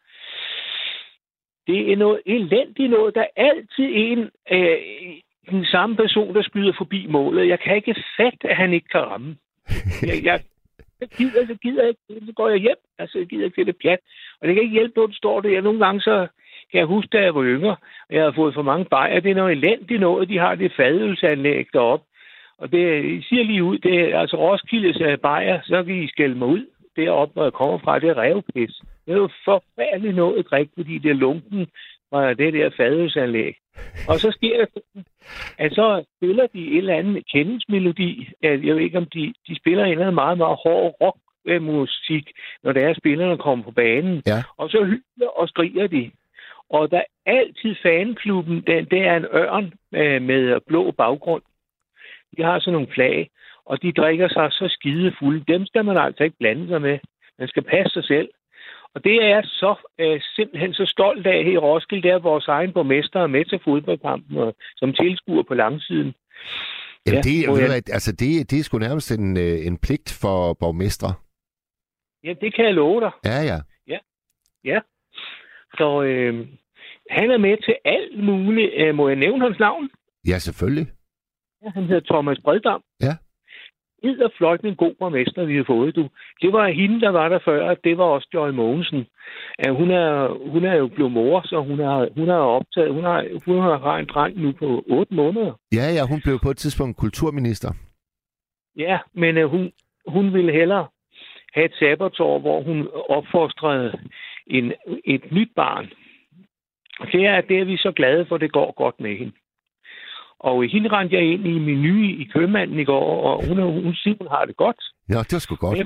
det 1.67 1.91
er 1.91 1.95
noget 1.95 2.21
elendigt 2.26 2.89
noget. 2.89 3.15
Der 3.15 3.21
er 3.21 3.50
altid 3.50 3.89
en, 3.93 4.30
øh, 4.52 4.78
den 5.50 5.65
samme 5.65 5.95
person, 5.95 6.36
der 6.36 6.41
skyder 6.41 6.74
forbi 6.78 7.08
målet. 7.10 7.47
Jeg 7.47 7.60
kan 7.60 7.76
ikke 7.76 7.95
fatte, 8.17 8.50
at 8.50 8.56
han 8.56 8.74
ikke 8.74 8.88
kan 8.88 9.02
ramme. 9.02 9.36
Jeg, 10.02 10.24
jeg, 10.24 10.39
jeg 11.02 11.10
gider, 11.17 11.45
jeg 11.50 11.58
gider 11.58 11.88
ikke. 11.88 12.00
Så 12.26 12.34
går 12.36 12.50
jeg 12.50 12.60
hjem. 12.60 12.82
Altså, 13.00 13.17
jeg 13.17 13.28
gider 13.28 13.45
ikke 13.45 13.65
det 13.65 13.76
pjat. 13.81 14.00
Og 14.42 14.48
det 14.48 14.56
kan 14.56 14.63
ikke 14.63 14.73
hjælpe, 14.73 15.00
når 15.00 15.08
du 15.08 15.13
står 15.13 15.42
der. 15.42 15.62
Nogle 15.62 15.86
gange 15.86 16.02
så 16.02 16.27
kan 16.71 16.79
jeg 16.79 16.86
huske, 16.86 17.10
da 17.17 17.23
jeg 17.23 17.36
var 17.36 17.44
yngre, 17.44 17.75
og 18.10 18.15
jeg 18.15 18.21
havde 18.21 18.33
fået 18.36 18.54
for 18.54 18.62
mange 18.62 18.86
bajer. 18.86 19.19
Det 19.19 19.31
er 19.31 19.36
noget 19.36 19.52
elendigt 19.52 20.00
noget, 20.00 20.29
de 20.29 20.38
har 20.38 20.56
det 20.56 20.73
fadølsanlæg 20.77 21.67
deroppe. 21.73 22.06
Og 22.58 22.71
det 22.71 22.81
jeg 23.13 23.23
siger 23.23 23.44
lige 23.44 23.63
ud, 23.63 23.77
det 23.77 24.00
er 24.00 24.19
altså 24.19 24.38
Roskildes 24.38 25.02
øh, 25.02 25.17
bajer, 25.17 25.60
så 25.63 25.83
kan 25.83 26.04
I 26.04 26.08
skælde 26.08 26.36
mig 26.36 26.48
ud 26.48 26.65
deroppe, 27.02 27.33
hvor 27.33 27.43
jeg 27.43 27.54
kommer 27.54 27.77
fra, 27.77 27.99
det 27.99 28.10
er 28.10 28.21
revpis. 28.21 28.75
Det 29.06 29.12
er 29.13 29.17
jo 29.17 29.29
forfærdeligt 29.45 30.15
noget 30.15 30.39
at 30.39 30.45
drikke, 30.52 30.71
fordi 30.77 30.97
det 30.97 31.12
er 31.12 31.23
lunken 31.25 31.67
fra 32.10 32.33
det 32.33 32.54
der 32.54 32.69
fadhusanlæg. 32.77 33.56
Og 34.08 34.19
så 34.19 34.31
sker 34.31 34.65
det, 34.65 35.06
at 35.58 35.71
så 35.73 36.04
spiller 36.17 36.47
de 36.47 36.67
en 36.67 36.77
eller 36.77 36.95
anden 36.95 37.23
kendelsmelodi. 37.33 38.29
Jeg 38.41 38.62
ved 38.62 38.77
ikke, 38.79 38.97
om 38.97 39.06
de, 39.06 39.33
de 39.47 39.56
spiller 39.56 39.83
en 39.83 39.91
eller 39.91 40.06
anden 40.06 40.15
meget, 40.15 40.37
meget 40.37 40.58
hård 40.63 40.95
rock 41.02 41.17
musik, 41.62 42.31
når 42.63 42.71
det 42.71 42.83
er, 42.83 42.93
spillerne 42.93 43.37
kommer 43.37 43.65
på 43.65 43.71
banen. 43.71 44.23
Ja. 44.27 44.43
Og 44.58 44.69
så 44.69 44.83
hylder 44.83 45.27
og 45.27 45.49
skriger 45.49 45.87
de. 45.87 46.12
Og 46.69 46.91
der 46.91 46.97
er 46.97 47.04
altid 47.25 47.75
fanklubben, 47.83 48.63
den, 48.67 48.85
det 48.85 49.02
er 49.08 49.15
en 49.17 49.25
ørn 49.33 49.73
øh, 49.93 50.21
med 50.21 50.60
blå 50.67 50.91
baggrund. 50.91 51.43
De 52.37 52.43
har 52.43 52.60
sådan 52.60 52.73
nogle 52.73 52.93
flag, 52.93 53.29
og 53.66 53.82
de 53.82 53.92
drikker 53.92 54.28
sig 54.30 54.48
så 54.52 54.68
skide 54.70 55.14
fulde. 55.20 55.44
Dem 55.54 55.66
skal 55.66 55.86
man 55.86 55.98
altså 55.98 56.24
ikke 56.24 56.38
blande 56.40 56.68
sig 56.68 56.82
med. 56.82 57.00
Man 57.40 57.48
skal 57.48 57.64
passe 57.64 57.94
sig 57.94 58.06
selv. 58.06 58.30
Og 58.96 59.04
det 59.04 59.16
er 59.24 59.28
jeg 59.28 59.44
så 59.46 59.76
øh, 60.00 60.22
simpelthen 60.36 60.74
så 60.74 60.86
stolt 60.86 61.28
af 61.28 61.44
her 61.44 61.52
i 61.52 61.58
Roskilde, 61.58 62.08
der 62.10 62.20
vores 62.20 62.48
egen 62.48 62.74
borgmester 62.74 63.20
er 63.20 63.28
med 63.28 63.46
til 63.46 63.60
fodboldkampen, 63.64 64.38
og, 64.38 64.56
som 64.78 64.94
tilskuer 64.94 65.44
på 65.44 65.54
langsiden. 65.54 66.14
Jamen, 67.08 67.18
Ja, 67.18 67.22
det, 67.22 67.48
ved 67.50 67.58
jeg- 67.60 67.68
hvad, 67.68 67.90
altså 67.98 68.12
det, 68.12 68.52
det 68.52 68.60
er 68.60 68.64
sgu 68.64 68.78
nærmest 68.78 69.12
en, 69.12 69.38
øh, 69.38 69.66
en 69.68 69.78
pligt 69.78 70.18
for 70.22 70.54
borgmestre. 70.54 71.14
Ja, 72.24 72.34
det 72.42 72.56
kan 72.56 72.66
jeg 72.66 72.74
love 72.74 73.02
dig. 73.02 73.12
Ja, 73.26 73.42
ja. 74.64 74.80
Så 75.78 76.02
øh, 76.04 76.48
han 77.10 77.32
er 77.32 77.38
med 77.38 77.58
til 77.66 77.76
alt 77.86 78.24
muligt. 78.24 78.72
Øh, 78.78 78.96
må 78.96 79.08
jeg 79.08 79.18
nævne 79.18 79.44
hans 79.46 79.60
navn? 79.60 79.90
Ja, 80.28 80.38
selvfølgelig. 80.40 80.88
Ja, 81.64 81.70
han 81.70 81.84
hedder 81.84 82.14
Thomas 82.14 82.40
Breddam. 82.44 82.84
Ja. 83.02 83.14
Og 84.04 84.31
fløjt 84.37 84.62
en 84.62 84.75
god 84.75 84.93
borgmester, 84.99 85.45
vi 85.45 85.56
har 85.56 85.63
fået, 85.63 85.95
du. 85.95 86.10
Det 86.41 86.54
var 86.54 86.67
hende, 86.67 87.02
der 87.02 87.10
var 87.10 87.29
der 87.29 87.39
før. 87.45 87.73
Det 87.73 87.97
var 87.97 88.04
også 88.04 88.27
Joy 88.33 88.49
Mogensen. 88.49 89.06
Ja, 89.65 89.71
hun, 89.71 89.91
er, 89.91 90.27
hun 90.52 90.63
er 90.65 90.75
jo 90.75 90.87
blevet 90.87 91.12
mor, 91.12 91.41
så 91.45 91.62
hun 91.62 91.79
har, 91.79 92.08
hun 92.15 92.27
har 92.27 92.43
optaget... 92.58 92.93
Hun 92.93 93.04
har, 93.04 93.25
hun 93.45 93.58
har 93.62 93.97
en 93.97 94.06
dreng 94.06 94.41
nu 94.41 94.52
på 94.52 94.83
8 94.89 95.15
måneder. 95.15 95.54
Ja, 95.73 95.85
ja, 95.97 96.04
hun 96.10 96.21
blev 96.23 96.39
på 96.43 96.49
et 96.49 96.58
tidspunkt 96.58 96.97
kulturminister. 96.97 97.71
Ja, 98.77 98.99
men 99.13 99.37
øh, 99.37 99.49
hun, 99.49 99.71
hun 100.08 100.33
ville 100.33 100.52
hellere 100.52 100.87
have 101.54 101.65
et 101.65 101.75
sabbatår, 101.79 102.39
hvor 102.39 102.62
hun 102.62 102.87
opfostrede 103.10 103.99
en, 104.47 104.73
et 105.06 105.31
nyt 105.31 105.52
barn. 105.56 105.89
Og 106.99 107.08
det 107.12 107.25
er, 107.25 107.41
det 107.41 107.60
er 107.60 107.65
vi 107.65 107.77
så 107.77 107.91
glade 107.91 108.25
for, 108.25 108.37
det 108.37 108.52
går 108.52 108.73
godt 108.77 108.99
med 108.99 109.17
hende. 109.17 109.33
Og 110.48 110.56
hende 110.73 110.89
rendte 110.96 111.15
jeg 111.15 111.25
ind 111.33 111.48
i 111.48 111.60
menu 111.69 111.94
i 112.23 112.25
købmanden 112.33 112.79
i 112.79 112.83
går, 112.83 113.08
og 113.27 113.48
hun, 113.48 113.58
hun 113.85 113.96
siger, 113.96 114.15
hun 114.21 114.27
har 114.27 114.46
det 114.46 114.58
godt. 114.58 114.79
Ja, 115.10 115.19
det 115.27 115.33
var 115.33 115.39
sgu 115.39 115.56
godt. 115.56 115.77
Ja. 115.77 115.85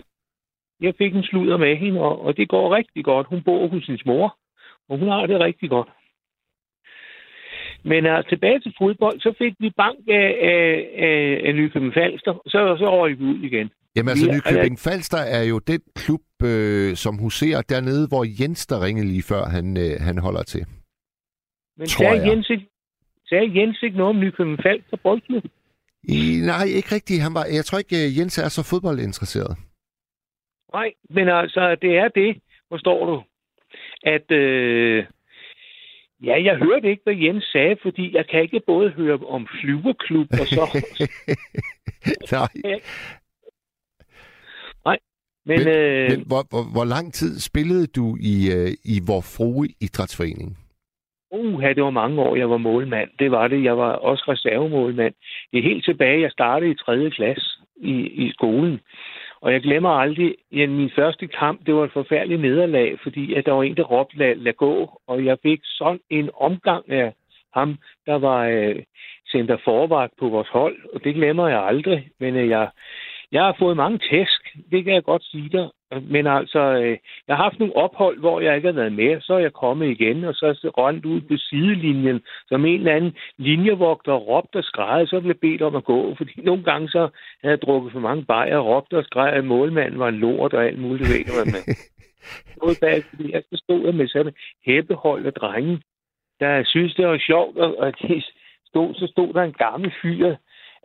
Jeg 0.82 0.94
fik 0.98 1.16
en 1.16 1.24
sludder 1.24 1.58
med 1.58 1.76
hende, 1.78 2.00
og, 2.02 2.22
og 2.26 2.38
det 2.38 2.50
går 2.50 2.76
rigtig 2.76 3.06
godt. 3.06 3.28
Hun 3.28 3.42
bor 3.44 3.68
hos 3.68 3.84
sin 3.84 4.00
mor, 4.06 4.38
og 4.90 5.00
hun 5.00 5.08
har 5.08 5.26
det 5.26 5.40
rigtig 5.40 5.70
godt. 5.70 5.90
Men 7.92 8.06
uh, 8.06 8.20
tilbage 8.30 8.60
til 8.60 8.74
fodbold, 8.82 9.20
så 9.20 9.34
fik 9.38 9.54
vi 9.60 9.70
bank 9.78 10.00
af, 10.08 10.28
af, 10.52 10.64
af, 11.06 11.42
af 11.48 11.56
Nykøbing 11.56 11.94
Falster, 11.94 12.34
så, 12.46 12.60
så 12.80 12.86
røg 12.96 13.20
vi 13.20 13.24
ud 13.24 13.40
igen. 13.50 13.70
Jamen 13.96 14.10
altså, 14.10 14.32
Nykøbing 14.32 14.80
Falster 14.80 15.22
er 15.38 15.44
jo 15.44 15.60
den 15.60 15.82
klub, 15.96 16.26
øh, 16.44 16.96
som 16.96 17.18
huserer 17.18 17.62
dernede, 17.62 18.08
hvor 18.08 18.24
Jens 18.42 18.68
der 18.68 18.86
ringede 18.86 19.08
lige 19.08 19.24
før, 19.24 19.44
han, 19.56 19.78
øh, 19.78 19.94
han 20.08 20.18
holder 20.18 20.44
til. 20.44 20.64
Men 21.78 21.88
Tror 21.88 22.04
sagde 22.04 22.22
jeg. 22.22 22.28
Jens, 22.28 22.52
sagde 23.30 23.60
Jens 23.60 23.84
ikke 23.84 23.98
noget 23.98 24.10
om 24.16 24.20
Nykøbing 24.20 24.60
Falster 24.64 24.98
Boldklub? 25.04 25.44
I, 26.04 26.40
nej, 26.46 26.66
ikke 26.66 26.96
rigtigt. 26.96 27.22
Han 27.22 27.34
var, 27.34 27.46
jeg 27.58 27.66
tror 27.66 27.78
ikke, 27.78 28.06
øh, 28.06 28.18
Jens 28.18 28.38
er 28.38 28.50
så 28.50 28.64
fodboldinteresseret. 28.70 29.58
Nej, 30.74 30.94
men 31.10 31.30
altså, 31.30 31.76
det 31.82 31.98
er 31.98 32.08
det, 32.08 32.42
forstår 32.70 33.06
du, 33.06 33.24
at 34.04 34.32
øh, 34.32 35.06
ja, 36.24 36.44
jeg 36.44 36.56
hørte 36.58 36.90
ikke, 36.90 37.04
hvad 37.04 37.16
Jens 37.16 37.44
sagde, 37.52 37.76
fordi 37.82 38.16
jeg 38.16 38.26
kan 38.28 38.42
ikke 38.42 38.62
både 38.68 38.90
høre 38.90 39.20
om 39.28 39.48
flyverklub 39.62 40.28
og 40.32 40.48
så... 40.48 40.64
nej, 44.86 45.00
Men, 45.46 45.60
Men- 45.60 45.68
øh, 45.68 46.10
men 46.10 46.28
hvor, 46.28 46.44
hvor, 46.50 46.64
hvor 46.72 46.86
lang 46.86 47.14
tid 47.14 47.40
spillede 47.40 47.88
du 47.88 48.18
i, 48.22 48.52
øh, 48.54 48.72
i 48.84 49.00
Vor 49.08 49.22
Frue 49.22 49.68
Idrætsforening? 49.82 50.58
Uha, 51.32 51.74
det 51.74 51.84
var 51.84 51.90
mange 51.90 52.22
år, 52.22 52.36
jeg 52.36 52.50
var 52.50 52.58
målmand. 52.58 53.10
Det 53.20 53.32
var 53.32 53.48
det. 53.48 53.64
Jeg 53.64 53.78
var 53.78 53.92
også 53.92 54.24
reservemålmand. 54.28 55.14
Det 55.52 55.60
er 55.60 55.64
helt 55.64 55.86
tilbage, 55.86 56.22
jeg 56.22 56.32
startede 56.32 56.72
i 56.72 56.76
3. 56.76 57.10
klasse 57.10 57.60
i, 57.78 57.94
i 58.26 58.32
skolen. 58.32 58.80
Og 59.42 59.54
jeg 59.54 59.62
glemmer 59.62 59.90
aldrig, 59.90 60.36
at 60.58 60.70
min 60.70 60.92
første 60.96 61.28
kamp, 61.28 61.66
det 61.66 61.76
var 61.76 61.84
et 61.84 61.92
forfærdeligt 61.92 62.42
nederlag, 62.42 63.00
fordi 63.04 63.34
at 63.34 63.46
der 63.46 63.52
var 63.52 63.64
en, 63.64 63.78
der 63.78 63.84
råbte, 63.84 64.18
lad, 64.18 64.36
lad 64.36 64.54
gå. 64.54 65.02
Og 65.08 65.26
jeg 65.26 65.38
fik 65.44 65.60
sådan 65.64 66.00
en 66.10 66.30
omgang 66.34 66.92
af 66.92 67.14
ham, 67.54 67.78
der 68.06 68.16
var 68.16 68.46
øh, 68.46 68.84
center 69.32 69.58
forvagt 69.64 70.14
på 70.20 70.30
vores 70.30 70.48
hold. 70.48 70.78
Og 70.94 71.04
det 71.04 71.16
glemmer 71.16 71.48
jeg 71.48 71.64
aldrig. 71.64 72.10
Men 72.20 72.36
øh, 72.36 72.50
jeg, 72.50 72.70
jeg 73.32 73.44
har 73.44 73.56
fået 73.60 73.78
mange 73.78 73.98
tæsk, 73.98 74.42
det 74.72 74.84
kan 74.84 74.94
jeg 74.94 75.04
godt 75.04 75.24
sige 75.24 75.50
dig. 75.50 75.70
Men 76.02 76.28
altså, 76.28 76.60
øh, 76.60 76.98
jeg 77.28 77.36
har 77.36 77.44
haft 77.44 77.60
nogle 77.60 77.76
ophold, 77.76 78.20
hvor 78.20 78.40
jeg 78.40 78.56
ikke 78.56 78.68
har 78.68 78.74
været 78.82 78.94
med. 78.94 79.22
Så 79.22 79.34
er 79.34 79.40
jeg 79.40 79.54
kommet 79.54 79.88
igen, 79.88 80.24
og 80.24 80.34
så 80.36 80.46
er 80.46 80.60
jeg 80.64 80.78
rønt 80.78 81.06
ud 81.06 81.22
på 81.22 81.38
sidelinjen, 81.38 82.22
som 82.48 82.66
en 82.66 82.80
eller 82.80 82.96
anden 82.96 83.14
linjevogter 83.38 84.14
råbte 84.14 84.58
og 84.58 84.64
skreg, 84.64 85.08
så 85.08 85.20
blev 85.20 85.30
jeg 85.30 85.40
bedt 85.40 85.62
om 85.62 85.76
at 85.76 85.84
gå. 85.84 86.16
Fordi 86.16 86.42
nogle 86.44 86.64
gange 86.64 86.90
så 86.90 87.10
havde 87.42 87.56
jeg 87.56 87.62
drukket 87.62 87.92
for 87.92 88.00
mange 88.00 88.26
bajer, 88.26 88.60
råbte 88.60 88.98
og 88.98 89.04
skreg, 89.04 89.34
at 89.34 89.46
målmanden 89.46 90.00
var 90.00 90.08
en 90.08 90.20
lort 90.20 90.54
og 90.54 90.66
alt 90.66 90.80
muligt. 90.80 91.10
Ved, 91.10 91.26
hvad 91.26 91.54
man. 91.54 91.64
Noget 92.62 92.78
bag, 92.82 93.04
fordi 93.10 93.34
jeg 93.34 93.44
så 93.50 93.62
stod 93.64 93.86
jeg 93.86 93.96
med 93.96 94.08
sådan 94.08 94.34
hæppehold 94.66 95.26
af 95.26 95.34
drenge, 95.34 95.82
der 96.40 96.64
synes, 96.66 96.96
det 96.96 97.08
var 97.08 97.18
sjovt, 97.18 97.58
og, 97.58 97.78
og 97.78 97.94
de 98.02 98.24
stod, 98.66 98.94
så 98.94 99.08
stod 99.08 99.34
der 99.34 99.44
en 99.44 99.54
gammel 99.54 99.94
fyr, 100.02 100.36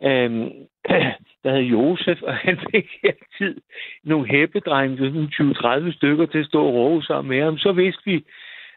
øhm, 0.03 0.51
der 1.43 1.51
hed 1.55 1.61
Josef, 1.61 2.21
og 2.21 2.35
han 2.35 2.59
fik 2.71 2.89
altid 3.03 3.61
nogle 4.03 4.27
hæppedrenge, 4.27 4.97
sådan 4.97 5.87
20-30 5.89 5.95
stykker 5.95 6.25
til 6.25 6.39
at 6.39 6.45
stå 6.45 6.65
og 6.65 6.73
råbe 6.73 7.03
sammen 7.03 7.29
med 7.29 7.43
ham. 7.43 7.57
Så 7.57 7.71
vidste 7.71 8.01
vi, 8.05 8.25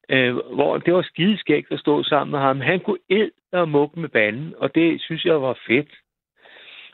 øh, 0.08 0.34
hvor 0.36 0.78
det 0.78 0.94
var 0.94 1.02
skideskægt 1.02 1.72
at 1.72 1.80
stå 1.80 2.02
sammen 2.02 2.30
med 2.30 2.38
ham. 2.38 2.60
Han 2.60 2.80
kunne 2.80 3.04
æd 3.10 3.28
og 3.52 3.68
mukke 3.68 4.00
med 4.00 4.08
banden, 4.08 4.54
og 4.58 4.74
det 4.74 5.00
synes 5.00 5.24
jeg 5.24 5.42
var 5.42 5.58
fedt. 5.66 5.92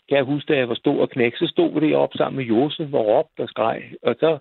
Kan 0.09 0.16
jeg 0.16 0.24
huske, 0.24 0.53
da 0.53 0.59
jeg 0.59 0.68
var 0.68 0.74
stor 0.74 1.01
og 1.01 1.11
knæk, 1.11 1.37
så 1.37 1.47
stod 1.47 1.81
vi 1.81 1.91
deroppe 1.91 2.18
sammen 2.18 2.37
med 2.37 2.45
Josef 2.45 2.93
og 2.93 3.07
råbte 3.07 3.41
og 3.41 3.49
skreg. 3.49 3.83
Og 4.03 4.16
så, 4.20 4.39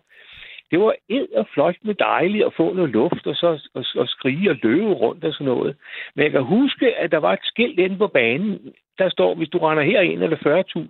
det 0.72 0.80
var 0.80 0.94
ed 1.10 1.28
og 1.42 1.48
flot 1.54 1.76
med 1.84 1.96
dejligt 1.96 2.46
at 2.46 2.54
få 2.58 2.74
noget 2.74 2.90
luft, 2.90 3.28
og 3.28 3.36
så 3.36 3.70
og, 3.74 3.86
og 3.96 4.08
skrige 4.08 4.50
og 4.50 4.56
løbe 4.64 4.94
rundt 4.94 5.24
og 5.24 5.34
sådan 5.34 5.46
noget. 5.46 5.78
Men 6.16 6.24
jeg 6.24 6.32
kan 6.32 6.44
huske, 6.44 6.96
at 6.96 7.12
der 7.12 7.18
var 7.18 7.34
et 7.34 7.44
skilt 7.44 7.80
inde 7.80 7.98
på 7.98 8.08
banen, 8.08 8.60
der 8.98 9.10
står, 9.10 9.36
hvis 9.36 9.50
du 9.50 9.58
render 9.58 9.84
herind, 9.84 10.24
er 10.24 10.28
det 10.28 10.40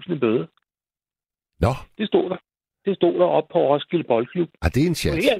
40.000 0.07 0.13
i 0.15 0.19
bøde. 0.19 0.47
Nå, 1.59 1.73
Det 1.97 2.07
stod 2.07 2.29
der. 2.29 2.37
Det 2.85 2.95
stod 2.95 3.13
der 3.19 3.25
op 3.25 3.47
på 3.53 3.59
Roskilde 3.73 4.03
Boldklub. 4.03 4.49
ah, 4.61 4.71
det 4.73 4.83
er 4.83 4.87
en 4.87 4.95
chat. 4.95 5.13
her, 5.23 5.39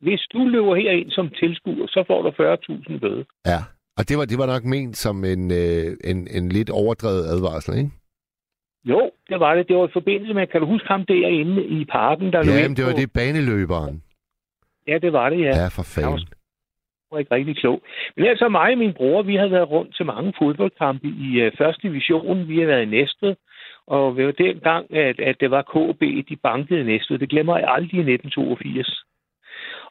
hvis 0.00 0.20
du 0.32 0.38
løber 0.44 0.74
herind 0.74 1.10
som 1.10 1.28
tilskuer, 1.40 1.86
så 1.86 2.04
får 2.06 2.22
du 2.22 2.28
40.000 2.28 2.94
i 2.94 2.98
bøde. 2.98 3.24
Ja, 3.46 3.60
og 3.98 4.08
det 4.08 4.18
var, 4.18 4.24
det 4.24 4.38
var 4.38 4.46
nok 4.46 4.64
ment 4.64 4.96
som 4.96 5.24
en, 5.24 5.50
øh, 5.50 5.86
en, 6.10 6.28
en 6.36 6.48
lidt 6.48 6.70
overdrevet 6.70 7.24
advarsel, 7.34 7.78
ikke? 7.78 7.90
Jo, 8.88 9.10
det 9.30 9.40
var 9.40 9.54
det. 9.54 9.68
Det 9.68 9.76
var 9.76 9.86
i 9.88 9.90
forbindelse 9.92 10.34
med, 10.34 10.46
kan 10.46 10.60
du 10.60 10.66
huske 10.66 10.88
ham 10.88 11.04
derinde 11.06 11.64
i 11.64 11.84
parken, 11.84 12.32
der 12.32 12.38
Ja, 12.38 12.68
men 12.68 12.76
det 12.76 12.84
var 12.84 12.92
på- 12.92 13.00
det 13.00 13.12
baneløberen. 13.12 14.02
Ja, 14.88 14.98
det 14.98 15.12
var 15.12 15.28
det, 15.30 15.40
ja. 15.40 15.52
Ja, 15.62 15.68
for 15.68 15.82
fanden. 15.94 16.28
var 17.12 17.18
ikke 17.18 17.34
rigtig 17.34 17.56
klog. 17.56 17.82
Men 18.16 18.26
altså 18.26 18.48
mig 18.48 18.72
og 18.72 18.78
min 18.78 18.92
bror, 18.94 19.22
vi 19.22 19.34
har 19.36 19.48
været 19.48 19.70
rundt 19.70 19.96
til 19.96 20.06
mange 20.06 20.32
fodboldkampe 20.38 21.06
i 21.26 21.46
uh, 21.46 21.52
første 21.58 21.82
division. 21.88 22.48
Vi 22.48 22.58
har 22.60 22.66
været 22.66 22.82
i 22.82 22.90
Næstved, 22.96 23.34
og 23.86 24.16
det 24.16 24.26
var 24.26 24.32
dengang, 24.32 24.84
at, 24.96 25.20
at 25.20 25.36
det 25.40 25.50
var 25.50 25.62
KB, 25.74 26.02
de 26.30 26.36
bankede 26.42 26.84
Næstved. 26.84 27.18
Det 27.18 27.28
glemmer 27.28 27.58
jeg 27.58 27.68
aldrig 27.76 27.94
i 27.98 28.12
1982. 28.12 29.04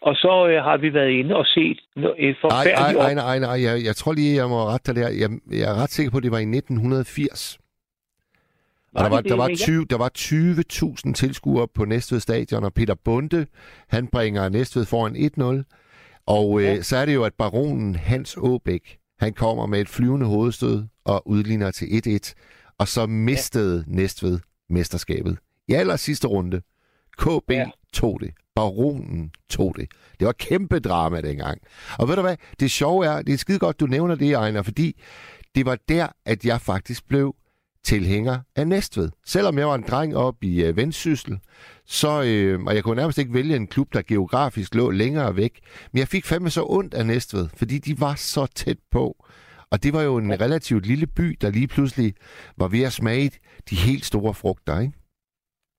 Og 0.01 0.15
så 0.15 0.31
uh, 0.45 0.63
har 0.67 0.77
vi 0.77 0.93
været 0.93 1.09
inde 1.19 1.35
og 1.35 1.45
set 1.45 1.79
et 1.79 1.79
Nej, 1.95 2.03
nej, 2.17 2.33
forfærdeligt 2.41 2.99
nej, 3.03 3.13
nej, 3.13 3.39
nej. 3.39 3.57
Jeg, 3.67 3.75
jeg 3.87 3.95
tror 3.95 4.13
lige, 4.13 4.35
jeg 4.41 4.47
må 4.49 4.59
rette 4.71 4.85
dig 4.93 4.95
der. 5.01 5.09
Jeg, 5.21 5.29
jeg 5.61 5.67
er 5.73 5.77
ret 5.83 5.89
sikker 5.95 6.11
på, 6.11 6.17
at 6.17 6.23
det 6.23 6.31
var 6.31 6.41
i 6.47 6.49
1980. 6.57 7.59
Og 8.93 9.03
der 9.03 9.09
var, 9.09 9.21
der, 9.21 9.35
var 9.35 9.47
det? 9.47 9.59
20, 9.59 9.85
der 9.85 9.97
var 9.97 10.11
20.000 11.07 11.13
tilskuere 11.13 11.67
på 11.67 11.85
Næstved 11.85 12.19
Stadion, 12.19 12.63
og 12.63 12.73
Peter 12.73 12.95
Bunde, 13.05 13.45
han 13.87 14.07
bringer 14.07 14.49
Næstved 14.49 14.85
foran 14.85 15.15
1-0. 15.59 16.23
Og 16.25 16.61
øh, 16.61 16.83
så 16.83 16.97
er 16.97 17.05
det 17.05 17.13
jo, 17.13 17.23
at 17.23 17.33
baronen 17.33 17.95
Hans 17.95 18.35
Åbæk, 18.37 18.97
han 19.19 19.33
kommer 19.33 19.65
med 19.65 19.81
et 19.81 19.89
flyvende 19.89 20.25
hovedstød 20.25 20.83
og 21.05 21.27
udligner 21.27 21.71
til 21.71 21.85
1-1. 22.07 22.33
Og 22.77 22.87
så 22.87 23.05
mistede 23.05 23.85
ja. 23.87 23.95
Næstved 23.95 24.39
mesterskabet. 24.69 25.37
I 25.67 25.73
aller 25.73 25.95
sidste 25.95 26.27
runde. 26.27 26.61
KB. 27.17 27.51
Ja. 27.51 27.65
tog 27.93 28.19
det. 28.21 28.33
Baronen 28.55 29.31
tog 29.49 29.75
det. 29.75 29.91
Det 30.19 30.25
var 30.25 30.31
kæmpe 30.31 30.79
drama 30.79 31.21
dengang. 31.21 31.61
Og 31.99 32.07
ved 32.07 32.15
du 32.15 32.21
hvad? 32.21 32.35
Det 32.59 32.71
sjove 32.71 33.05
er, 33.05 33.21
det 33.21 33.33
er 33.33 33.37
skide 33.37 33.59
godt, 33.59 33.79
du 33.79 33.85
nævner 33.85 34.15
det, 34.15 34.33
Ejner, 34.33 34.61
fordi 34.61 35.01
det 35.55 35.65
var 35.65 35.77
der, 35.89 36.07
at 36.25 36.45
jeg 36.45 36.61
faktisk 36.61 37.07
blev 37.07 37.35
tilhænger 37.83 38.37
af 38.55 38.67
Næstved. 38.67 39.09
Selvom 39.25 39.57
jeg 39.57 39.67
var 39.67 39.75
en 39.75 39.85
dreng 39.91 40.15
op 40.15 40.43
i 40.43 40.63
øh, 40.65 40.77
Vendsyssel, 40.77 41.39
så, 41.85 42.23
øh, 42.27 42.63
og 42.67 42.75
jeg 42.75 42.83
kunne 42.83 42.95
nærmest 42.95 43.17
ikke 43.17 43.33
vælge 43.33 43.55
en 43.55 43.67
klub, 43.67 43.87
der 43.93 44.01
geografisk 44.01 44.75
lå 44.75 44.91
længere 44.91 45.35
væk, 45.35 45.53
men 45.91 45.99
jeg 45.99 46.07
fik 46.07 46.25
fandme 46.25 46.49
så 46.49 46.63
ondt 46.69 46.93
af 46.93 47.05
Næstved, 47.05 47.45
fordi 47.59 47.77
de 47.77 47.93
var 47.99 48.15
så 48.15 48.45
tæt 48.55 48.79
på. 48.91 49.05
Og 49.71 49.83
det 49.83 49.93
var 49.93 50.01
jo 50.01 50.17
en 50.17 50.41
relativt 50.41 50.85
lille 50.85 51.07
by, 51.17 51.37
der 51.41 51.51
lige 51.51 51.67
pludselig 51.67 52.13
var 52.57 52.67
ved 52.67 52.83
at 52.85 52.91
smage 52.91 53.29
de 53.69 53.75
helt 53.87 54.05
store 54.05 54.33
frugter, 54.33 54.79
ikke? 54.79 54.93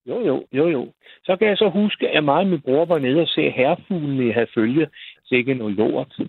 Jo, 0.07 0.21
jo, 0.27 0.37
jo, 0.53 0.69
jo. 0.69 0.93
Så 1.25 1.37
kan 1.37 1.49
jeg 1.49 1.57
så 1.57 1.71
huske, 1.71 2.09
at 2.09 2.25
mig 2.25 2.35
og 2.35 2.47
min 2.47 2.61
bror 2.61 2.85
var 2.85 2.99
nede 2.99 3.21
og 3.21 3.29
se 3.29 3.51
herrefuglene 3.51 4.29
i 4.29 4.33
Herfølge. 4.33 4.87
Sikke 5.25 5.55
noget 5.55 5.75
lort. 5.75 6.21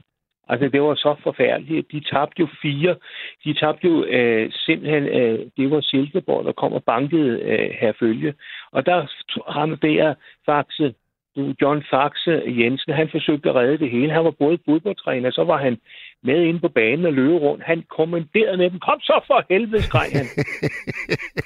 Altså, 0.50 0.70
det 0.74 0.82
var 0.82 0.95
så 0.95 1.16
forfærdeligt. 1.24 1.91
De 1.91 2.00
tabte 2.00 2.39
jo 2.39 2.47
fire. 2.62 2.95
De 3.43 3.54
tabte 3.54 3.88
jo 3.88 4.06
øh, 4.06 4.52
simpelthen, 4.52 5.04
øh, 5.04 5.39
det 5.58 5.72
var 5.72 5.82
Silkeborg, 5.82 6.45
der 6.45 6.52
kom 6.52 6.74
og 6.74 6.84
bankede 6.84 7.39
øh, 7.41 7.70
herfølge. 7.82 8.34
Og 8.72 8.86
der 8.86 8.97
ham 9.52 9.78
der 9.78 10.14
Faxe, 10.45 10.93
John 11.62 11.84
Faxe 11.89 12.43
Jensen, 12.60 12.93
han 12.93 13.10
forsøgte 13.12 13.50
at 13.50 13.56
redde 13.56 13.78
det 13.78 13.91
hele. 13.91 14.14
Han 14.14 14.26
var 14.26 14.32
både 14.32 14.60
fodboldtræner, 14.66 15.32
så 15.32 15.43
var 15.43 15.58
han 15.58 15.78
med 16.24 16.43
inde 16.43 16.60
på 16.60 16.70
banen 16.70 17.06
og 17.06 17.14
løbe 17.14 17.38
rundt. 17.38 17.64
Han 17.64 17.84
kommanderede 17.89 18.58
med 18.58 18.70
dem. 18.70 18.80
Kom 18.80 19.00
så 19.00 19.24
for 19.28 19.45
helvede, 19.50 19.82
skreg 19.84 20.10
han. 20.14 20.26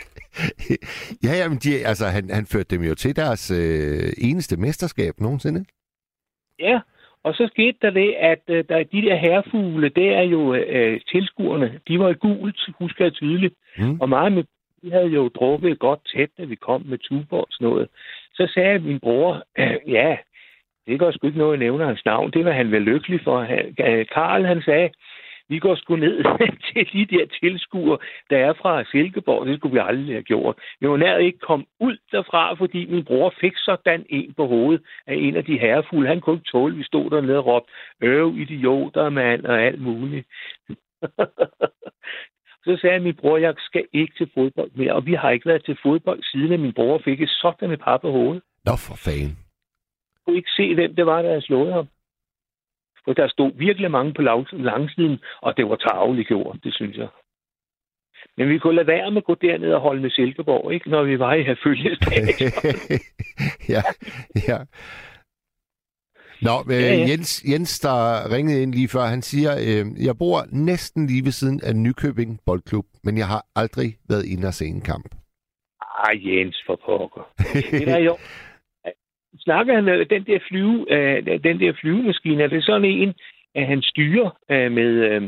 ja, 1.26 1.34
jamen, 1.42 1.58
de, 1.58 1.86
altså, 1.86 2.06
han, 2.06 2.30
han 2.30 2.46
førte 2.46 2.76
dem 2.76 2.84
jo 2.84 2.96
til 2.96 3.16
deres 3.16 3.52
øh, 3.52 4.10
eneste 4.18 4.58
mesterskab 4.58 5.14
nogensinde. 5.20 5.66
Ja, 6.60 6.80
og 7.24 7.34
så 7.34 7.48
skete 7.54 7.78
der 7.82 7.90
det, 7.90 8.14
at 8.20 8.44
øh, 8.48 8.64
der, 8.70 8.84
de 8.84 9.02
der 9.02 9.16
herrefugle, 9.16 9.90
det 9.90 10.08
er 10.08 10.22
jo 10.22 10.54
øh, 10.54 11.02
tilskuerne. 11.12 11.80
De 11.88 12.00
var 12.00 12.10
i 12.10 12.14
gult, 12.14 12.70
husker 12.80 13.06
jeg 13.06 13.14
tydeligt. 13.14 13.54
Mm. 13.78 14.02
Og 14.02 14.10
meget 14.10 14.32
med, 14.32 14.44
de 14.84 14.92
havde 14.92 15.08
jo 15.08 15.28
drukket 15.28 15.80
godt 15.80 16.00
tæt, 16.16 16.30
da 16.38 16.44
vi 16.44 16.56
kom 16.56 16.82
med 16.86 16.98
Tuborg 16.98 17.40
og 17.40 17.48
sådan 17.52 17.68
noget. 17.68 17.88
Så 18.34 18.52
sagde 18.54 18.80
min 18.80 19.00
bror, 19.00 19.44
øh, 19.58 19.78
ja, 19.88 20.18
det 20.88 21.00
går 21.00 21.12
sgu 21.12 21.28
ikke 21.28 21.40
noget 21.40 21.54
at 21.54 21.60
nævne 21.60 21.86
hans 21.86 22.06
navn. 22.06 22.32
Det 22.32 22.46
var 22.46 22.52
han 22.52 22.72
vel 22.72 22.82
lykkelig 22.82 23.22
for. 23.24 23.40
Øh, 23.40 24.06
Karl, 24.14 24.46
han 24.46 24.62
sagde, 24.62 24.90
vi 25.50 25.60
går 25.60 25.76
sgu 25.76 25.96
ned 25.96 26.24
til 26.68 26.84
de 26.94 27.18
der 27.18 27.26
tilskuere, 27.40 27.98
der 28.30 28.38
er 28.38 28.54
fra 28.54 28.84
Silkeborg. 28.84 29.46
Det 29.46 29.58
skulle 29.58 29.74
vi 29.74 29.80
aldrig 29.84 30.16
have 30.16 30.24
gjort. 30.24 30.56
Vi 30.80 30.90
var 30.90 30.98
nær 30.98 31.18
ikke 31.18 31.40
komme 31.40 31.66
ud 31.80 31.98
derfra, 32.12 32.54
fordi 32.54 32.86
min 32.86 33.06
bror 33.06 33.34
fik 33.42 33.54
sådan 33.58 34.06
en 34.10 34.34
på 34.34 34.48
hovedet 34.48 34.82
af 35.08 35.16
en 35.16 35.36
af 35.36 35.46
de 35.46 35.60
herrefulde. 35.60 36.08
Han 36.08 36.22
kunne 36.22 36.36
ikke 36.36 36.52
tåle, 36.52 36.76
vi 36.76 36.84
stod 36.84 37.10
dernede 37.10 37.38
og 37.38 37.46
råbte, 37.46 37.72
øv, 38.02 38.38
idioter, 38.38 39.10
mand, 39.10 39.46
og 39.46 39.62
alt 39.62 39.82
muligt. 39.82 40.28
Så 42.66 42.78
sagde 42.82 43.00
min 43.00 43.16
bror, 43.16 43.38
jeg 43.38 43.54
skal 43.58 43.86
ikke 43.94 44.14
til 44.18 44.30
fodbold 44.34 44.72
mere, 44.76 44.94
og 44.94 45.06
vi 45.06 45.14
har 45.14 45.30
ikke 45.30 45.46
været 45.46 45.66
til 45.66 45.78
fodbold, 45.84 46.24
siden 46.24 46.54
at 46.54 46.60
min 46.60 46.74
bror 46.74 47.02
fik 47.06 47.22
et 47.22 47.30
sådan 47.30 47.72
et 47.72 47.80
par 47.80 47.98
på 47.98 48.12
hovedet. 48.12 48.44
Nå 48.66 48.72
for 48.88 48.96
fanden. 48.96 49.38
Jeg 50.14 50.20
kunne 50.26 50.38
ikke 50.38 50.56
se, 50.58 50.76
hvem 50.76 50.96
det 50.96 51.06
var, 51.06 51.22
der 51.22 51.30
havde 51.30 51.42
slået 51.42 51.74
ham. 51.74 51.88
For 53.06 53.14
der 53.14 53.28
stod 53.28 53.52
virkelig 53.56 53.92
mange 53.92 54.14
på 54.14 54.22
langsiden, 54.52 55.20
og 55.42 55.58
det 55.58 55.70
var 55.70 55.76
tageligt 55.76 56.28
gjort, 56.28 56.58
det 56.64 56.74
synes 56.74 56.98
jeg. 56.98 57.08
Men 58.38 58.50
vi 58.50 58.58
kunne 58.58 58.76
lade 58.76 58.88
være 58.88 59.12
med 59.12 59.18
at 59.18 59.26
gå 59.26 59.36
derned 59.36 59.74
og 59.74 59.82
holde 59.82 60.02
med 60.02 60.10
Silkeborg, 60.10 60.74
ikke? 60.74 60.90
når 60.90 61.04
vi 61.04 61.20
var 61.20 61.34
i 61.34 61.44
her 61.44 61.56
følgesdag. 61.64 62.24
ja, 63.76 63.82
ja. 64.48 64.58
Nå, 66.42 66.56
øh, 66.70 66.82
ja, 66.82 66.96
ja. 66.96 67.08
Jens, 67.10 67.44
Jens, 67.52 67.80
der 67.80 67.98
ringede 68.36 68.62
ind 68.62 68.74
lige 68.74 68.88
før, 68.88 69.06
han 69.16 69.22
siger, 69.22 69.52
øh, 69.68 70.06
jeg 70.06 70.18
bor 70.18 70.38
næsten 70.52 71.08
lige 71.08 71.26
ved 71.26 71.32
siden 71.32 71.60
af 71.64 71.76
Nykøbing 71.76 72.40
Boldklub, 72.46 72.86
men 73.04 73.18
jeg 73.18 73.28
har 73.28 73.46
aldrig 73.56 73.90
været 74.10 74.26
inde 74.26 74.48
og 74.48 74.54
se 74.54 74.66
en 74.66 74.82
kamp. 74.82 75.16
Ej, 76.06 76.14
Jens, 76.26 76.64
for 76.66 76.76
pokker. 76.86 77.24
Det 77.72 77.90
er 77.90 77.98
jo, 77.98 78.18
snakker 79.40 79.76
han 79.76 79.88
øh, 79.88 80.06
den 80.10 80.26
der 80.26 80.40
flyve, 80.48 80.94
øh, 80.94 81.26
den 81.44 81.60
der 81.60 81.74
flyvemaskine, 81.82 82.44
er 82.44 82.48
det 82.48 82.64
sådan 82.64 82.86
en, 82.86 83.14
at 83.56 83.68
han 83.68 83.82
styrer 83.82 84.30
øh, 84.52 84.72
med, 84.72 84.92
øh, 85.10 85.22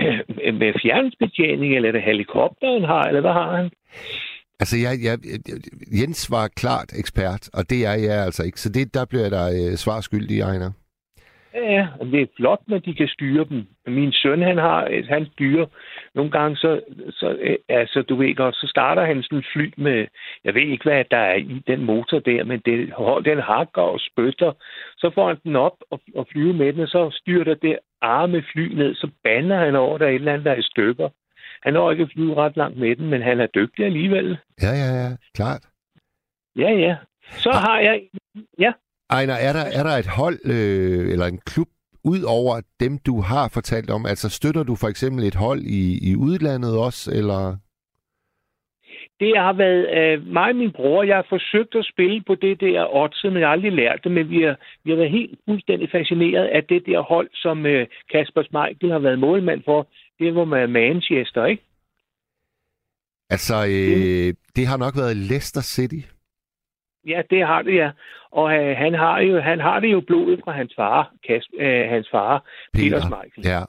med 0.60 0.72
fjernbetjening, 0.82 1.76
eller 1.76 1.88
er 1.88 1.92
det 1.92 2.02
helikopteren 2.02 2.84
har, 2.84 3.02
eller 3.02 3.20
hvad 3.20 3.32
har 3.32 3.56
han? 3.56 3.70
Altså, 4.60 4.76
jeg, 4.76 4.94
jeg, 5.02 5.18
Jens 6.00 6.30
var 6.30 6.48
klart 6.48 6.88
ekspert, 6.98 7.48
og 7.52 7.70
det 7.70 7.86
er 7.86 7.94
jeg 7.94 8.24
altså 8.24 8.42
ikke, 8.42 8.60
så 8.60 8.68
det, 8.68 8.94
der 8.94 9.04
bliver 9.04 9.30
der 9.30 9.46
øh, 9.46 9.76
svar 9.76 10.00
skyldig, 10.00 10.40
Ejner. 10.40 10.70
Ja, 11.54 11.88
og 12.00 12.06
det 12.06 12.20
er 12.22 12.26
flot, 12.36 12.60
når 12.66 12.78
de 12.78 12.94
kan 12.94 13.08
styre 13.08 13.44
dem. 13.44 13.66
Min 13.86 14.12
søn, 14.12 14.42
han 14.42 14.58
har, 14.58 15.04
han 15.08 15.26
styrer 15.32 15.66
nogle 16.14 16.30
gange, 16.30 16.56
så, 16.56 16.80
så 17.10 17.58
altså, 17.68 18.02
du 18.02 18.16
ved 18.16 18.34
godt, 18.34 18.54
så 18.54 18.66
starter 18.66 19.04
han 19.04 19.22
sådan 19.22 19.38
en 19.38 19.44
fly 19.52 19.72
med, 19.76 20.06
jeg 20.44 20.54
ved 20.54 20.62
ikke, 20.62 20.84
hvad 20.84 21.04
der 21.10 21.16
er 21.16 21.34
i 21.34 21.62
den 21.66 21.84
motor 21.84 22.18
der, 22.18 22.44
men 22.44 22.60
det, 22.60 22.78
den 23.24 23.40
hakker 23.40 23.82
og 23.82 24.00
spytter. 24.00 24.52
Så 24.96 25.10
får 25.14 25.28
han 25.28 25.38
den 25.44 25.56
op 25.56 25.76
og, 25.90 26.00
og 26.14 26.26
flyver 26.32 26.54
med 26.54 26.72
den, 26.72 26.80
og 26.80 26.88
så 26.88 27.10
styrer 27.20 27.44
der 27.44 27.54
det 27.54 27.78
arme 28.00 28.42
fly 28.52 28.74
ned, 28.74 28.94
så 28.94 29.10
bander 29.24 29.56
han 29.56 29.76
over, 29.76 29.98
der 29.98 30.06
er 30.06 30.10
et 30.10 30.14
eller 30.14 30.32
andet, 30.32 30.44
der 30.44 30.52
er 30.52 30.58
i 30.58 30.62
stykker. 30.62 31.08
Han 31.62 31.72
når 31.72 31.90
ikke 31.90 32.02
at 32.02 32.10
flyve 32.14 32.34
ret 32.34 32.56
langt 32.56 32.78
med 32.78 32.96
den, 32.96 33.10
men 33.10 33.22
han 33.22 33.40
er 33.40 33.46
dygtig 33.46 33.84
alligevel. 33.84 34.38
Ja, 34.62 34.72
ja, 34.82 34.90
ja, 35.02 35.10
klart. 35.34 35.62
Ja, 36.56 36.70
ja. 36.70 36.96
Så 37.30 37.50
har 37.50 37.80
jeg... 37.80 38.02
Ja. 38.58 38.72
Ejner, 39.16 39.34
er 39.34 39.52
der, 39.52 39.64
er 39.78 39.82
der 39.82 39.94
et 40.02 40.06
hold 40.06 40.38
øh, 40.44 41.12
eller 41.12 41.26
en 41.26 41.40
klub 41.50 41.68
ud 42.04 42.22
over 42.22 42.60
dem, 42.80 42.98
du 42.98 43.20
har 43.20 43.48
fortalt 43.48 43.90
om? 43.90 44.06
Altså 44.06 44.28
støtter 44.28 44.62
du 44.62 44.74
for 44.76 44.88
eksempel 44.88 45.24
et 45.24 45.34
hold 45.34 45.60
i, 45.60 46.10
i 46.10 46.16
udlandet 46.16 46.78
også, 46.78 47.10
eller? 47.18 47.56
Det 49.20 49.32
har 49.38 49.52
været 49.52 49.82
øh, 49.98 50.26
mig 50.26 50.48
og 50.48 50.56
min 50.56 50.72
bror. 50.72 51.02
Jeg 51.02 51.16
har 51.16 51.26
forsøgt 51.28 51.74
at 51.74 51.86
spille 51.92 52.22
på 52.26 52.34
det 52.34 52.60
der 52.60 52.96
odds, 52.96 53.24
men 53.24 53.36
jeg 53.36 53.46
har 53.48 53.52
aldrig 53.52 53.72
lært 53.72 54.00
det, 54.04 54.12
men 54.12 54.30
vi 54.30 54.42
har, 54.42 54.56
vi 54.84 54.90
har 54.90 54.96
været 54.96 55.10
helt 55.10 55.38
fuldstændig 55.48 55.88
fascineret 55.90 56.46
af 56.46 56.64
det 56.64 56.82
der 56.86 57.00
hold, 57.00 57.30
som 57.34 57.66
øh, 57.66 57.86
Kasper 58.12 58.42
Schmeichel 58.42 58.90
har 58.90 58.98
været 58.98 59.18
målmand 59.18 59.62
for. 59.64 59.88
Det 60.18 60.34
var 60.34 60.44
med 60.44 60.66
Manchester, 60.66 61.44
ikke? 61.44 61.62
Altså, 63.30 63.54
øh, 63.54 64.34
det 64.56 64.66
har 64.66 64.76
nok 64.76 64.94
været 64.96 65.16
Leicester 65.16 65.60
City. 65.60 66.02
Ja, 67.06 67.22
det 67.30 67.46
har 67.46 67.62
det, 67.62 67.74
ja. 67.74 67.90
Og 68.30 68.54
øh, 68.54 68.76
han, 68.76 68.94
har 68.94 69.20
jo, 69.20 69.40
han 69.40 69.60
har 69.60 69.80
det 69.80 69.92
jo 69.92 70.00
blodet 70.00 70.40
fra 70.44 70.52
hans 70.52 70.72
far, 70.76 71.12
Kas, 71.26 71.48
øh, 71.58 71.88
hans 71.88 72.08
far, 72.10 72.44
Peter, 72.74 73.00
Schmeichel. 73.00 73.44
Ja. 73.44 73.62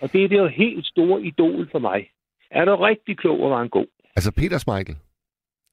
Og 0.00 0.12
det 0.12 0.24
er 0.24 0.28
det 0.28 0.38
jo 0.38 0.46
helt 0.46 0.86
store 0.86 1.22
idol 1.22 1.68
for 1.70 1.78
mig. 1.78 2.10
Er 2.50 2.64
du 2.64 2.76
rigtig 2.76 3.18
klog, 3.18 3.40
og 3.40 3.50
var 3.50 3.58
han 3.58 3.68
god? 3.68 3.86
Altså 4.16 4.32
Peter 4.32 4.58
Schmeichel? 4.58 4.96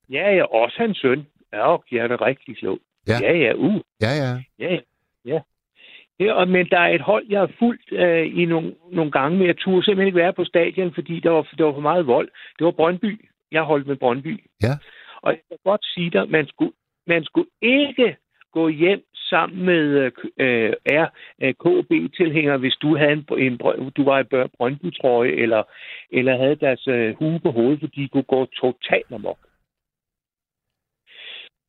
Ja, 0.10 0.36
ja, 0.36 0.44
også 0.44 0.76
hans 0.80 0.98
søn. 0.98 1.28
Ja, 1.54 1.76
jeg 1.92 2.00
er 2.04 2.08
da 2.08 2.16
rigtig 2.26 2.58
klog. 2.58 2.80
Ja, 3.08 3.18
ja, 3.22 3.38
ja 3.38 3.54
uh. 3.54 3.82
Ja, 4.02 4.12
ja. 4.24 4.32
Ja, 4.60 4.80
ja. 5.26 5.40
ja 6.20 6.34
og, 6.34 6.48
men 6.48 6.68
der 6.72 6.80
er 6.80 6.94
et 6.96 7.02
hold, 7.02 7.26
jeg 7.30 7.40
har 7.40 7.52
fulgt 7.60 7.92
øh, 7.92 8.40
i 8.42 8.46
nogle, 8.46 8.74
nogle 8.92 9.12
gange, 9.12 9.38
men 9.38 9.48
jeg 9.48 9.58
turde 9.58 9.86
simpelthen 9.86 10.08
ikke 10.08 10.20
være 10.20 10.34
på 10.34 10.46
stadion, 10.46 10.94
fordi 10.94 11.20
der 11.20 11.30
var, 11.30 11.48
der 11.58 11.64
var 11.64 11.74
for 11.74 11.82
meget 11.82 12.08
vold. 12.08 12.30
Det 12.60 12.66
var 12.66 12.72
Brøndby. 12.72 13.30
Jeg 13.52 13.62
holdt 13.64 13.88
med 13.88 13.96
Brøndby. 13.96 14.44
Ja. 14.64 14.74
Og 15.26 15.32
jeg 15.32 15.42
kan 15.50 15.58
godt 15.64 15.86
sige 15.86 16.10
dig, 16.10 16.30
man 16.30 16.48
skulle, 16.48 16.74
man 17.08 17.24
skulle 17.24 17.50
ikke 17.62 18.18
gå 18.52 18.68
hjem 18.68 19.04
sammen 19.16 19.66
med 19.66 19.88
øh, 20.02 20.12
øh 20.40 20.74
RKB-tilhængere, 21.42 22.58
hvis 22.58 22.76
du 22.82 22.98
havde 22.98 23.12
en, 23.12 23.26
en 23.38 23.58
du 23.98 24.04
var 24.04 24.20
i 24.20 24.48
Brøndby-trøje, 24.58 25.32
eller, 25.32 25.64
eller 26.12 26.38
havde 26.38 26.56
deres 26.56 26.88
øh, 26.88 27.16
hue 27.16 27.40
på 27.40 27.52
hovedet, 27.52 27.80
fordi 27.80 28.02
de 28.02 28.08
kunne 28.08 28.32
gå 28.36 28.46
totalt 28.46 29.12
amok. 29.12 29.40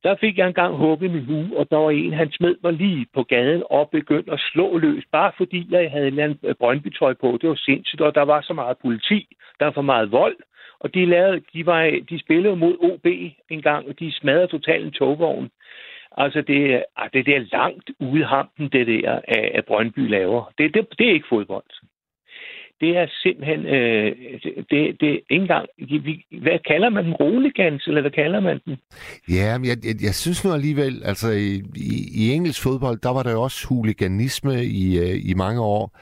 Der 0.02 0.16
fik 0.20 0.38
jeg 0.38 0.46
engang 0.46 0.76
hugget 0.76 1.10
min 1.10 1.24
hue, 1.24 1.58
og 1.58 1.70
der 1.70 1.76
var 1.76 1.90
en, 1.90 2.12
han 2.12 2.32
smed 2.32 2.56
mig 2.62 2.72
lige 2.72 3.06
på 3.14 3.22
gaden 3.22 3.62
og 3.70 3.90
begyndte 3.90 4.32
at 4.32 4.40
slå 4.52 4.78
løs, 4.78 5.04
bare 5.12 5.32
fordi 5.36 5.66
jeg 5.70 5.90
havde 5.90 6.08
en 6.08 6.18
anden 6.18 6.38
øh, 6.42 6.54
Brøndby-trøje 6.54 7.14
på. 7.14 7.38
Det 7.40 7.48
var 7.48 7.54
sindssygt, 7.54 8.00
og 8.00 8.14
der 8.14 8.22
var 8.22 8.40
så 8.40 8.52
meget 8.52 8.76
politi, 8.82 9.28
der 9.58 9.64
var 9.64 9.72
for 9.72 9.82
meget 9.82 10.12
vold, 10.12 10.36
og 10.80 10.94
de, 10.94 11.04
lavede, 11.04 11.42
de, 11.52 11.66
var, 11.66 11.82
de 12.10 12.20
spillede 12.20 12.56
mod 12.56 12.76
OB 12.80 13.06
en 13.50 13.62
gang, 13.62 13.88
og 13.88 13.98
de 13.98 14.12
smadrede 14.12 14.46
totalt 14.46 14.84
en 14.84 14.92
togvogn. 14.92 15.48
Altså, 16.16 16.40
det, 16.40 16.84
ah, 16.96 17.08
det 17.12 17.28
er 17.28 17.56
langt 17.58 17.90
ude 18.00 18.24
hampen, 18.24 18.68
det 18.72 18.86
der, 18.86 19.20
af, 19.28 19.52
af 19.54 19.64
Brøndby 19.64 20.08
laver. 20.08 20.52
Det, 20.58 20.74
det, 20.74 20.86
det 20.98 21.08
er 21.08 21.12
ikke 21.12 21.26
fodbold. 21.28 21.70
Det 22.80 22.96
er 22.96 23.06
simpelthen, 23.22 23.66
øh, 23.66 24.16
det, 24.70 25.00
det 25.00 25.08
er 25.08 25.18
ikke 25.30 25.42
engang, 25.42 25.66
hvad 26.42 26.58
kalder 26.68 26.88
man 26.88 27.04
den? 27.04 27.14
Roligans, 27.14 27.86
eller 27.86 28.00
hvad 28.00 28.10
kalder 28.10 28.40
man 28.40 28.60
den? 28.64 28.76
Ja, 29.28 29.58
men 29.58 29.66
jeg, 29.66 29.76
jeg, 29.84 29.94
jeg 30.02 30.14
synes 30.14 30.44
nu 30.44 30.52
alligevel, 30.52 31.02
altså 31.04 31.28
i, 31.30 31.54
i, 31.76 31.96
i 32.14 32.32
engelsk 32.32 32.62
fodbold, 32.62 32.98
der 32.98 33.12
var 33.12 33.22
der 33.22 33.32
jo 33.32 33.42
også 33.42 33.66
huliganisme 33.68 34.64
i, 34.64 34.98
øh, 34.98 35.30
i 35.30 35.34
mange 35.34 35.60
år. 35.60 35.98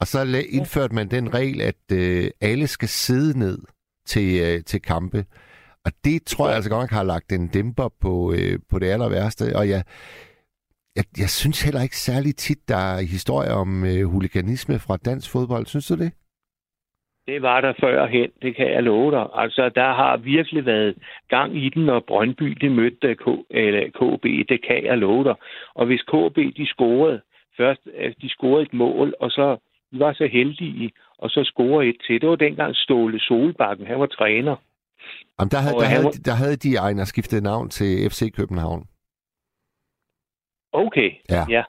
Og 0.00 0.06
så 0.06 0.18
indførte 0.50 0.94
man 0.94 1.08
den 1.08 1.34
regel, 1.34 1.60
at 1.60 1.82
øh, 1.92 2.30
alle 2.40 2.66
skal 2.66 2.88
sidde 2.88 3.38
ned 3.38 3.58
til, 4.06 4.28
øh, 4.44 4.64
til 4.64 4.82
kampe. 4.82 5.24
Og 5.84 5.92
det 6.04 6.22
tror 6.26 6.46
jeg 6.46 6.56
altså 6.56 6.70
godt 6.70 6.82
nok 6.82 6.90
har 6.90 7.04
lagt 7.04 7.32
en 7.32 7.48
dæmper 7.48 7.88
på, 8.02 8.32
øh, 8.36 8.58
på 8.70 8.78
det 8.78 8.86
aller 8.86 9.08
værste. 9.08 9.44
Og 9.56 9.68
jeg, 9.68 9.82
jeg, 10.96 11.04
jeg 11.22 11.30
synes 11.40 11.62
heller 11.64 11.82
ikke 11.82 11.96
særlig 11.96 12.36
tit, 12.36 12.68
der 12.68 12.76
er 12.76 13.00
historier 13.00 13.52
om 13.52 13.84
øh, 13.84 14.04
huliganisme 14.12 14.78
fra 14.78 14.96
dansk 14.96 15.32
fodbold. 15.32 15.66
Synes 15.66 15.86
du 15.86 15.94
det? 15.94 16.12
Det 17.26 17.42
var 17.42 17.60
der 17.60 17.72
førhen, 17.80 18.30
det 18.42 18.56
kan 18.56 18.72
jeg 18.72 18.82
love 18.82 19.10
dig. 19.10 19.26
Altså, 19.34 19.68
der 19.68 19.92
har 19.92 20.16
virkelig 20.16 20.66
været 20.66 20.94
gang 21.28 21.56
i 21.56 21.68
den, 21.68 21.84
når 21.84 22.00
Brøndby 22.00 22.44
de 22.60 22.70
mødte 22.70 23.08
øh, 23.08 23.16
K, 23.16 23.26
eller 23.50 23.90
KB, 23.98 24.48
det 24.48 24.66
kan 24.66 24.84
jeg 24.84 24.98
love 24.98 25.24
dig. 25.24 25.34
Og 25.74 25.86
hvis 25.86 26.02
KB 26.02 26.36
de 26.56 26.66
scorede, 26.66 27.20
først 27.56 27.80
altså, 27.98 28.18
de 28.22 28.28
scorede 28.28 28.62
et 28.62 28.74
mål, 28.74 29.14
og 29.20 29.30
så 29.30 29.56
de 29.94 29.98
var 29.98 30.12
så 30.12 30.26
heldige, 30.32 30.90
og 31.18 31.30
så 31.30 31.44
score 31.44 31.86
et 31.86 31.96
til. 32.06 32.20
Det 32.20 32.28
var 32.28 32.36
dengang 32.36 32.76
Ståle 32.76 33.20
Solbakken, 33.20 33.86
han 33.86 34.00
var 34.00 34.06
træner. 34.06 34.56
Jamen, 35.38 35.50
der, 35.50 35.58
havde, 35.58 35.74
der, 35.74 35.84
havde, 35.84 36.04
var... 36.04 36.10
der 36.24 36.32
havde 36.32 36.56
de 36.56 36.76
Ejner 36.76 37.04
skiftet 37.04 37.42
navn 37.42 37.68
til 37.70 38.10
FC 38.10 38.32
København. 38.36 38.86
Okay, 40.72 41.10
ja. 41.30 41.44
ja. 41.48 41.62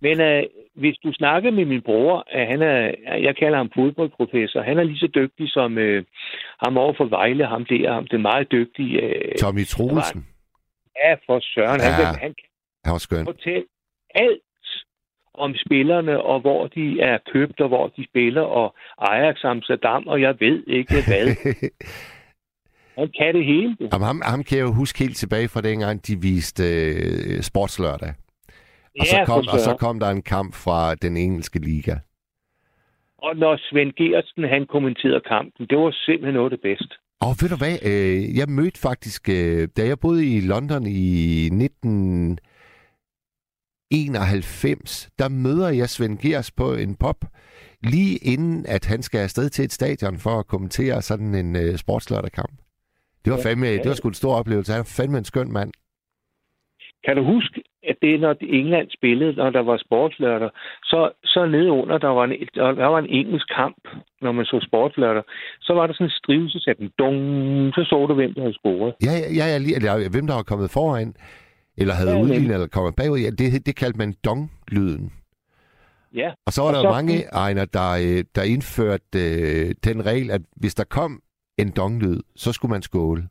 Men 0.00 0.20
øh, 0.20 0.42
hvis 0.74 0.96
du 1.04 1.12
snakker 1.12 1.50
med 1.50 1.64
min 1.64 1.82
bror, 1.82 2.24
øh, 2.34 2.46
han 2.48 2.62
er, 2.62 2.78
jeg 3.26 3.36
kalder 3.36 3.56
ham 3.58 3.70
fodboldprofessor, 3.74 4.62
han 4.62 4.78
er 4.78 4.82
lige 4.82 4.98
så 4.98 5.10
dygtig 5.14 5.46
som 5.50 5.78
øh, 5.78 6.04
ham 6.64 6.76
over 6.78 6.94
for 6.96 7.04
Vejle, 7.04 7.46
ham 7.46 7.64
der, 7.64 7.92
ham 7.92 8.06
den 8.06 8.22
meget 8.22 8.52
dygtige... 8.52 9.00
Øh, 9.02 9.34
Tommy 9.40 9.64
Troelsen. 9.66 10.26
ja, 11.04 11.14
for 11.26 11.40
søren, 11.40 11.80
han, 11.80 11.90
Ja. 11.90 11.96
kan, 12.12 12.20
han 12.20 12.34
kan 12.34 12.48
Han 12.84 12.92
var 12.92 12.98
skøn. 12.98 13.24
fortælle 13.24 13.64
alt 14.14 14.40
om 15.38 15.54
spillerne, 15.64 16.22
og 16.22 16.40
hvor 16.40 16.66
de 16.66 17.00
er 17.00 17.18
købt, 17.32 17.60
og 17.60 17.68
hvor 17.68 17.88
de 17.96 18.06
spiller, 18.10 18.42
og 18.42 18.74
Ajax 18.98 19.36
Amsterdam, 19.44 20.06
og 20.06 20.20
jeg 20.20 20.34
ved 20.40 20.64
ikke 20.66 20.94
hvad. 21.08 21.26
Han 22.98 23.10
kan 23.18 23.34
det 23.34 23.44
hele. 23.44 23.76
Jamen, 23.80 24.06
ham, 24.06 24.20
ham 24.24 24.42
kan 24.44 24.58
jeg 24.58 24.64
jo 24.64 24.72
huske 24.72 24.98
helt 24.98 25.16
tilbage 25.16 25.48
fra 25.48 25.60
dengang, 25.60 26.06
de 26.06 26.20
viste 26.22 26.64
øh, 26.64 27.42
sportslørdag. 27.42 28.12
Og, 29.00 29.06
så 29.06 29.16
Ja, 29.16 29.24
kom, 29.24 29.44
for 29.44 29.52
og 29.52 29.58
så 29.58 29.76
kom 29.76 30.00
der 30.00 30.10
en 30.10 30.22
kamp 30.22 30.54
fra 30.54 30.94
den 30.94 31.16
engelske 31.16 31.58
liga. 31.58 31.94
Og 33.18 33.36
når 33.36 33.56
Svend 33.56 33.92
Gertsen, 33.92 34.44
han 34.44 34.66
kommenterede 34.66 35.20
kampen, 35.20 35.66
det 35.70 35.78
var 35.78 35.90
simpelthen 36.06 36.34
noget 36.34 36.52
af 36.52 36.58
det 36.58 36.62
bedste. 36.62 36.94
Og 37.20 37.32
ved 37.40 37.48
du 37.48 37.56
hvad, 37.56 37.76
øh, 37.90 38.36
jeg 38.38 38.48
mødte 38.48 38.80
faktisk, 38.80 39.28
øh, 39.28 39.68
da 39.76 39.82
jeg 39.86 39.98
boede 39.98 40.22
i 40.36 40.40
London 40.40 40.86
i 40.86 41.48
1991, 43.90 45.08
der 45.18 45.28
møder 45.28 45.68
jeg 45.68 45.88
Svend 45.88 46.18
Gers 46.18 46.50
på 46.50 46.74
en 46.74 46.96
pop, 46.96 47.20
lige 47.82 48.16
inden 48.32 48.66
at 48.68 48.84
han 48.86 49.02
skal 49.02 49.20
afsted 49.20 49.48
til 49.48 49.64
et 49.64 49.72
stadion 49.72 50.18
for 50.18 50.38
at 50.38 50.46
kommentere 50.46 51.02
sådan 51.02 51.34
en 51.34 51.56
øh, 51.56 51.76
sportslørdagskamp. 51.76 52.54
Det 53.24 53.32
var 53.32 53.40
fandme, 53.46 53.66
det 53.66 53.88
var 53.88 53.94
sgu 53.94 54.08
en 54.08 54.14
stor 54.14 54.34
oplevelse. 54.34 54.72
Han 54.72 54.78
var 54.78 54.94
fandme 54.98 55.18
en 55.18 55.24
skøn 55.24 55.52
mand. 55.52 55.72
Kan 57.04 57.16
du 57.16 57.22
huske, 57.24 57.62
at 57.90 57.96
det, 58.02 58.20
når 58.20 58.36
England 58.40 58.88
spillede, 58.90 59.32
når 59.32 59.50
der 59.50 59.62
var 59.62 59.76
sportslørdag, 59.76 60.50
så, 60.82 61.10
så 61.24 61.46
nede 61.46 61.70
under, 61.70 61.98
der 61.98 62.08
var, 62.08 62.24
en, 62.24 62.30
der 62.54 62.86
var 62.94 62.98
en 62.98 63.10
engelsk 63.20 63.48
kamp, 63.56 63.82
når 64.20 64.32
man 64.32 64.44
så 64.44 64.66
sportslørdag, 64.68 65.22
så 65.60 65.72
var 65.74 65.86
der 65.86 65.94
sådan 65.94 66.06
en 66.06 66.10
strive, 66.10 66.48
så 66.50 66.74
den, 66.78 67.72
så 67.74 67.84
så 67.90 68.06
du, 68.08 68.14
hvem 68.14 68.34
der 68.34 68.40
havde 68.40 68.54
scoret. 68.54 68.94
Ja, 69.06 69.14
ja, 69.38 69.46
ja, 69.70 70.00
ja 70.02 70.08
hvem 70.14 70.26
der 70.26 70.34
var 70.34 70.42
kommet 70.42 70.70
foran, 70.70 71.14
eller 71.76 71.94
havde 71.94 72.10
Ja, 72.10 72.20
udlignet, 72.22 72.54
eller 72.54 72.66
kommet 72.66 72.96
bagud. 72.96 73.18
Ja, 73.18 73.30
det, 73.30 73.66
det 73.66 73.76
kaldte 73.76 73.98
man 73.98 74.14
dong-lyden. 74.26 75.12
Ja, 76.14 76.30
Og 76.46 76.52
så 76.52 76.62
var 76.62 76.68
Og 76.68 76.74
der 76.74 76.82
så- 76.82 76.90
mange 76.90 77.24
egner, 77.32 77.64
der, 77.64 77.90
øh, 77.92 78.24
der 78.34 78.42
indførte 78.42 79.04
øh, 79.16 79.74
den 79.84 80.06
regel, 80.06 80.30
at 80.30 80.40
hvis 80.56 80.74
der 80.74 80.84
kom 80.84 81.22
en 81.58 81.70
donglyd, 81.70 82.20
så 82.36 82.52
skulle 82.52 82.70
man 82.72 82.82
skåle. 82.82 83.28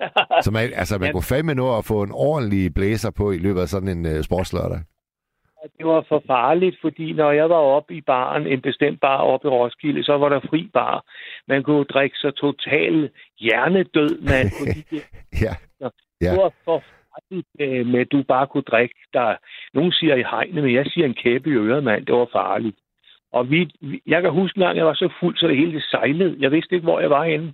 Så 0.44 0.50
man, 0.52 0.70
altså, 0.74 0.98
man 0.98 1.06
Ja. 1.06 1.12
kunne 1.12 1.22
fandme 1.22 1.54
nå 1.54 1.78
at 1.78 1.84
få 1.84 2.02
en 2.02 2.10
ordentlig 2.12 2.74
blæser 2.74 3.10
på 3.10 3.30
i 3.32 3.38
løbet 3.38 3.60
af 3.60 3.68
sådan 3.68 3.88
en 3.88 4.06
øh, 4.06 4.22
sportslørdag. 4.22 4.80
det 5.78 5.86
var 5.86 6.04
for 6.08 6.22
farligt, 6.26 6.76
fordi 6.80 7.12
når 7.12 7.30
jeg 7.32 7.50
var 7.50 7.56
oppe 7.76 7.94
i 7.94 8.00
baren, 8.00 8.46
en 8.46 8.60
bestemt 8.62 9.00
bar 9.00 9.16
oppe 9.18 9.48
i 9.48 9.50
Roskilde, 9.50 10.04
så 10.04 10.18
var 10.18 10.28
der 10.28 10.40
fri 10.50 10.70
bar. 10.74 11.04
Man 11.48 11.62
kunne 11.62 11.84
drikke 11.84 12.16
sig 12.16 12.34
total 12.34 13.10
hjernedød, 13.40 14.20
mand, 14.20 14.50
fordi 14.60 14.80
det 14.90 15.02
Ja, 15.42 15.54
Ja. 16.20 16.30
Det 16.30 16.38
var 16.42 16.52
forfærdeligt 16.64 16.95
øh, 17.60 17.86
med, 17.86 18.00
at 18.00 18.12
du 18.12 18.22
bare 18.22 18.46
kunne 18.46 18.62
drikke. 18.62 18.94
Der, 19.12 19.36
nogen 19.74 19.92
siger 19.92 20.14
i 20.14 20.22
hegnet, 20.22 20.64
men 20.64 20.74
jeg 20.74 20.86
siger 20.86 21.06
en 21.06 21.14
kæbe 21.14 21.50
i 21.50 21.52
øret, 21.52 21.84
mand. 21.84 22.06
Det 22.06 22.14
var 22.14 22.28
farligt. 22.32 22.76
Og 23.32 23.50
vi, 23.50 23.70
jeg 24.06 24.22
kan 24.22 24.30
huske 24.30 24.60
gang, 24.60 24.76
jeg 24.76 24.86
var 24.86 24.94
så 24.94 25.08
fuld, 25.20 25.36
så 25.36 25.48
det 25.48 25.56
hele 25.56 25.72
det 25.72 25.82
sejlede. 25.82 26.36
Jeg 26.40 26.52
vidste 26.52 26.74
ikke, 26.74 26.84
hvor 26.84 27.00
jeg 27.00 27.10
var 27.10 27.24
henne. 27.24 27.52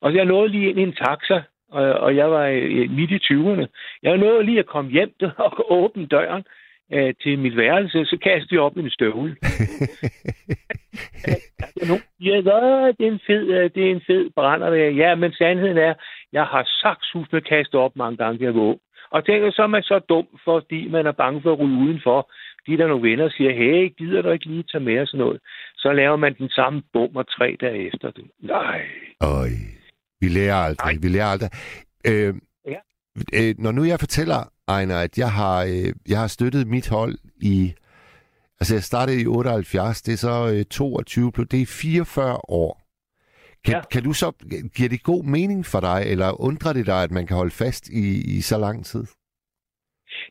Og 0.00 0.14
jeg 0.14 0.24
nåede 0.24 0.48
lige 0.48 0.68
ind 0.68 0.78
i 0.78 0.82
en 0.82 0.92
taxa, 0.92 1.42
og, 1.70 1.84
og 1.84 2.16
jeg 2.16 2.30
var 2.30 2.46
øh, 2.46 2.90
midt 2.90 3.10
i 3.10 3.20
20'erne. 3.32 3.66
Jeg 4.02 4.16
nåede 4.16 4.44
lige 4.44 4.58
at 4.58 4.66
komme 4.66 4.90
hjem 4.90 5.14
og 5.46 5.72
åbne 5.72 6.06
døren 6.06 6.44
øh, 6.92 7.14
til 7.22 7.38
mit 7.38 7.56
værelse, 7.56 8.04
så 8.04 8.16
kastede 8.22 8.54
jeg 8.54 8.60
op 8.60 8.76
i 8.76 8.80
en 8.80 8.90
støvle. 8.90 9.36
Der 11.76 11.82
er 11.82 11.86
nogen, 11.88 12.02
der 12.02 12.22
siger, 12.22 12.42
"Nå, 12.42 12.86
det 12.98 13.06
er 13.06 13.12
en 13.12 13.20
fed, 13.26 13.44
øh, 13.56 13.70
det 13.74 13.86
er 13.86 13.90
en 13.90 14.02
fed 14.06 14.30
brænder. 14.36 14.70
der." 14.70 14.76
Ja, 14.76 15.14
men 15.14 15.32
sandheden 15.32 15.78
er, 15.78 15.94
jeg 16.32 16.44
har 16.44 16.64
sakssus 16.82 17.32
med 17.32 17.40
kastet 17.40 17.80
op 17.80 17.96
mange 17.96 18.16
gange, 18.16 18.44
jeg 18.44 18.54
ung. 18.54 18.80
Og 19.14 19.26
tænker, 19.26 19.50
så 19.50 19.62
er 19.62 19.66
man 19.66 19.82
så 19.82 19.98
dum, 19.98 20.26
fordi 20.44 20.88
man 20.88 21.06
er 21.06 21.12
bange 21.12 21.42
for 21.42 21.52
at 21.52 21.58
ryge 21.58 21.78
udenfor. 21.86 22.30
De 22.66 22.76
der 22.76 22.84
er 22.84 22.88
nogle 22.88 23.10
venner, 23.10 23.30
siger, 23.30 23.52
hey, 23.52 23.94
gider 23.98 24.22
du 24.22 24.30
ikke 24.30 24.46
lige 24.46 24.62
tage 24.72 24.84
med 24.84 25.00
og 25.00 25.06
sådan 25.06 25.24
noget? 25.24 25.40
Så 25.76 25.92
laver 25.92 26.16
man 26.16 26.34
den 26.38 26.48
samme 26.48 26.82
bummer 26.92 27.22
tre 27.22 27.56
dage 27.60 27.86
efter. 27.86 28.10
Det. 28.10 28.24
Nej. 28.40 28.80
Øj. 29.20 29.48
Vi 30.20 30.28
lærer 30.28 30.54
aldrig. 30.56 30.92
Nej. 30.94 30.98
Vi 31.02 31.08
lærer 31.08 31.26
aldrig. 31.26 31.50
Øh, 32.06 32.34
Ja. 32.66 32.78
øh, 33.34 33.54
når 33.58 33.72
nu 33.72 33.84
jeg 33.84 33.98
fortæller, 34.00 34.40
Ejner, 34.68 34.98
at 34.98 35.18
jeg 35.18 35.30
har, 35.32 35.62
øh, 35.64 35.92
jeg 36.08 36.18
har 36.20 36.26
støttet 36.26 36.66
mit 36.66 36.88
hold 36.88 37.14
i... 37.42 37.72
Altså, 38.60 38.74
jeg 38.74 38.82
startede 38.82 39.22
i 39.22 39.26
78, 39.26 40.02
det 40.02 40.12
er 40.12 40.16
så 40.16 40.54
øh, 40.58 40.64
22, 40.64 41.32
plus- 41.32 41.46
det 41.50 41.62
er 41.62 41.66
44 41.66 42.36
år. 42.48 42.81
Kan, 43.64 43.74
Ja. 43.74 43.80
kan 43.92 44.02
du 44.02 44.12
så... 44.12 44.28
Giver 44.76 44.88
det 44.88 45.02
god 45.02 45.24
mening 45.24 45.66
for 45.66 45.80
dig, 45.80 46.00
eller 46.12 46.40
undrer 46.40 46.72
det 46.72 46.86
dig, 46.86 47.02
at 47.02 47.10
man 47.10 47.26
kan 47.26 47.36
holde 47.36 47.50
fast 47.50 47.88
i, 47.88 48.36
i 48.36 48.40
så 48.40 48.58
lang 48.58 48.84
tid? 48.84 49.04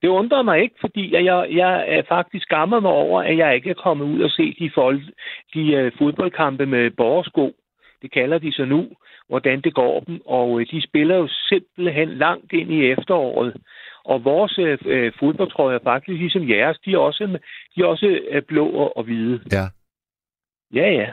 Det 0.01 0.07
undrer 0.07 0.41
mig 0.41 0.61
ikke, 0.61 0.75
fordi 0.81 1.13
jeg, 1.13 1.47
jeg, 1.51 1.85
er 1.87 2.01
faktisk 2.07 2.43
skammer 2.43 2.79
mig 2.79 2.91
over, 2.91 3.23
at 3.23 3.37
jeg 3.37 3.55
ikke 3.55 3.69
er 3.69 3.83
kommet 3.83 4.05
ud 4.05 4.21
og 4.21 4.31
se 4.31 4.55
de, 4.59 4.71
folk, 4.75 5.01
de 5.53 5.61
uh, 5.85 5.91
fodboldkampe 5.97 6.65
med 6.65 6.91
borgersko. 6.91 7.53
Det 8.01 8.11
kalder 8.13 8.37
de 8.37 8.51
så 8.53 8.65
nu, 8.65 8.89
hvordan 9.27 9.61
det 9.61 9.73
går 9.73 9.99
dem. 9.99 10.21
Og 10.25 10.51
uh, 10.51 10.61
de 10.71 10.81
spiller 10.87 11.15
jo 11.15 11.27
simpelthen 11.27 12.09
langt 12.09 12.53
ind 12.53 12.71
i 12.71 12.85
efteråret. 12.91 13.55
Og 14.05 14.23
vores 14.23 14.59
uh, 14.59 15.11
fodboldtrøjer 15.19 15.79
er 15.79 15.83
faktisk 15.83 16.19
ligesom 16.19 16.49
jeres. 16.49 16.79
De 16.85 16.93
er 16.93 16.97
også, 16.97 17.39
de 17.75 17.81
er 17.81 17.85
også 17.85 18.19
uh, 18.35 18.41
blå 18.47 18.67
og, 18.69 18.97
og 18.97 19.03
hvide. 19.03 19.41
Ja. 19.51 19.65
Ja, 20.73 20.89
ja. 20.91 21.09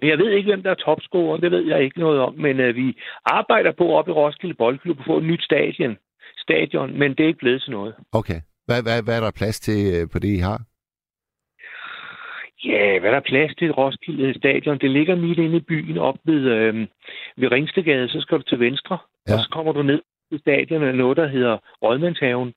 Men 0.00 0.08
jeg 0.10 0.18
ved 0.18 0.30
ikke, 0.30 0.50
hvem 0.50 0.62
der 0.62 0.70
er 0.70 0.74
topscorer. 0.74 1.36
Det 1.36 1.50
ved 1.50 1.64
jeg 1.66 1.82
ikke 1.82 2.00
noget 2.00 2.20
om. 2.20 2.34
Men 2.34 2.60
uh, 2.60 2.76
vi 2.76 3.00
arbejder 3.24 3.72
på 3.72 3.92
op 3.98 4.08
i 4.08 4.12
Roskilde 4.12 4.54
Boldklub 4.54 4.98
at 4.98 5.06
få 5.06 5.18
et 5.18 5.24
nyt 5.24 5.42
stadion. 5.42 5.96
stadion. 6.38 6.98
Men 6.98 7.10
det 7.10 7.20
er 7.20 7.26
ikke 7.26 7.38
blevet 7.38 7.62
til 7.62 7.70
noget. 7.70 7.94
Okay. 8.12 8.40
Hvad, 8.66 8.82
hvad, 8.82 9.02
hvad 9.04 9.16
er 9.16 9.20
der 9.20 9.30
plads 9.30 9.60
til 9.60 9.94
øh, 9.94 10.08
på 10.12 10.18
det, 10.18 10.28
I 10.28 10.38
har? 10.38 10.60
Ja, 12.64 12.98
hvad 12.98 13.10
er 13.10 13.14
der 13.14 13.20
plads 13.20 13.54
til 13.54 13.72
Roskilde 13.72 14.38
Stadion? 14.38 14.78
Det 14.78 14.90
ligger 14.90 15.16
midt 15.16 15.38
inde 15.38 15.56
i 15.56 15.60
byen 15.60 15.98
op 15.98 16.18
ved, 16.24 16.42
øh, 16.56 16.74
ved 17.36 17.52
Ringstegade. 17.52 18.08
Så 18.08 18.20
skal 18.20 18.38
du 18.38 18.42
til 18.42 18.60
venstre, 18.60 18.98
ja. 19.28 19.34
og 19.34 19.38
så 19.40 19.48
kommer 19.52 19.72
du 19.72 19.82
ned 19.82 20.02
til 20.30 20.40
stadion 20.40 20.82
af 20.82 20.94
noget, 20.94 21.16
der 21.16 21.28
hedder 21.28 21.58
Rådmandshaven. 21.82 22.52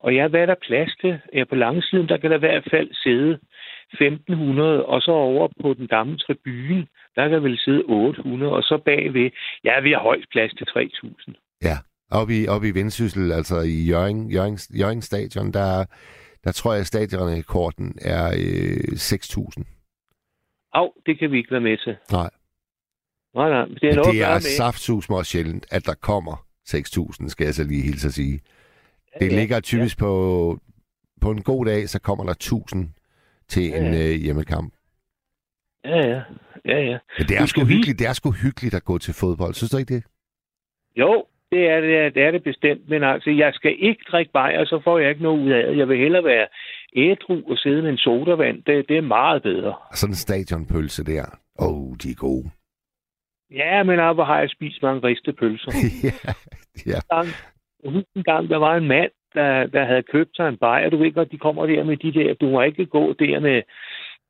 Og 0.00 0.14
ja, 0.14 0.28
hvad 0.28 0.40
er 0.40 0.46
der 0.46 0.66
plads 0.68 0.92
til? 1.00 1.20
Ja, 1.34 1.44
på 1.44 1.54
langsiden, 1.54 2.08
der 2.08 2.16
kan 2.16 2.30
der 2.30 2.36
i 2.36 2.46
hvert 2.46 2.66
fald 2.70 2.88
sidde 2.94 3.38
1500, 3.92 4.84
og 4.86 5.02
så 5.02 5.10
over 5.10 5.48
på 5.62 5.74
den 5.74 5.88
gamle 5.88 6.18
tribune, 6.18 6.86
der 7.16 7.28
kan 7.28 7.42
vel 7.42 7.58
sidde 7.58 7.82
800, 7.86 8.52
og 8.52 8.62
så 8.62 8.82
bagved, 8.84 9.30
ja, 9.64 9.80
vi 9.80 9.90
har 9.92 9.98
højst 10.00 10.28
plads 10.30 10.52
til 10.54 10.66
3000. 10.66 11.36
Ja, 11.62 11.76
oppe 12.10 12.32
i, 12.38 12.48
oppe 12.48 12.68
i 12.68 12.74
Vendsyssel, 12.74 13.32
altså 13.32 13.60
i 13.60 13.78
Jørgen, 13.90 14.30
Jørgen, 14.30 14.58
Jørgen 14.80 15.02
Stadion, 15.02 15.52
der, 15.52 15.84
der 16.44 16.52
tror 16.52 16.72
jeg, 16.72 16.80
at 16.80 16.86
stadionrekorden 16.86 17.98
er 18.02 18.26
øh, 18.26 18.92
6.000. 18.94 19.62
Au, 20.72 20.90
det 21.06 21.18
kan 21.18 21.30
vi 21.32 21.38
ikke 21.38 21.50
være 21.50 21.60
med 21.60 21.76
til. 21.78 21.96
Nej. 22.12 22.30
Nej, 23.34 23.48
nej, 23.48 23.64
det 23.64 23.88
er 23.90 23.94
noget 23.94 24.14
det 24.14 24.22
er 24.22 24.38
saftsus 24.38 25.08
også 25.10 25.30
sjældent, 25.30 25.66
at 25.70 25.86
der 25.86 25.94
kommer 25.94 26.36
6.000, 26.68 27.28
skal 27.28 27.44
jeg 27.44 27.54
så 27.54 27.64
lige 27.64 27.82
hilse 27.82 28.06
at 28.06 28.14
sige. 28.14 28.40
Ja, 29.14 29.24
Det 29.24 29.32
ja, 29.32 29.38
ligger 29.38 29.60
typisk 29.60 29.98
på, 29.98 30.12
på 31.20 31.30
en 31.30 31.42
god 31.42 31.66
dag, 31.66 31.88
så 31.88 32.00
kommer 32.00 32.24
der 32.24 32.34
1.000 32.74 32.97
til 33.48 33.62
Ja, 33.62 33.78
en 33.78 33.94
ja. 33.94 34.08
øh, 34.08 34.14
hjemmekamp. 34.24 34.74
Ja, 35.84 35.96
ja. 35.96 36.22
Ja, 36.64 36.78
ja. 36.90 36.98
Men 37.18 37.26
det 37.28 37.36
er 37.36 37.46
sgu 37.46 37.64
hyggeligt, 37.64 37.98
det 37.98 38.06
er 38.06 38.12
sgu 38.12 38.30
hyggeligt 38.30 38.74
at 38.74 38.84
gå 38.84 38.98
til 38.98 39.14
fodbold. 39.14 39.54
Synes 39.54 39.70
du 39.70 39.76
ikke 39.76 39.94
det? 39.94 40.04
Jo, 40.96 41.26
det 41.52 41.62
er 41.68 41.80
det, 41.80 42.14
det 42.14 42.22
er 42.22 42.30
det 42.30 42.42
bestemt, 42.42 42.88
men 42.88 43.02
altså, 43.04 43.30
jeg 43.30 43.54
skal 43.54 43.76
ikke 43.78 44.04
drikke 44.10 44.32
bajer, 44.32 44.64
så 44.64 44.80
får 44.84 44.98
jeg 44.98 45.10
ikke 45.10 45.22
noget 45.22 45.40
ud 45.40 45.50
af 45.50 45.66
det. 45.66 45.78
Jeg 45.78 45.88
vil 45.88 45.98
hellere 45.98 46.24
være 46.24 46.46
ædru 46.96 47.42
og 47.50 47.58
sidde 47.58 47.82
med 47.82 47.90
en 47.90 47.96
sodavand. 47.98 48.62
Det, 48.62 48.88
det 48.88 48.96
er 48.96 49.02
meget 49.02 49.42
bedre. 49.42 49.74
Sådan 49.94 50.12
en 50.12 50.16
stadionpølse 50.16 51.04
der. 51.04 51.24
Åh, 51.58 51.68
oh, 51.68 51.96
de 52.02 52.10
er 52.10 52.14
gode. 52.14 52.50
Ja, 53.50 53.82
men 53.82 54.14
hvor 54.14 54.24
har 54.24 54.40
jeg 54.40 54.50
spist 54.50 54.82
mange 54.82 55.02
riste 55.08 55.32
pølser. 55.32 55.72
ja, 56.06 56.32
ja. 56.92 57.00
gang, 57.14 57.28
en 58.16 58.22
gang, 58.22 58.48
der 58.48 58.56
var 58.56 58.76
en 58.76 58.88
mand, 58.88 59.10
der, 59.38 59.66
der 59.66 59.84
havde 59.84 60.10
købt 60.14 60.36
sig 60.36 60.48
en 60.48 60.56
bajer. 60.56 60.90
Du 60.90 60.96
ved 60.96 61.12
godt, 61.12 61.32
de 61.32 61.38
kommer 61.38 61.66
der 61.66 61.84
med 61.84 61.96
de 61.96 62.12
der, 62.18 62.34
du 62.34 62.46
må 62.50 62.62
ikke 62.62 62.86
gå 62.86 63.12
der 63.12 63.40
med, 63.40 63.62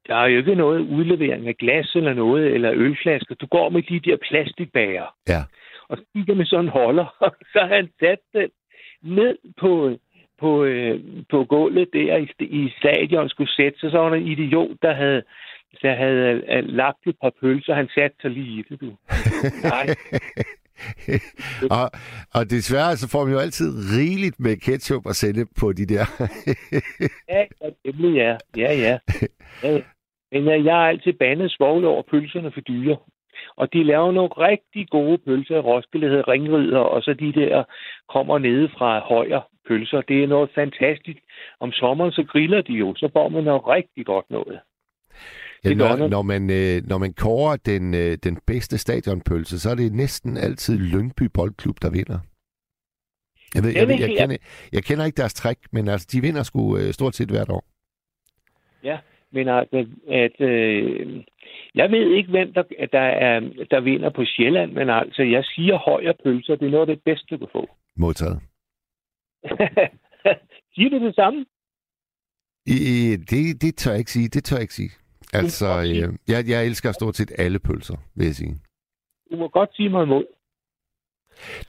der 0.09 0.16
er 0.16 0.26
jo 0.26 0.38
ikke 0.38 0.54
noget 0.54 0.80
udlevering 0.80 1.48
af 1.48 1.56
glas 1.56 1.94
eller 1.94 2.14
noget, 2.14 2.46
eller 2.54 2.72
ølflasker. 2.74 3.34
Du 3.34 3.46
går 3.46 3.68
med 3.68 3.82
de 3.82 4.00
der 4.00 4.16
plastikbager. 4.28 5.06
Ja. 5.28 5.42
Og 5.88 5.96
så 5.96 6.04
kigger 6.14 6.34
med 6.34 6.46
sådan 6.46 6.64
en 6.64 6.70
holder, 6.70 7.06
og 7.26 7.36
så 7.52 7.59
har 7.61 7.76
han 7.76 7.88
sat 8.00 8.18
den 8.34 8.50
ned 9.02 9.38
på, 9.61 9.98
på, 10.40 10.64
øh, 10.64 11.00
på 11.30 11.44
gulvet 11.44 11.88
der 11.92 12.16
i, 12.16 12.28
i 12.40 12.72
stadion, 12.78 13.28
skulle 13.28 13.52
sætte 13.52 13.78
sig. 13.80 13.90
Så 13.90 13.98
var 13.98 14.09
der 14.09 14.16
en 14.16 14.26
idiot, 14.26 14.76
der 14.82 14.94
havde, 14.94 15.22
der 15.82 15.94
havde 15.94 16.42
øh, 16.52 16.64
lagt 16.64 17.06
et 17.06 17.16
par 17.22 17.32
pølser. 17.40 17.74
Han 17.74 17.88
satte 17.94 18.16
sig 18.22 18.30
lige 18.30 18.61
i 18.61 18.64
det, 18.68 18.80
du. 18.80 18.86
Nej. 19.72 19.86
og, 21.78 21.90
og 22.34 22.50
desværre 22.50 22.96
så 22.96 23.08
får 23.12 23.24
man 23.24 23.32
jo 23.32 23.38
altid 23.38 23.70
rigeligt 23.96 24.40
med 24.40 24.56
ketchup 24.56 25.06
at 25.06 25.16
sende 25.16 25.46
på 25.60 25.72
de 25.72 25.86
der. 25.86 26.04
Ja, 27.28 27.44
ja, 27.62 27.68
det 27.84 27.94
bliver. 27.94 28.36
Ja, 28.56 28.72
ja. 28.86 28.98
ja. 29.62 29.80
Men 30.32 30.48
øh, 30.48 30.64
jeg 30.64 30.74
har 30.74 30.88
altid 30.88 31.12
bandet 31.12 31.50
svogle 31.50 31.88
over 31.88 32.02
pølserne 32.10 32.52
for 32.52 32.60
dyre. 32.60 32.96
Og 33.56 33.72
de 33.72 33.84
laver 33.84 34.12
nogle 34.12 34.30
rigtig 34.30 34.88
gode 34.88 35.18
pølser 35.18 35.56
i 35.56 35.60
Roskilde, 35.60 36.06
der 36.06 36.12
hedder 36.12 36.28
Ringrider, 36.28 36.78
og 36.78 37.02
så 37.02 37.14
de 37.14 37.32
der 37.32 37.64
kommer 38.08 38.38
nede 38.38 38.68
fra 38.68 39.00
højer 39.00 39.40
pølser. 39.68 40.00
Det 40.00 40.22
er 40.22 40.26
noget 40.26 40.50
fantastisk. 40.54 41.18
Om 41.60 41.72
sommeren 41.72 42.12
så 42.12 42.24
griller 42.24 42.62
de 42.62 42.72
jo, 42.72 42.94
så 42.96 43.08
får 43.12 43.28
man 43.28 43.44
noget 43.44 43.66
rigtig 43.66 44.06
godt 44.06 44.30
noget. 44.30 44.60
Ja, 45.64 45.68
Det 45.68 45.76
når, 45.76 46.09
når, 46.09 46.22
man, 46.22 46.50
øh, 46.50 46.88
når 46.88 46.98
man 46.98 47.12
kårer 47.12 47.56
den, 47.56 47.94
øh, 47.94 48.18
den 48.24 48.38
bedste 48.46 48.78
stadionpølse, 48.78 49.61
så 49.61 49.70
er 49.70 49.74
det 49.74 49.92
næsten 49.92 50.36
altid 50.36 50.78
Lyngby 50.78 51.22
Boldklub, 51.34 51.76
der 51.82 51.90
vinder. 51.90 52.18
Jeg, 53.54 53.62
ved, 53.62 53.70
jeg, 53.70 53.88
ved, 53.88 53.98
jeg, 54.00 54.16
kender, 54.18 54.36
jeg 54.72 54.84
kender 54.84 55.04
ikke 55.04 55.16
deres 55.16 55.34
trick, 55.34 55.59
men 55.72 55.88
altså, 55.88 56.09
de 56.12 56.20
vinder 56.20 56.42
sgu 56.42 56.76
øh, 56.76 56.92
stort 56.92 57.14
set 57.14 57.28
hvert 57.28 57.50
år. 57.50 57.64
Men 59.32 59.48
altså, 59.48 59.86
at, 60.09 60.40
øh, 60.40 61.24
jeg 61.74 61.90
ved 61.90 62.16
ikke, 62.16 62.30
hvem 62.30 62.52
der, 62.52 62.62
der, 62.92 63.00
er, 63.00 63.40
der 63.70 63.80
vinder 63.80 64.11
på 64.11 64.24
Sjælland, 64.24 64.72
men 64.72 64.90
altså, 64.90 65.22
jeg 65.22 65.44
siger 65.44 65.76
højer 65.76 66.12
pølser, 66.24 66.56
det 66.56 66.66
er 66.66 66.70
noget 66.70 66.88
af 66.88 66.96
det 66.96 67.04
bedste, 67.04 67.26
du 67.30 67.38
kan 67.38 67.48
få. 67.52 67.68
Modtaget. 68.02 68.40
siger 70.74 70.90
du 70.90 71.06
det 71.06 71.14
samme? 71.14 71.46
I, 72.66 73.16
det, 73.30 73.62
det 73.62 73.76
tør 73.76 73.90
jeg 73.90 73.98
ikke 73.98 74.12
sige. 74.12 74.28
Det 74.28 74.44
tør 74.44 74.56
jeg 74.56 74.62
ikke 74.62 74.74
sige. 74.74 74.90
Altså, 75.32 75.66
øh, 75.66 76.14
jeg, 76.28 76.48
jeg 76.48 76.66
elsker 76.66 76.92
stort 76.92 77.16
set 77.16 77.32
alle 77.38 77.58
pølser, 77.58 77.96
vil 78.14 78.26
jeg 78.26 78.34
sige. 78.34 78.60
Du 79.30 79.36
må 79.36 79.48
godt 79.48 79.76
sige 79.76 79.88
mig 79.88 80.02
imod. 80.02 80.24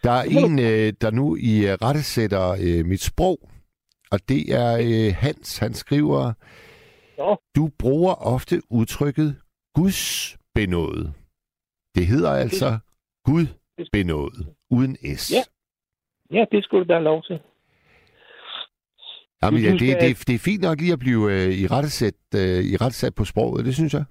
Der 0.03 0.12
er 0.12 0.24
en, 0.24 0.60
øh, 0.60 0.93
der 1.01 1.12
nu 1.12 1.36
i 1.36 1.68
øh, 1.68 1.74
rettesætter 1.74 2.49
øh, 2.51 2.86
mit 2.86 3.01
sprog, 3.01 3.38
og 4.12 4.20
det 4.30 4.53
er 4.53 4.78
øh, 4.78 5.16
Hans. 5.16 5.57
Han 5.57 5.74
skriver, 5.74 6.34
Nå. 7.18 7.38
du 7.55 7.70
bruger 7.80 8.14
ofte 8.14 8.62
udtrykket 8.70 9.36
Guds 9.74 10.38
benådet. 10.55 11.14
Det 11.95 12.07
hedder 12.07 12.32
altså 12.32 12.78
Gud 13.26 13.45
benådet, 13.91 14.47
uden 14.72 14.95
S. 15.18 15.32
Ja. 15.32 15.43
Ja, 16.32 16.45
det 16.51 16.64
skulle 16.64 16.84
du 16.84 16.88
da 16.88 16.93
have 16.93 17.03
lov 17.03 17.24
til. 17.24 17.39
Jamen, 19.44 19.60
ja, 19.64 19.72
det, 19.72 19.80
skal- 19.80 20.02
det, 20.10 20.28
det 20.28 20.36
er 20.36 20.40
fint 20.50 20.62
nok 20.64 20.78
lige 20.82 20.94
at 20.94 21.00
blive 21.00 21.24
øh, 21.34 21.50
i 21.64 21.66
rettesæt, 21.68 22.20
øh, 22.36 22.60
i 22.72 22.76
rettesæt 22.84 23.16
på 23.16 23.26
sproget, 23.26 23.66
det 23.66 23.76
synes 23.76 23.94
jeg. 23.94 24.06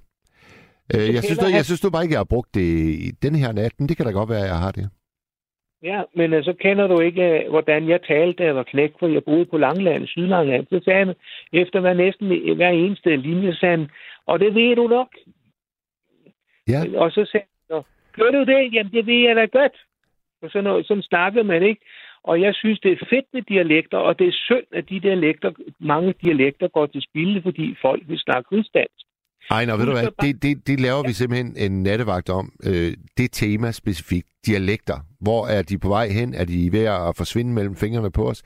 Øh, 0.94 1.14
jeg, 1.14 1.22
synes, 1.24 1.38
du, 1.38 1.46
jeg 1.58 1.64
synes 1.64 1.80
du 1.80 1.90
bare 1.90 2.02
ikke, 2.04 2.12
jeg 2.12 2.18
har 2.18 2.32
brugt 2.34 2.54
det 2.54 2.68
i 3.06 3.10
den 3.24 3.34
her 3.34 3.52
nat, 3.52 3.72
men 3.78 3.88
det 3.88 3.96
kan 3.96 4.06
da 4.06 4.12
godt 4.12 4.28
være, 4.30 4.44
at 4.46 4.52
jeg 4.54 4.58
har 4.66 4.72
det. 4.72 4.90
Ja, 5.82 6.02
men 6.16 6.32
øh, 6.32 6.44
så 6.44 6.52
kender 6.60 6.86
du 6.86 7.00
ikke, 7.00 7.22
øh, 7.22 7.50
hvordan 7.50 7.88
jeg 7.88 8.00
talte, 8.02 8.38
da 8.38 8.44
jeg 8.44 8.54
var 8.56 8.62
knæk, 8.62 8.92
for 8.98 9.06
jeg 9.08 9.24
boede 9.24 9.46
på 9.46 9.56
Langland, 9.58 10.06
Sydlangland. 10.06 10.66
Så 10.70 10.80
sagde 10.84 11.04
han, 11.06 11.14
efter 11.52 11.80
hver 11.80 11.94
næsten 11.94 12.26
hver 12.56 12.68
eneste 12.68 13.16
linje, 13.16 13.54
sagde 13.54 13.76
han, 13.76 13.88
og 14.26 14.40
det 14.40 14.54
ved 14.54 14.76
du 14.76 14.86
nok. 14.88 15.08
Ja. 16.68 16.80
Og 16.96 17.10
så 17.10 17.28
sagde 17.32 17.46
han, 17.46 17.76
"Nå, 17.76 17.82
gør 18.16 18.30
du 18.30 18.40
det? 18.52 18.72
Jamen, 18.74 18.92
det 18.92 19.06
ved 19.06 19.20
jeg 19.28 19.36
da 19.36 19.44
godt. 19.44 19.76
Og 20.42 20.50
sådan, 20.50 20.64
noget, 20.64 20.86
sådan 20.86 21.02
snakkede 21.02 21.44
man 21.44 21.62
ikke. 21.62 21.80
Og 22.22 22.40
jeg 22.40 22.54
synes, 22.54 22.80
det 22.80 22.92
er 22.92 23.06
fedt 23.10 23.26
med 23.32 23.42
dialekter, 23.42 23.98
og 23.98 24.18
det 24.18 24.28
er 24.28 24.32
synd, 24.32 24.66
at 24.72 24.84
de 24.88 25.00
dialekter, 25.00 25.50
mange 25.80 26.14
dialekter 26.24 26.68
går 26.68 26.86
til 26.86 27.02
spilde, 27.02 27.42
fordi 27.42 27.76
folk 27.82 28.02
vil 28.08 28.18
snakke 28.18 28.56
rigsdansk. 28.56 29.04
Ej, 29.50 29.64
nå, 29.64 29.76
ved 29.76 29.86
du 29.86 29.92
hvad, 29.92 30.08
det, 30.22 30.42
det, 30.42 30.66
det 30.66 30.80
laver 30.80 31.02
vi 31.06 31.12
simpelthen 31.12 31.56
en 31.56 31.82
nattevagt 31.82 32.28
om. 32.30 32.52
Øh, 32.66 32.92
det 33.16 33.32
tema 33.32 33.72
specifikt, 33.72 34.28
dialekter. 34.46 34.98
Hvor 35.20 35.46
er 35.46 35.62
de 35.62 35.78
på 35.78 35.88
vej 35.88 36.08
hen? 36.08 36.34
Er 36.34 36.44
de 36.44 36.72
ved 36.72 36.84
at 36.84 37.16
forsvinde 37.16 37.52
mellem 37.52 37.76
fingrene 37.76 38.10
på 38.10 38.28
os? 38.28 38.42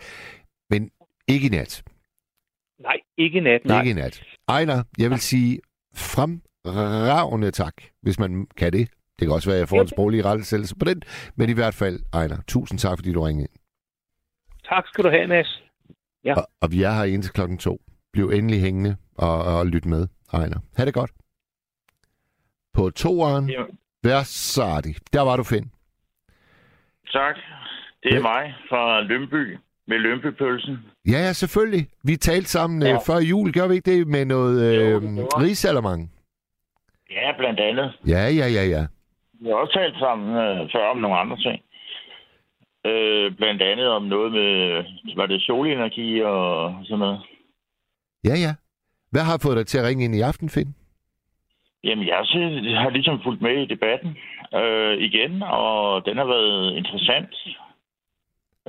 Men 0.70 0.90
ikke 1.28 1.46
i 1.46 1.50
nat. 1.50 1.82
Nej, 2.80 2.96
ikke 3.18 3.40
nat, 3.40 3.64
nej. 3.64 3.80
Ikke 3.80 3.90
i 3.90 3.94
nat. 3.94 4.22
Ejner, 4.48 4.82
jeg 4.98 5.10
vil 5.10 5.18
sige 5.18 5.60
fremragende 5.94 7.50
tak, 7.50 7.74
hvis 8.02 8.18
man 8.18 8.46
kan 8.56 8.72
det. 8.72 8.88
Det 9.18 9.28
kan 9.28 9.34
også 9.34 9.50
være, 9.50 9.56
at 9.56 9.60
jeg 9.60 9.68
får 9.68 9.80
en 9.80 9.88
sproglig 9.88 10.24
rettelsættelse 10.24 10.76
på 10.76 10.84
den. 10.84 11.02
Men 11.36 11.50
i 11.50 11.52
hvert 11.52 11.74
fald, 11.74 12.00
Ejner, 12.12 12.36
tusind 12.48 12.78
tak, 12.78 12.98
fordi 12.98 13.12
du 13.12 13.22
ringede 13.22 13.48
ind. 13.50 13.61
Tak 14.72 14.84
skal 14.88 15.04
du 15.04 15.10
have, 15.10 15.26
Mads. 15.26 15.62
Ja. 16.24 16.34
Og, 16.34 16.44
og 16.60 16.72
vi 16.72 16.82
er 16.82 16.92
her 16.92 17.04
indtil 17.04 17.32
klokken 17.32 17.58
to. 17.58 17.80
Bliv 18.12 18.30
endelig 18.30 18.60
hængende 18.60 18.96
og, 19.18 19.38
og 19.44 19.66
lyt 19.66 19.86
med, 19.86 20.06
Ejner. 20.32 20.58
Ha' 20.76 20.84
det 20.84 20.94
godt. 20.94 21.10
På 22.74 22.90
toeren, 22.90 23.50
Ja. 23.50 23.62
Versati. 24.02 24.92
Der 25.12 25.20
var 25.20 25.36
du, 25.36 25.42
Finn. 25.42 25.70
Tak. 27.12 27.36
Det 28.02 28.10
er 28.12 28.16
Ja. 28.16 28.22
mig 28.22 28.54
fra 28.68 29.00
Lønby 29.00 29.58
med 29.86 29.98
Lønbypølsen. 29.98 30.78
Ja, 31.06 31.18
ja, 31.26 31.32
selvfølgelig. 31.32 31.86
Vi 32.04 32.16
talte 32.16 32.48
sammen 32.48 32.82
ja. 32.82 32.88
Ja. 32.88 32.94
øh, 32.94 33.00
før 33.06 33.18
jul, 33.30 33.52
gør 33.52 33.68
vi 33.68 33.74
ikke 33.74 33.90
det? 33.90 34.06
Med 34.06 34.24
noget 34.24 34.56
øh, 34.74 35.02
rigsalermang. 35.44 36.12
Ja, 37.10 37.32
blandt 37.38 37.60
andet. 37.60 37.98
Ja, 38.08 38.22
ja, 38.40 38.46
ja, 38.58 38.64
ja. 38.74 38.86
Vi 39.40 39.48
har 39.48 39.54
også 39.54 39.72
talt 39.72 39.96
sammen 39.98 40.28
øh, 40.36 40.70
før 40.72 40.84
om 40.90 40.96
nogle 40.96 41.16
andre 41.18 41.36
ting. 41.36 41.62
Øh, 42.86 43.36
blandt 43.36 43.62
andet 43.62 43.88
om 43.88 44.02
noget 44.02 44.32
med, 44.32 44.84
var 45.16 45.26
det 45.26 45.42
solenergi 45.42 46.20
og 46.20 46.74
sådan 46.84 46.98
noget. 46.98 47.20
Ja, 48.24 48.34
ja. 48.44 48.54
Hvad 49.10 49.22
har 49.22 49.38
fået 49.42 49.56
dig 49.56 49.66
til 49.66 49.78
at 49.78 49.84
ringe 49.84 50.04
ind 50.04 50.14
i 50.14 50.20
aften, 50.20 50.48
Finn? 50.48 50.74
Jamen, 51.84 52.06
jeg, 52.06 52.16
har 52.82 52.90
ligesom 52.90 53.20
fulgt 53.24 53.42
med 53.42 53.62
i 53.62 53.66
debatten 53.74 54.16
øh, 54.54 54.98
igen, 54.98 55.42
og 55.42 56.06
den 56.06 56.16
har 56.16 56.24
været 56.24 56.76
interessant. 56.76 57.34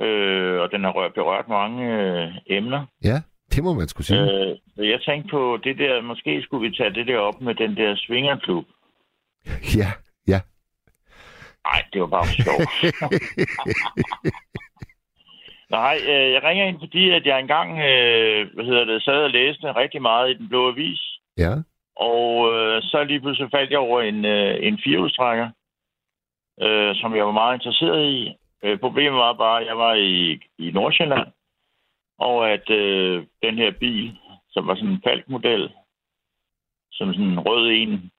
Øh, 0.00 0.60
og 0.60 0.70
den 0.72 0.84
har 0.84 0.92
rørt, 0.92 1.14
berørt 1.14 1.48
mange 1.48 1.82
øh, 2.02 2.32
emner. 2.46 2.86
Ja, 3.04 3.22
det 3.52 3.64
må 3.64 3.74
man 3.74 3.88
skulle 3.88 4.06
sige. 4.06 4.20
Øh. 4.20 4.56
Jeg 4.90 5.00
tænkte 5.00 5.30
på 5.30 5.58
det 5.64 5.78
der, 5.78 6.02
måske 6.02 6.42
skulle 6.42 6.68
vi 6.68 6.76
tage 6.76 6.94
det 6.94 7.06
der 7.06 7.18
op 7.18 7.40
med 7.40 7.54
den 7.54 7.76
der 7.76 7.96
svingerklub. 7.96 8.64
Ja, 9.76 9.90
ja. 10.28 10.40
Nej, 11.66 11.80
det 11.92 12.00
var 12.00 12.06
bare 12.06 12.24
for 12.26 12.42
sjov. 12.42 12.60
Nej, 15.70 15.96
øh, 16.10 16.32
jeg 16.32 16.42
ringer 16.42 16.64
ind, 16.64 16.78
fordi 16.80 17.10
at 17.10 17.26
jeg 17.26 17.40
engang 17.40 17.70
øh, 17.70 18.54
hvad 18.54 18.64
hedder 18.64 18.84
det, 18.84 19.02
sad 19.02 19.24
og 19.24 19.30
læste 19.30 19.76
rigtig 19.76 20.02
meget 20.02 20.30
i 20.30 20.34
Den 20.38 20.48
Blå 20.48 20.68
Avis. 20.68 21.02
Ja, 21.38 21.54
Og 21.96 22.52
øh, 22.54 22.82
så 22.82 23.04
lige 23.04 23.20
pludselig 23.20 23.50
faldt 23.50 23.70
jeg 23.70 23.78
over 23.78 24.00
en, 24.00 24.24
øh, 24.24 24.66
en 24.66 24.78
firehjulstrækker, 24.84 25.48
øh, 26.62 26.94
som 26.96 27.16
jeg 27.16 27.26
var 27.26 27.32
meget 27.32 27.54
interesseret 27.54 28.04
i. 28.04 28.34
Øh, 28.64 28.78
problemet 28.78 29.18
var 29.18 29.32
bare, 29.32 29.60
at 29.60 29.66
jeg 29.66 29.78
var 29.78 29.94
i, 29.94 30.40
i 30.58 30.70
Nordsjælland, 30.70 31.28
og 32.18 32.50
at 32.50 32.70
øh, 32.70 33.26
den 33.42 33.58
her 33.58 33.70
bil, 33.70 34.18
som 34.50 34.66
var 34.66 34.74
sådan 34.74 34.90
en 34.90 35.02
Falk-model, 35.06 35.70
som 36.92 37.12
sådan 37.12 37.30
en 37.30 37.40
rød 37.40 37.70
en, 37.70 38.10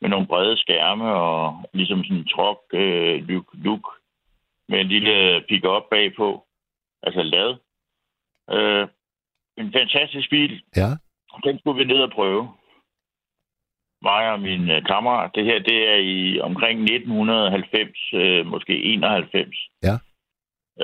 med 0.00 0.10
nogle 0.10 0.26
brede 0.26 0.56
skærme 0.56 1.04
og 1.04 1.64
ligesom 1.72 2.04
sådan 2.04 2.16
en 2.16 2.28
truck 2.28 2.60
øh, 2.72 3.28
look, 3.28 3.46
look 3.52 3.84
med 4.68 4.80
en 4.80 4.88
lille 4.88 5.44
pick-up 5.48 5.82
bagpå, 5.90 6.46
altså 7.02 7.22
lad. 7.22 7.50
Øh, 8.50 8.88
en 9.56 9.72
fantastisk 9.72 10.30
bil, 10.30 10.62
ja. 10.76 10.88
den 11.44 11.58
skulle 11.58 11.78
vi 11.78 11.92
ned 11.92 12.00
og 12.02 12.10
prøve. 12.10 12.48
Mig 14.02 14.32
og 14.32 14.40
min 14.40 14.70
øh, 14.70 14.84
kammerat. 14.86 15.30
Det 15.34 15.44
her, 15.44 15.58
det 15.58 15.88
er 15.88 15.96
i 15.96 16.40
omkring 16.40 16.82
1990, 16.82 18.12
øh, 18.14 18.46
måske 18.46 18.82
91. 18.82 19.58
Ja. 19.82 19.94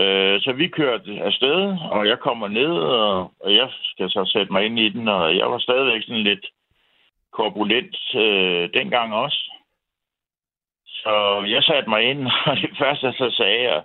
Øh, 0.00 0.40
så 0.40 0.52
vi 0.52 0.68
kørte 0.68 1.20
afsted, 1.22 1.76
og 1.90 2.08
jeg 2.08 2.18
kommer 2.18 2.48
ned, 2.48 2.72
og, 2.72 3.32
og 3.40 3.54
jeg 3.54 3.68
skal 3.82 4.10
så 4.10 4.30
sætte 4.32 4.52
mig 4.52 4.64
ind 4.64 4.78
i 4.78 4.88
den, 4.88 5.08
og 5.08 5.36
jeg 5.36 5.50
var 5.50 5.58
stadigvæk 5.58 6.02
sådan 6.02 6.22
lidt 6.22 6.46
korpulent 7.32 8.14
øh, 8.14 8.72
dengang 8.74 9.14
også. 9.14 9.52
Så 10.86 11.44
jeg 11.46 11.62
satte 11.62 11.90
mig 11.90 12.02
ind, 12.02 12.26
og 12.46 12.56
det 12.56 12.70
første, 12.78 13.12
så 13.12 13.30
sagde 13.36 13.62
jeg, 13.62 13.82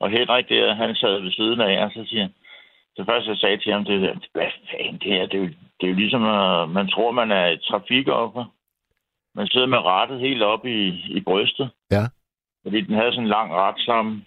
og 0.00 0.10
Henrik 0.10 0.48
der, 0.48 0.74
han 0.74 0.94
sad 0.94 1.20
ved 1.20 1.32
siden 1.32 1.60
af, 1.60 1.84
og 1.84 1.90
så 1.90 2.04
siger 2.08 2.22
han, 2.22 2.34
det 2.96 3.06
første, 3.06 3.30
jeg 3.30 3.38
sagde 3.38 3.56
til 3.56 3.72
ham, 3.72 3.84
det 3.84 4.04
er, 4.04 4.14
hvad 4.32 4.50
fanden 4.70 4.98
det 4.98 5.12
er, 5.20 5.26
det 5.26 5.34
er 5.34 5.44
jo, 5.44 5.48
det 5.80 5.84
er 5.86 5.88
jo 5.88 5.94
ligesom, 5.94 6.24
at 6.24 6.68
man 6.68 6.88
tror, 6.88 7.10
man 7.10 7.30
er 7.30 7.46
et 7.46 7.62
trafikoffer. 7.62 8.44
Man 9.34 9.48
sidder 9.48 9.66
med 9.66 9.78
rattet 9.78 10.20
helt 10.20 10.42
op 10.42 10.66
i, 10.66 10.88
i 11.16 11.20
brystet. 11.20 11.70
Ja. 11.90 12.04
Fordi 12.62 12.80
den 12.80 12.94
havde 12.94 13.12
sådan 13.12 13.24
en 13.24 13.28
lang 13.28 13.54
ret 13.54 13.80
sammen. 13.80 14.26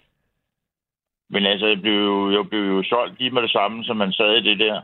Men 1.30 1.46
altså, 1.46 1.66
jeg 1.66 1.80
blev, 1.80 2.30
jeg 2.32 2.48
blev 2.48 2.60
jo 2.60 2.82
solgt 2.82 3.18
lige 3.18 3.30
med 3.30 3.42
det 3.42 3.50
samme, 3.50 3.84
som 3.84 3.96
man 3.96 4.12
sad 4.12 4.32
i 4.36 4.48
det 4.50 4.58
der. 4.58 4.82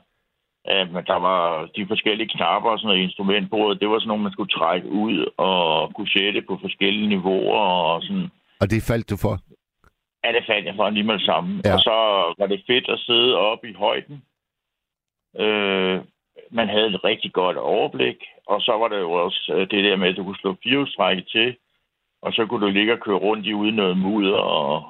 Uh, 0.72 0.94
men 0.94 1.04
der 1.04 1.18
var 1.28 1.66
de 1.76 1.86
forskellige 1.86 2.28
knapper 2.28 2.70
og 2.70 2.78
sådan 2.78 2.88
noget 2.88 3.02
instrumentbordet. 3.02 3.80
Det 3.80 3.88
var 3.88 3.98
sådan 3.98 4.08
nogle, 4.08 4.22
man 4.22 4.32
skulle 4.32 4.54
trække 4.58 4.88
ud 4.88 5.26
og 5.36 5.94
kunne 5.94 6.08
sætte 6.08 6.42
på 6.42 6.58
forskellige 6.60 7.08
niveauer 7.08 7.60
og 7.92 8.02
sådan. 8.02 8.28
Og 8.60 8.70
det 8.70 8.82
faldt 8.82 9.10
du 9.10 9.16
for? 9.16 9.34
Ja, 10.24 10.32
det 10.32 10.44
fandt 10.46 10.66
jeg 10.66 10.74
for 10.76 10.90
lige 10.90 11.08
med 11.08 11.14
det 11.14 11.24
samme. 11.24 11.62
Ja. 11.64 11.74
Og 11.74 11.80
så 11.80 11.96
var 12.38 12.46
det 12.46 12.64
fedt 12.66 12.88
at 12.88 12.98
sidde 12.98 13.36
oppe 13.36 13.70
i 13.70 13.74
højden. 13.74 14.22
Øh, 15.38 16.00
man 16.50 16.68
havde 16.68 16.86
et 16.86 17.04
rigtig 17.04 17.32
godt 17.32 17.56
overblik. 17.56 18.16
Og 18.46 18.60
så 18.60 18.72
var 18.72 18.88
det 18.88 18.98
jo 18.98 19.12
også 19.12 19.52
øh, 19.54 19.60
det 19.70 19.84
der 19.84 19.96
med, 19.96 20.08
at 20.08 20.16
du 20.16 20.24
kunne 20.24 20.42
slå 20.42 20.56
firehjulstrækket 20.62 21.26
til. 21.28 21.56
Og 22.22 22.32
så 22.32 22.46
kunne 22.46 22.66
du 22.66 22.70
ligge 22.70 22.92
og 22.92 23.00
køre 23.00 23.16
rundt 23.16 23.46
i 23.46 23.54
uden 23.54 23.74
noget 23.74 23.98
mudder 23.98 24.38
og 24.38 24.84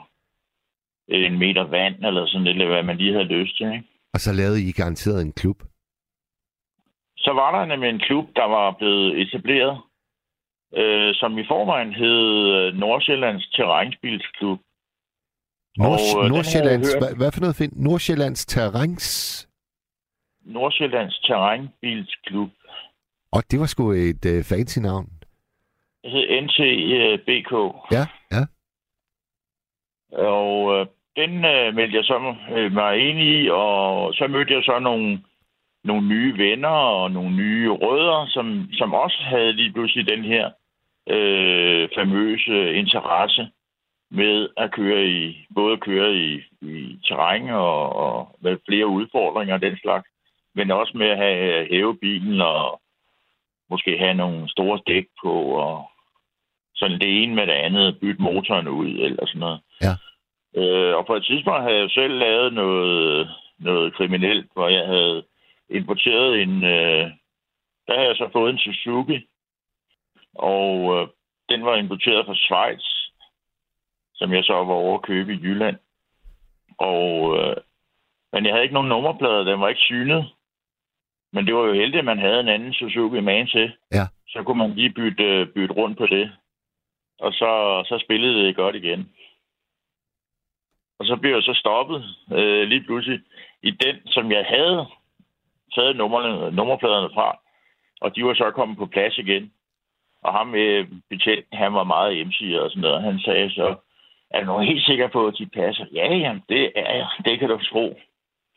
en 1.08 1.38
meter 1.38 1.64
vand, 1.64 2.04
eller 2.04 2.26
sådan 2.26 2.44
lidt, 2.44 2.56
eller 2.56 2.66
hvad 2.66 2.82
man 2.82 2.96
lige 2.96 3.12
havde 3.12 3.24
lyst 3.24 3.56
til. 3.56 3.66
Ikke? 3.66 3.84
Og 4.14 4.20
så 4.20 4.32
lavede 4.32 4.62
I 4.68 4.72
garanteret 4.72 5.22
en 5.22 5.32
klub. 5.32 5.58
Så 7.16 7.32
var 7.32 7.58
der 7.58 7.66
nemlig 7.66 7.90
en 7.90 8.00
klub, 8.08 8.24
der 8.36 8.44
var 8.44 8.70
blevet 8.78 9.20
etableret, 9.22 9.80
øh, 10.80 11.14
som 11.14 11.38
i 11.38 11.44
forvejen 11.48 11.92
hed 11.94 12.20
øh, 12.56 12.74
Nordsjællands 12.74 13.48
Terrænsbilsklub. 13.50 14.60
Nord- 15.78 15.90
Og, 16.16 16.24
øh, 16.24 16.30
Nordsjællands, 16.30 16.94
hvad, 16.94 17.16
hvad 17.16 17.32
for 17.32 17.40
noget 17.40 17.56
find? 17.56 17.72
Nordsjællands 17.76 18.46
Terræns. 18.46 19.08
Nordsjællands 20.44 21.18
Terrænbilsklub. 21.18 22.50
Og 23.32 23.42
det 23.50 23.60
var 23.60 23.66
sgu 23.66 23.92
et 23.92 24.24
øh, 24.26 24.44
fancy 24.44 24.78
navn. 24.78 25.06
Det 26.02 26.10
hed 26.12 26.24
NTBK. 26.42 27.52
Ja, 27.96 28.04
ja. 28.32 28.42
Og 30.12 30.74
øh, 30.80 30.86
den 31.20 31.44
øh, 31.44 31.74
meldte 31.74 31.96
jeg 31.96 32.04
så 32.04 32.34
øh, 32.56 32.72
mig 32.72 32.98
ind 33.08 33.20
i, 33.20 33.48
og 33.50 34.14
så 34.14 34.26
mødte 34.26 34.54
jeg 34.54 34.62
så 34.62 34.78
nogle, 34.78 35.22
nogle 35.84 36.08
nye 36.08 36.38
venner 36.38 36.76
og 36.98 37.10
nogle 37.10 37.36
nye 37.36 37.70
rødder, 37.70 38.26
som, 38.28 38.68
som 38.72 38.94
også 38.94 39.18
havde 39.22 39.52
lige 39.52 39.72
pludselig 39.72 40.08
den 40.08 40.24
her 40.24 40.50
øh, 41.10 41.88
famøse 41.96 42.74
interesse 42.74 43.48
med 44.10 44.48
at 44.56 44.72
køre 44.72 45.06
i, 45.06 45.46
både 45.54 45.72
at 45.72 45.80
køre 45.80 46.14
i, 46.14 46.42
i 46.62 46.98
terræn 47.04 47.48
og, 47.50 47.96
og 47.96 48.38
med 48.40 48.56
flere 48.68 48.86
udfordringer 48.86 49.54
og 49.54 49.62
den 49.62 49.78
slags, 49.78 50.08
men 50.54 50.70
også 50.70 50.92
med 50.96 51.06
at 51.06 51.16
have 51.16 51.66
hæve 51.70 51.98
bilen 51.98 52.40
og 52.40 52.80
måske 53.70 53.98
have 53.98 54.14
nogle 54.14 54.48
store 54.48 54.80
dæk 54.86 55.06
på 55.22 55.32
og 55.42 55.90
sådan 56.74 57.00
det 57.00 57.22
ene 57.22 57.34
med 57.34 57.46
det 57.46 57.52
andet, 57.52 57.98
bytte 58.00 58.22
motoren 58.22 58.68
ud 58.68 58.86
eller 58.86 59.26
sådan 59.26 59.40
noget. 59.40 59.60
Ja. 59.82 59.94
Øh, 60.58 60.96
og 60.96 61.06
på 61.06 61.14
et 61.14 61.24
tidspunkt 61.24 61.62
havde 61.62 61.80
jeg 61.80 61.90
selv 61.90 62.14
lavet 62.18 62.52
noget, 62.52 63.28
noget 63.58 63.94
kriminelt, 63.94 64.46
hvor 64.52 64.68
jeg 64.68 64.86
havde 64.86 65.24
importeret 65.70 66.42
en... 66.42 66.64
Øh, 66.64 67.10
der 67.86 67.94
havde 67.94 68.08
jeg 68.08 68.16
så 68.16 68.28
fået 68.32 68.50
en 68.50 68.58
Suzuki, 68.58 69.26
og 70.34 70.70
øh, 70.94 71.08
den 71.48 71.64
var 71.64 71.76
importeret 71.76 72.26
fra 72.26 72.34
Schweiz, 72.34 72.84
som 74.14 74.32
jeg 74.32 74.44
så 74.44 74.52
var 74.52 74.74
over 74.74 74.94
at 74.94 75.02
købe 75.02 75.32
i 75.34 75.40
Jylland. 75.42 75.76
Og, 76.78 77.38
øh, 77.38 77.56
men 78.32 78.44
jeg 78.44 78.52
havde 78.52 78.62
ikke 78.62 78.74
nogen 78.74 78.88
nummerplader, 78.88 79.44
den 79.44 79.60
var 79.60 79.68
ikke 79.68 79.80
synet. 79.80 80.26
Men 81.32 81.46
det 81.46 81.54
var 81.54 81.64
jo 81.66 81.72
heldigt, 81.72 81.98
at 81.98 82.04
man 82.04 82.18
havde 82.18 82.40
en 82.40 82.48
anden 82.48 82.74
Suzuki 82.74 83.20
man 83.20 83.46
til. 83.46 83.72
Ja. 83.92 84.06
Så 84.28 84.42
kunne 84.42 84.58
man 84.58 84.74
lige 84.74 84.90
bytte, 84.90 85.46
bytte 85.46 85.74
rundt 85.74 85.98
på 85.98 86.06
det. 86.06 86.32
Og 87.18 87.32
så, 87.32 87.82
så 87.88 87.98
spillede 88.04 88.46
det 88.46 88.56
godt 88.56 88.76
igen. 88.76 89.12
Og 90.98 91.06
så 91.06 91.16
blev 91.16 91.32
jeg 91.34 91.42
så 91.42 91.54
stoppet 91.54 92.04
øh, 92.32 92.68
lige 92.68 92.84
pludselig 92.84 93.20
i 93.62 93.70
den, 93.70 93.96
som 94.06 94.32
jeg 94.32 94.44
havde 94.48 94.86
taget 95.74 95.96
numrene, 95.96 96.50
nummerpladerne 96.56 97.10
fra. 97.14 97.38
Og 98.00 98.16
de 98.16 98.24
var 98.24 98.34
så 98.34 98.50
kommet 98.50 98.78
på 98.78 98.86
plads 98.86 99.18
igen. 99.18 99.52
Og 100.22 100.32
ham 100.32 100.46
med 100.46 100.86
betjenten, 101.10 101.58
han 101.58 101.74
var 101.74 101.84
meget 101.84 102.14
hjemmesiger 102.14 102.60
og 102.60 102.70
sådan 102.70 102.80
noget. 102.82 103.02
Han 103.02 103.18
sagde 103.20 103.50
så, 103.50 103.74
er 104.30 104.44
du 104.44 104.58
helt 104.60 104.84
sikker 104.86 105.08
på, 105.08 105.26
at 105.26 105.34
de 105.38 105.46
passer? 105.46 105.84
Ja, 105.92 106.14
jamen, 106.14 106.42
det 106.48 106.72
er 106.76 106.92
jeg. 106.96 107.08
Det 107.24 107.38
kan 107.38 107.48
du 107.48 107.58
tro. 107.58 107.98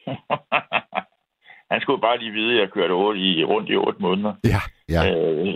han 1.72 1.82
skulle 1.82 2.02
bare 2.02 2.18
lige 2.20 2.32
vide, 2.32 2.54
at 2.54 2.60
jeg 2.60 2.70
kørte 2.70 2.92
otte 2.92 3.20
i, 3.20 3.44
rundt 3.44 3.70
i 3.70 3.76
otte 3.76 4.02
måneder. 4.02 4.34
Ja, 4.44 4.62
ja, 4.90 5.02
Øh, 5.12 5.54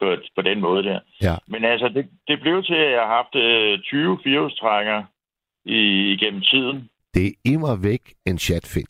på, 0.00 0.16
på 0.36 0.42
den 0.42 0.60
måde 0.60 0.82
der. 0.84 1.00
ja. 1.22 1.34
Men 1.46 1.64
altså, 1.64 1.88
det, 1.88 2.08
det 2.28 2.40
blev 2.40 2.62
til, 2.64 2.74
at 2.74 2.92
jeg 2.92 3.00
har 3.00 3.14
haft 3.16 3.34
øh, 3.34 3.78
20 3.78 4.18
firehjulstrækker 4.24 5.02
i, 5.66 6.12
igennem 6.12 6.42
tiden. 6.42 6.90
Det 7.14 7.26
er 7.26 7.32
immer 7.44 7.76
væk 7.82 8.14
en 8.26 8.38
chatfind. 8.38 8.88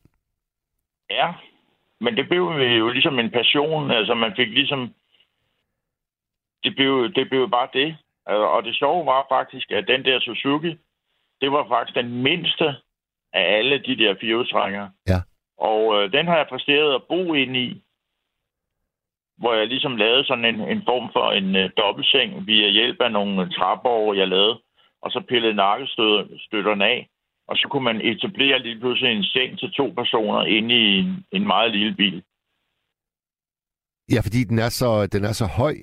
Ja, 1.11 1.35
men 2.01 2.17
det 2.17 2.29
blev 2.29 2.43
jo 2.79 2.89
ligesom 2.89 3.19
en 3.19 3.31
passion. 3.31 3.91
Altså, 3.91 4.15
man 4.15 4.33
fik 4.37 4.49
ligesom... 4.49 4.95
Det 6.65 6.77
blev, 6.77 7.13
det 7.15 7.29
blev 7.29 7.51
bare 7.51 7.69
det. 7.73 7.97
Altså, 8.27 8.47
Og 8.47 8.63
det 8.65 8.77
sjove 8.77 9.07
var 9.07 9.27
faktisk, 9.29 9.71
at 9.71 9.89
den 9.89 10.05
der 10.05 10.21
Suzuki, 10.21 10.77
det 11.41 11.53
var 11.53 11.69
faktisk 11.69 11.97
den 11.97 12.23
mindste 12.23 12.65
af 13.33 13.57
alle 13.59 13.79
de 13.79 13.97
der 13.97 14.15
firehjulstrækker. 14.21 14.89
Ja. 15.09 15.21
Og 15.59 16.03
øh, 16.03 16.13
den 16.13 16.27
har 16.27 16.37
jeg 16.37 16.47
præsteret 16.49 16.95
at 16.95 17.03
bo 17.09 17.35
ind 17.35 17.57
i, 17.57 17.83
hvor 19.39 19.55
jeg 19.55 19.67
ligesom 19.67 19.97
lavede 19.97 20.25
sådan 20.25 20.45
en, 20.45 20.61
en 20.61 20.83
form 20.85 21.11
for 21.13 21.31
en 21.31 21.57
øh, 21.57 21.71
dobbeltseng 21.77 22.47
via 22.47 22.69
hjælp 22.69 23.01
af 23.01 23.13
nogle 23.13 23.51
trappeover, 23.51 24.15
jeg 24.15 24.29
lavede, 24.29 24.61
og 25.07 25.11
så 25.13 25.21
pillede 25.29 25.55
nakkestøtterne 25.55 26.85
af. 26.85 27.09
Og 27.49 27.57
så 27.57 27.69
kunne 27.71 27.85
man 27.91 28.01
etablere 28.01 28.59
lige 28.59 28.81
pludselig 28.81 29.11
en 29.13 29.25
seng 29.25 29.59
til 29.59 29.71
to 29.73 29.87
personer 29.99 30.43
inde 30.57 30.75
i 30.75 30.99
en, 30.99 31.09
en 31.33 31.47
meget 31.47 31.71
lille 31.71 31.95
bil. 31.95 32.23
Ja, 34.13 34.21
fordi 34.27 34.41
den 34.51 34.59
er 34.59 34.69
så, 34.81 35.07
den 35.07 35.25
er 35.25 35.33
så 35.33 35.47
høj. 35.61 35.77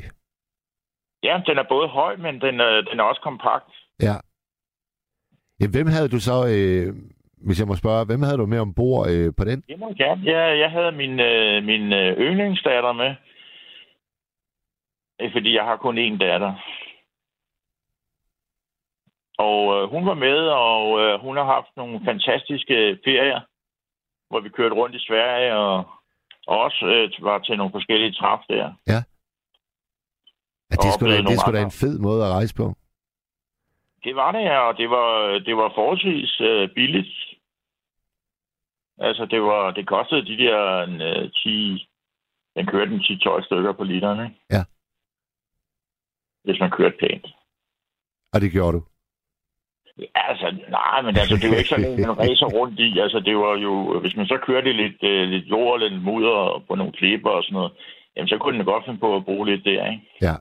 Ja, 1.23 1.41
den 1.47 1.57
er 1.57 1.65
både 1.69 1.87
høj, 1.87 2.15
men 2.15 2.41
den 2.41 2.59
er, 2.59 2.81
den 2.81 2.99
er 2.99 3.03
også 3.03 3.21
kompakt. 3.21 3.71
Ja. 4.01 4.15
ja 5.59 5.67
hvem 5.73 5.87
havde 5.87 6.09
du 6.09 6.19
så, 6.19 6.37
øh, 6.55 6.87
hvis 7.45 7.59
jeg 7.59 7.67
må 7.67 7.75
spørge, 7.75 8.05
hvem 8.05 8.21
havde 8.21 8.37
du 8.37 8.45
med 8.45 8.59
ombord 8.59 9.09
øh, 9.09 9.33
på 9.37 9.43
den? 9.43 9.61
Det 9.61 9.79
må 9.79 9.87
jeg 9.87 9.97
gerne. 9.97 10.21
Ja, 10.31 10.43
jeg 10.63 10.71
havde 10.71 10.91
min, 10.91 11.19
øh, 11.19 11.63
min 11.63 11.93
øh, 11.93 12.17
yndlingsdatter 12.17 12.93
med. 12.93 13.15
Øh, 15.21 15.31
Fordi 15.31 15.55
jeg 15.55 15.63
har 15.63 15.77
kun 15.77 15.97
én 15.97 16.17
datter. 16.17 16.53
Og 19.37 19.59
øh, 19.75 19.89
hun 19.89 20.05
var 20.05 20.13
med, 20.13 20.39
og 20.47 20.99
øh, 21.01 21.19
hun 21.21 21.37
har 21.37 21.45
haft 21.45 21.71
nogle 21.77 22.01
fantastiske 22.05 22.99
ferier, 23.05 23.41
hvor 24.29 24.39
vi 24.39 24.49
kørte 24.49 24.75
rundt 24.75 24.95
i 24.95 25.05
Sverige, 25.07 25.55
og, 25.55 25.77
og 26.47 26.59
også 26.59 26.85
øh, 26.85 27.25
var 27.25 27.39
til 27.39 27.57
nogle 27.57 27.71
forskellige 27.71 28.13
træf 28.13 28.39
der. 28.49 28.73
Ja, 28.87 28.99
det 30.69 30.87
er 30.89 30.93
sgu 30.97 31.05
da, 31.05 31.17
det 31.17 31.39
sgu 31.39 31.51
da 31.51 31.61
en 31.61 31.79
fed 31.83 31.99
måde 31.99 32.25
at 32.25 32.31
rejse 32.31 32.55
på. 32.55 32.75
Det 34.03 34.15
var 34.15 34.31
det, 34.31 34.41
ja, 34.41 34.59
og 34.59 34.77
det 34.77 34.89
var, 34.89 35.39
det 35.47 35.57
var 35.57 35.71
forholdsvis 35.75 36.41
øh, 36.41 36.69
billigt. 36.75 37.13
Altså, 38.97 39.25
det, 39.25 39.41
var, 39.41 39.71
det 39.71 39.87
kostede 39.87 40.25
de 40.25 40.37
der 40.43 40.83
en, 40.83 41.01
øh, 41.01 41.31
10... 41.31 41.89
Den 42.55 42.65
kørte 42.65 42.91
en 42.91 42.99
10-12 42.99 43.45
stykker 43.45 43.73
på 43.73 43.83
literen, 43.83 44.25
ikke? 44.25 44.39
Ja. 44.51 44.63
Hvis 46.43 46.59
man 46.59 46.71
kørte 46.71 46.97
pænt. 46.99 47.27
Og 48.33 48.41
det 48.41 48.51
gjorde 48.51 48.77
du. 48.77 48.83
Ja, 49.97 50.29
altså, 50.29 50.47
nej, 50.69 51.01
men 51.01 51.17
altså, 51.17 51.35
det 51.41 51.49
var 51.49 51.57
ikke 51.57 51.69
sådan, 51.69 51.91
en, 51.91 52.01
man 52.01 52.19
racer 52.23 52.49
rundt 52.57 52.79
i. 52.79 52.99
Altså, 52.99 53.19
det 53.19 53.35
var 53.37 53.57
jo... 53.57 53.99
Hvis 53.99 54.15
man 54.15 54.27
så 54.27 54.37
kørte 54.47 54.73
lidt, 54.73 55.03
øh, 55.03 55.29
lidt 55.29 55.45
jord 55.45 55.75
eller 55.75 55.89
lidt 55.89 56.03
mudder 56.03 56.63
på 56.67 56.75
nogle 56.75 56.93
klipper 56.93 57.29
og 57.29 57.43
sådan 57.43 57.53
noget, 57.53 57.71
jamen, 58.15 58.27
så 58.27 58.37
kunne 58.37 58.57
den 58.57 58.65
godt 58.65 58.85
finde 58.85 58.99
på 58.99 59.15
at 59.15 59.25
bruge 59.25 59.45
lidt 59.49 59.65
der, 59.65 59.91
ikke? 59.91 60.03
Ja. 60.21 60.35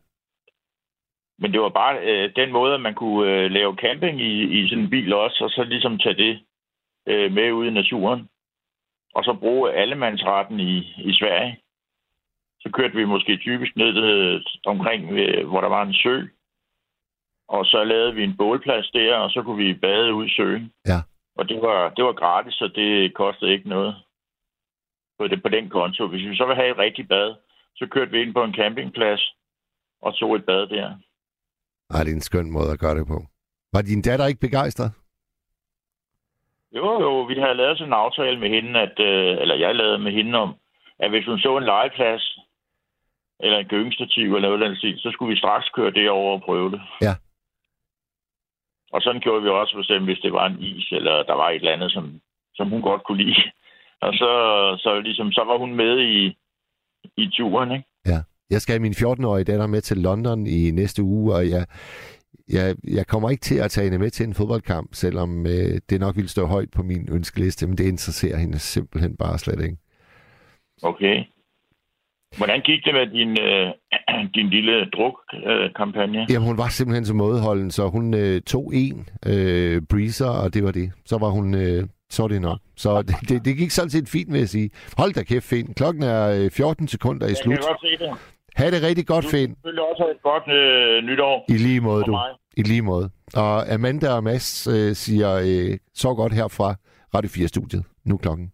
Men 1.39 1.53
det 1.53 1.61
var 1.61 1.69
bare 1.69 1.95
øh, 2.03 2.31
den 2.37 2.53
måde, 2.53 2.75
at 2.75 2.81
man 2.81 2.95
kunne 2.95 3.31
øh, 3.31 3.51
lave 3.51 3.77
camping 3.77 4.21
i, 4.21 4.33
i 4.59 4.69
sådan 4.69 4.85
en 4.85 4.91
bil 4.91 5.13
også, 5.15 5.45
og 5.45 5.51
så 5.51 5.65
ligesom 5.65 5.99
tage 5.99 6.15
det 6.15 6.41
øh, 7.09 7.33
med 7.33 7.53
ud 7.53 7.67
i 7.67 7.71
naturen. 7.71 8.29
Og 9.15 9.25
så 9.25 9.37
bruge 9.41 9.73
allemandsretten 9.73 10.61
i, 10.61 10.79
i 10.79 11.13
Sverige. 11.13 11.59
Så 12.61 12.71
kørte 12.73 12.95
vi 12.95 13.05
måske 13.05 13.37
typisk 13.37 13.77
ned 13.77 13.97
øh, 13.97 14.41
omkring, 14.67 15.11
øh, 15.19 15.49
hvor 15.49 15.61
der 15.61 15.69
var 15.69 15.83
en 15.83 15.95
sø. 15.95 16.23
Og 17.57 17.67
så 17.67 17.85
lavede 17.85 18.15
vi 18.15 18.23
en 18.25 18.37
bålplads 18.37 18.91
der, 18.91 19.17
og 19.17 19.31
så 19.31 19.43
kunne 19.43 19.65
vi 19.65 19.75
bade 19.75 20.15
ud 20.15 20.27
i 20.27 20.35
søen. 20.37 20.73
Ja. 20.87 21.01
Og 21.39 21.49
det 21.49 21.63
var, 21.63 21.79
det 21.97 22.05
var 22.05 22.13
gratis, 22.13 22.55
så 22.55 22.71
det 22.75 23.15
kostede 23.15 23.53
ikke 23.53 23.69
noget 23.69 23.95
på, 25.19 25.29
det, 25.29 25.43
på 25.43 25.49
den 25.49 25.69
konto. 25.69 26.07
Hvis 26.07 26.29
vi 26.29 26.37
så 26.37 26.47
vil 26.47 26.57
have 26.57 26.71
et 26.71 26.79
rigtigt 26.79 27.09
bad, 27.09 27.35
så 27.77 27.87
kørte 27.91 28.11
vi 28.11 28.23
ind 28.23 28.35
på 28.35 28.45
en 28.45 28.55
campingplads 28.55 29.35
og 30.03 30.15
tog 30.19 30.37
et 30.37 30.45
bad 30.45 30.67
der. 30.67 30.87
Ej, 31.91 32.03
det 32.05 32.11
er 32.11 32.15
en 32.15 32.29
skøn 32.31 32.51
måde 32.51 32.71
at 32.73 32.79
gøre 32.79 32.99
det 32.99 33.07
på. 33.07 33.19
Var 33.73 33.83
din 33.83 34.03
datter 34.03 34.27
ikke 34.27 34.41
begejstret? 34.41 34.91
Jo, 36.73 37.01
jo, 37.01 37.23
vi 37.23 37.35
havde 37.35 37.55
lavet 37.55 37.79
sådan 37.79 37.89
en 37.89 38.03
aftale 38.05 38.41
med 38.41 38.49
hende, 38.49 38.81
at, 38.81 39.01
øh, 39.01 39.37
eller 39.43 39.55
jeg 39.55 39.75
lavede 39.75 39.99
med 39.99 40.13
hende 40.13 40.39
om, 40.39 40.55
at 40.99 41.11
hvis 41.11 41.27
hun 41.27 41.39
så 41.39 41.57
en 41.57 41.65
legeplads, 41.65 42.39
eller 43.41 43.59
en 43.59 43.67
gyngestativ 43.67 44.35
eller 44.35 44.49
noget 44.49 44.63
andet 44.63 45.01
så 45.01 45.11
skulle 45.13 45.31
vi 45.35 45.39
straks 45.39 45.69
køre 45.69 45.91
det 45.91 46.11
over 46.11 46.33
og 46.33 46.43
prøve 46.43 46.71
det. 46.71 46.81
Ja. 47.03 47.15
Og 48.93 49.03
sådan 49.03 49.21
gjorde 49.21 49.43
vi 49.43 49.49
også, 49.49 49.73
for 49.75 49.81
eksempel, 49.81 50.05
hvis 50.05 50.23
det 50.25 50.33
var 50.33 50.47
en 50.47 50.59
is, 50.61 50.93
eller 50.93 51.23
der 51.23 51.35
var 51.35 51.51
et 51.51 51.55
eller 51.55 51.73
andet, 51.73 51.93
som, 51.93 52.21
som 52.55 52.69
hun 52.69 52.83
godt 52.83 53.03
kunne 53.05 53.25
lide. 53.25 53.43
Og 54.07 54.13
så, 54.15 54.33
så, 54.79 55.01
ligesom, 55.01 55.33
så 55.33 55.43
var 55.45 55.59
hun 55.59 55.75
med 55.75 56.01
i, 56.01 56.37
i 57.17 57.31
turen, 57.37 57.73
ikke? 57.73 57.85
Jeg 58.53 58.61
skal 58.61 58.73
have 58.73 58.83
min 58.83 59.01
14-årige 59.03 59.45
datter 59.45 59.67
med 59.67 59.81
til 59.81 59.97
London 59.97 60.47
i 60.47 60.71
næste 60.71 61.03
uge, 61.03 61.35
og 61.35 61.51
jeg, 61.51 61.67
jeg, 62.49 62.77
jeg 62.99 63.07
kommer 63.07 63.31
ikke 63.31 63.41
til 63.41 63.59
at 63.59 63.71
tage 63.71 63.85
hende 63.85 63.99
med 63.99 64.11
til 64.11 64.27
en 64.27 64.35
fodboldkamp, 64.35 64.89
selvom 64.95 65.47
øh, 65.47 65.81
det 65.91 66.01
nok 66.01 66.17
ville 66.17 66.29
stå 66.29 66.47
højt 66.47 66.71
på 66.77 66.83
min 66.83 67.09
ønskeliste, 67.13 67.67
men 67.67 67.79
det 67.79 67.85
interesserer 67.85 68.39
hende 68.39 68.59
simpelthen 68.59 69.17
bare 69.17 69.39
slet 69.39 69.65
ikke. 69.65 69.77
Okay. 70.83 71.25
Hvordan 72.37 72.61
gik 72.61 72.85
det 72.85 72.95
med 72.95 73.07
din, 73.07 73.31
øh, 73.41 73.67
din 74.37 74.49
lille 74.51 74.91
druk-kampagne? 74.91 76.27
Jamen, 76.31 76.47
hun 76.49 76.59
var 76.59 76.69
simpelthen 76.69 77.05
så 77.07 77.15
mådeholden, 77.15 77.71
så 77.71 77.89
hun 77.89 78.15
øh, 78.15 78.41
tog 78.43 78.73
en 78.75 79.09
øh, 79.27 79.83
breezer, 79.91 80.29
og 80.29 80.55
det 80.55 80.65
var 80.65 80.71
det. 80.71 80.93
Så 81.07 81.19
var 81.19 81.29
hun... 81.29 81.55
Øh, 81.55 81.85
så 82.11 82.23
er 82.25 82.29
det 82.29 82.41
nok. 82.43 82.59
Så 82.77 83.03
det, 83.09 83.15
det, 83.29 83.45
det 83.45 83.57
gik 83.57 83.71
sådan 83.71 83.91
set 83.91 84.09
fint, 84.09 84.33
vil 84.33 84.39
jeg 84.39 84.49
sige. 84.49 84.71
Hold 84.99 85.13
da 85.15 85.23
kæft, 85.23 85.45
Finn. 85.45 85.75
Klokken 85.75 86.03
er 86.03 86.45
øh, 86.45 86.51
14 86.51 86.89
sekunder 86.89 87.27
i 87.27 87.29
Jeg 87.29 87.37
slut. 87.37 87.55
kan 87.59 87.63
godt 87.69 87.81
se 87.81 88.05
det. 88.05 88.11
Ha' 88.57 88.71
det 88.71 88.83
rigtig 88.83 89.07
godt, 89.07 89.25
Du 89.25 89.29
Finn. 89.29 89.55
selvfølgelig 89.55 89.85
også 89.91 90.03
have 90.03 90.11
et 90.17 90.23
godt 90.23 90.49
øh, 90.59 91.05
nytår 91.11 91.45
I 91.49 91.53
lige 91.53 91.81
måde, 91.81 92.05
du. 92.05 92.19
I 92.57 92.63
lige 92.63 92.83
måde. 92.83 93.11
Og 93.35 93.73
Amanda 93.73 94.09
og 94.13 94.25
Mads 94.25 94.67
øh, 94.67 94.95
siger, 94.95 95.31
øh, 95.35 95.79
så 95.95 96.15
godt 96.15 96.33
her 96.33 96.49
fra 96.49 96.75
Radio 97.15 97.29
4-studiet. 97.31 97.83
Nu 98.05 98.17
klokken 98.17 98.53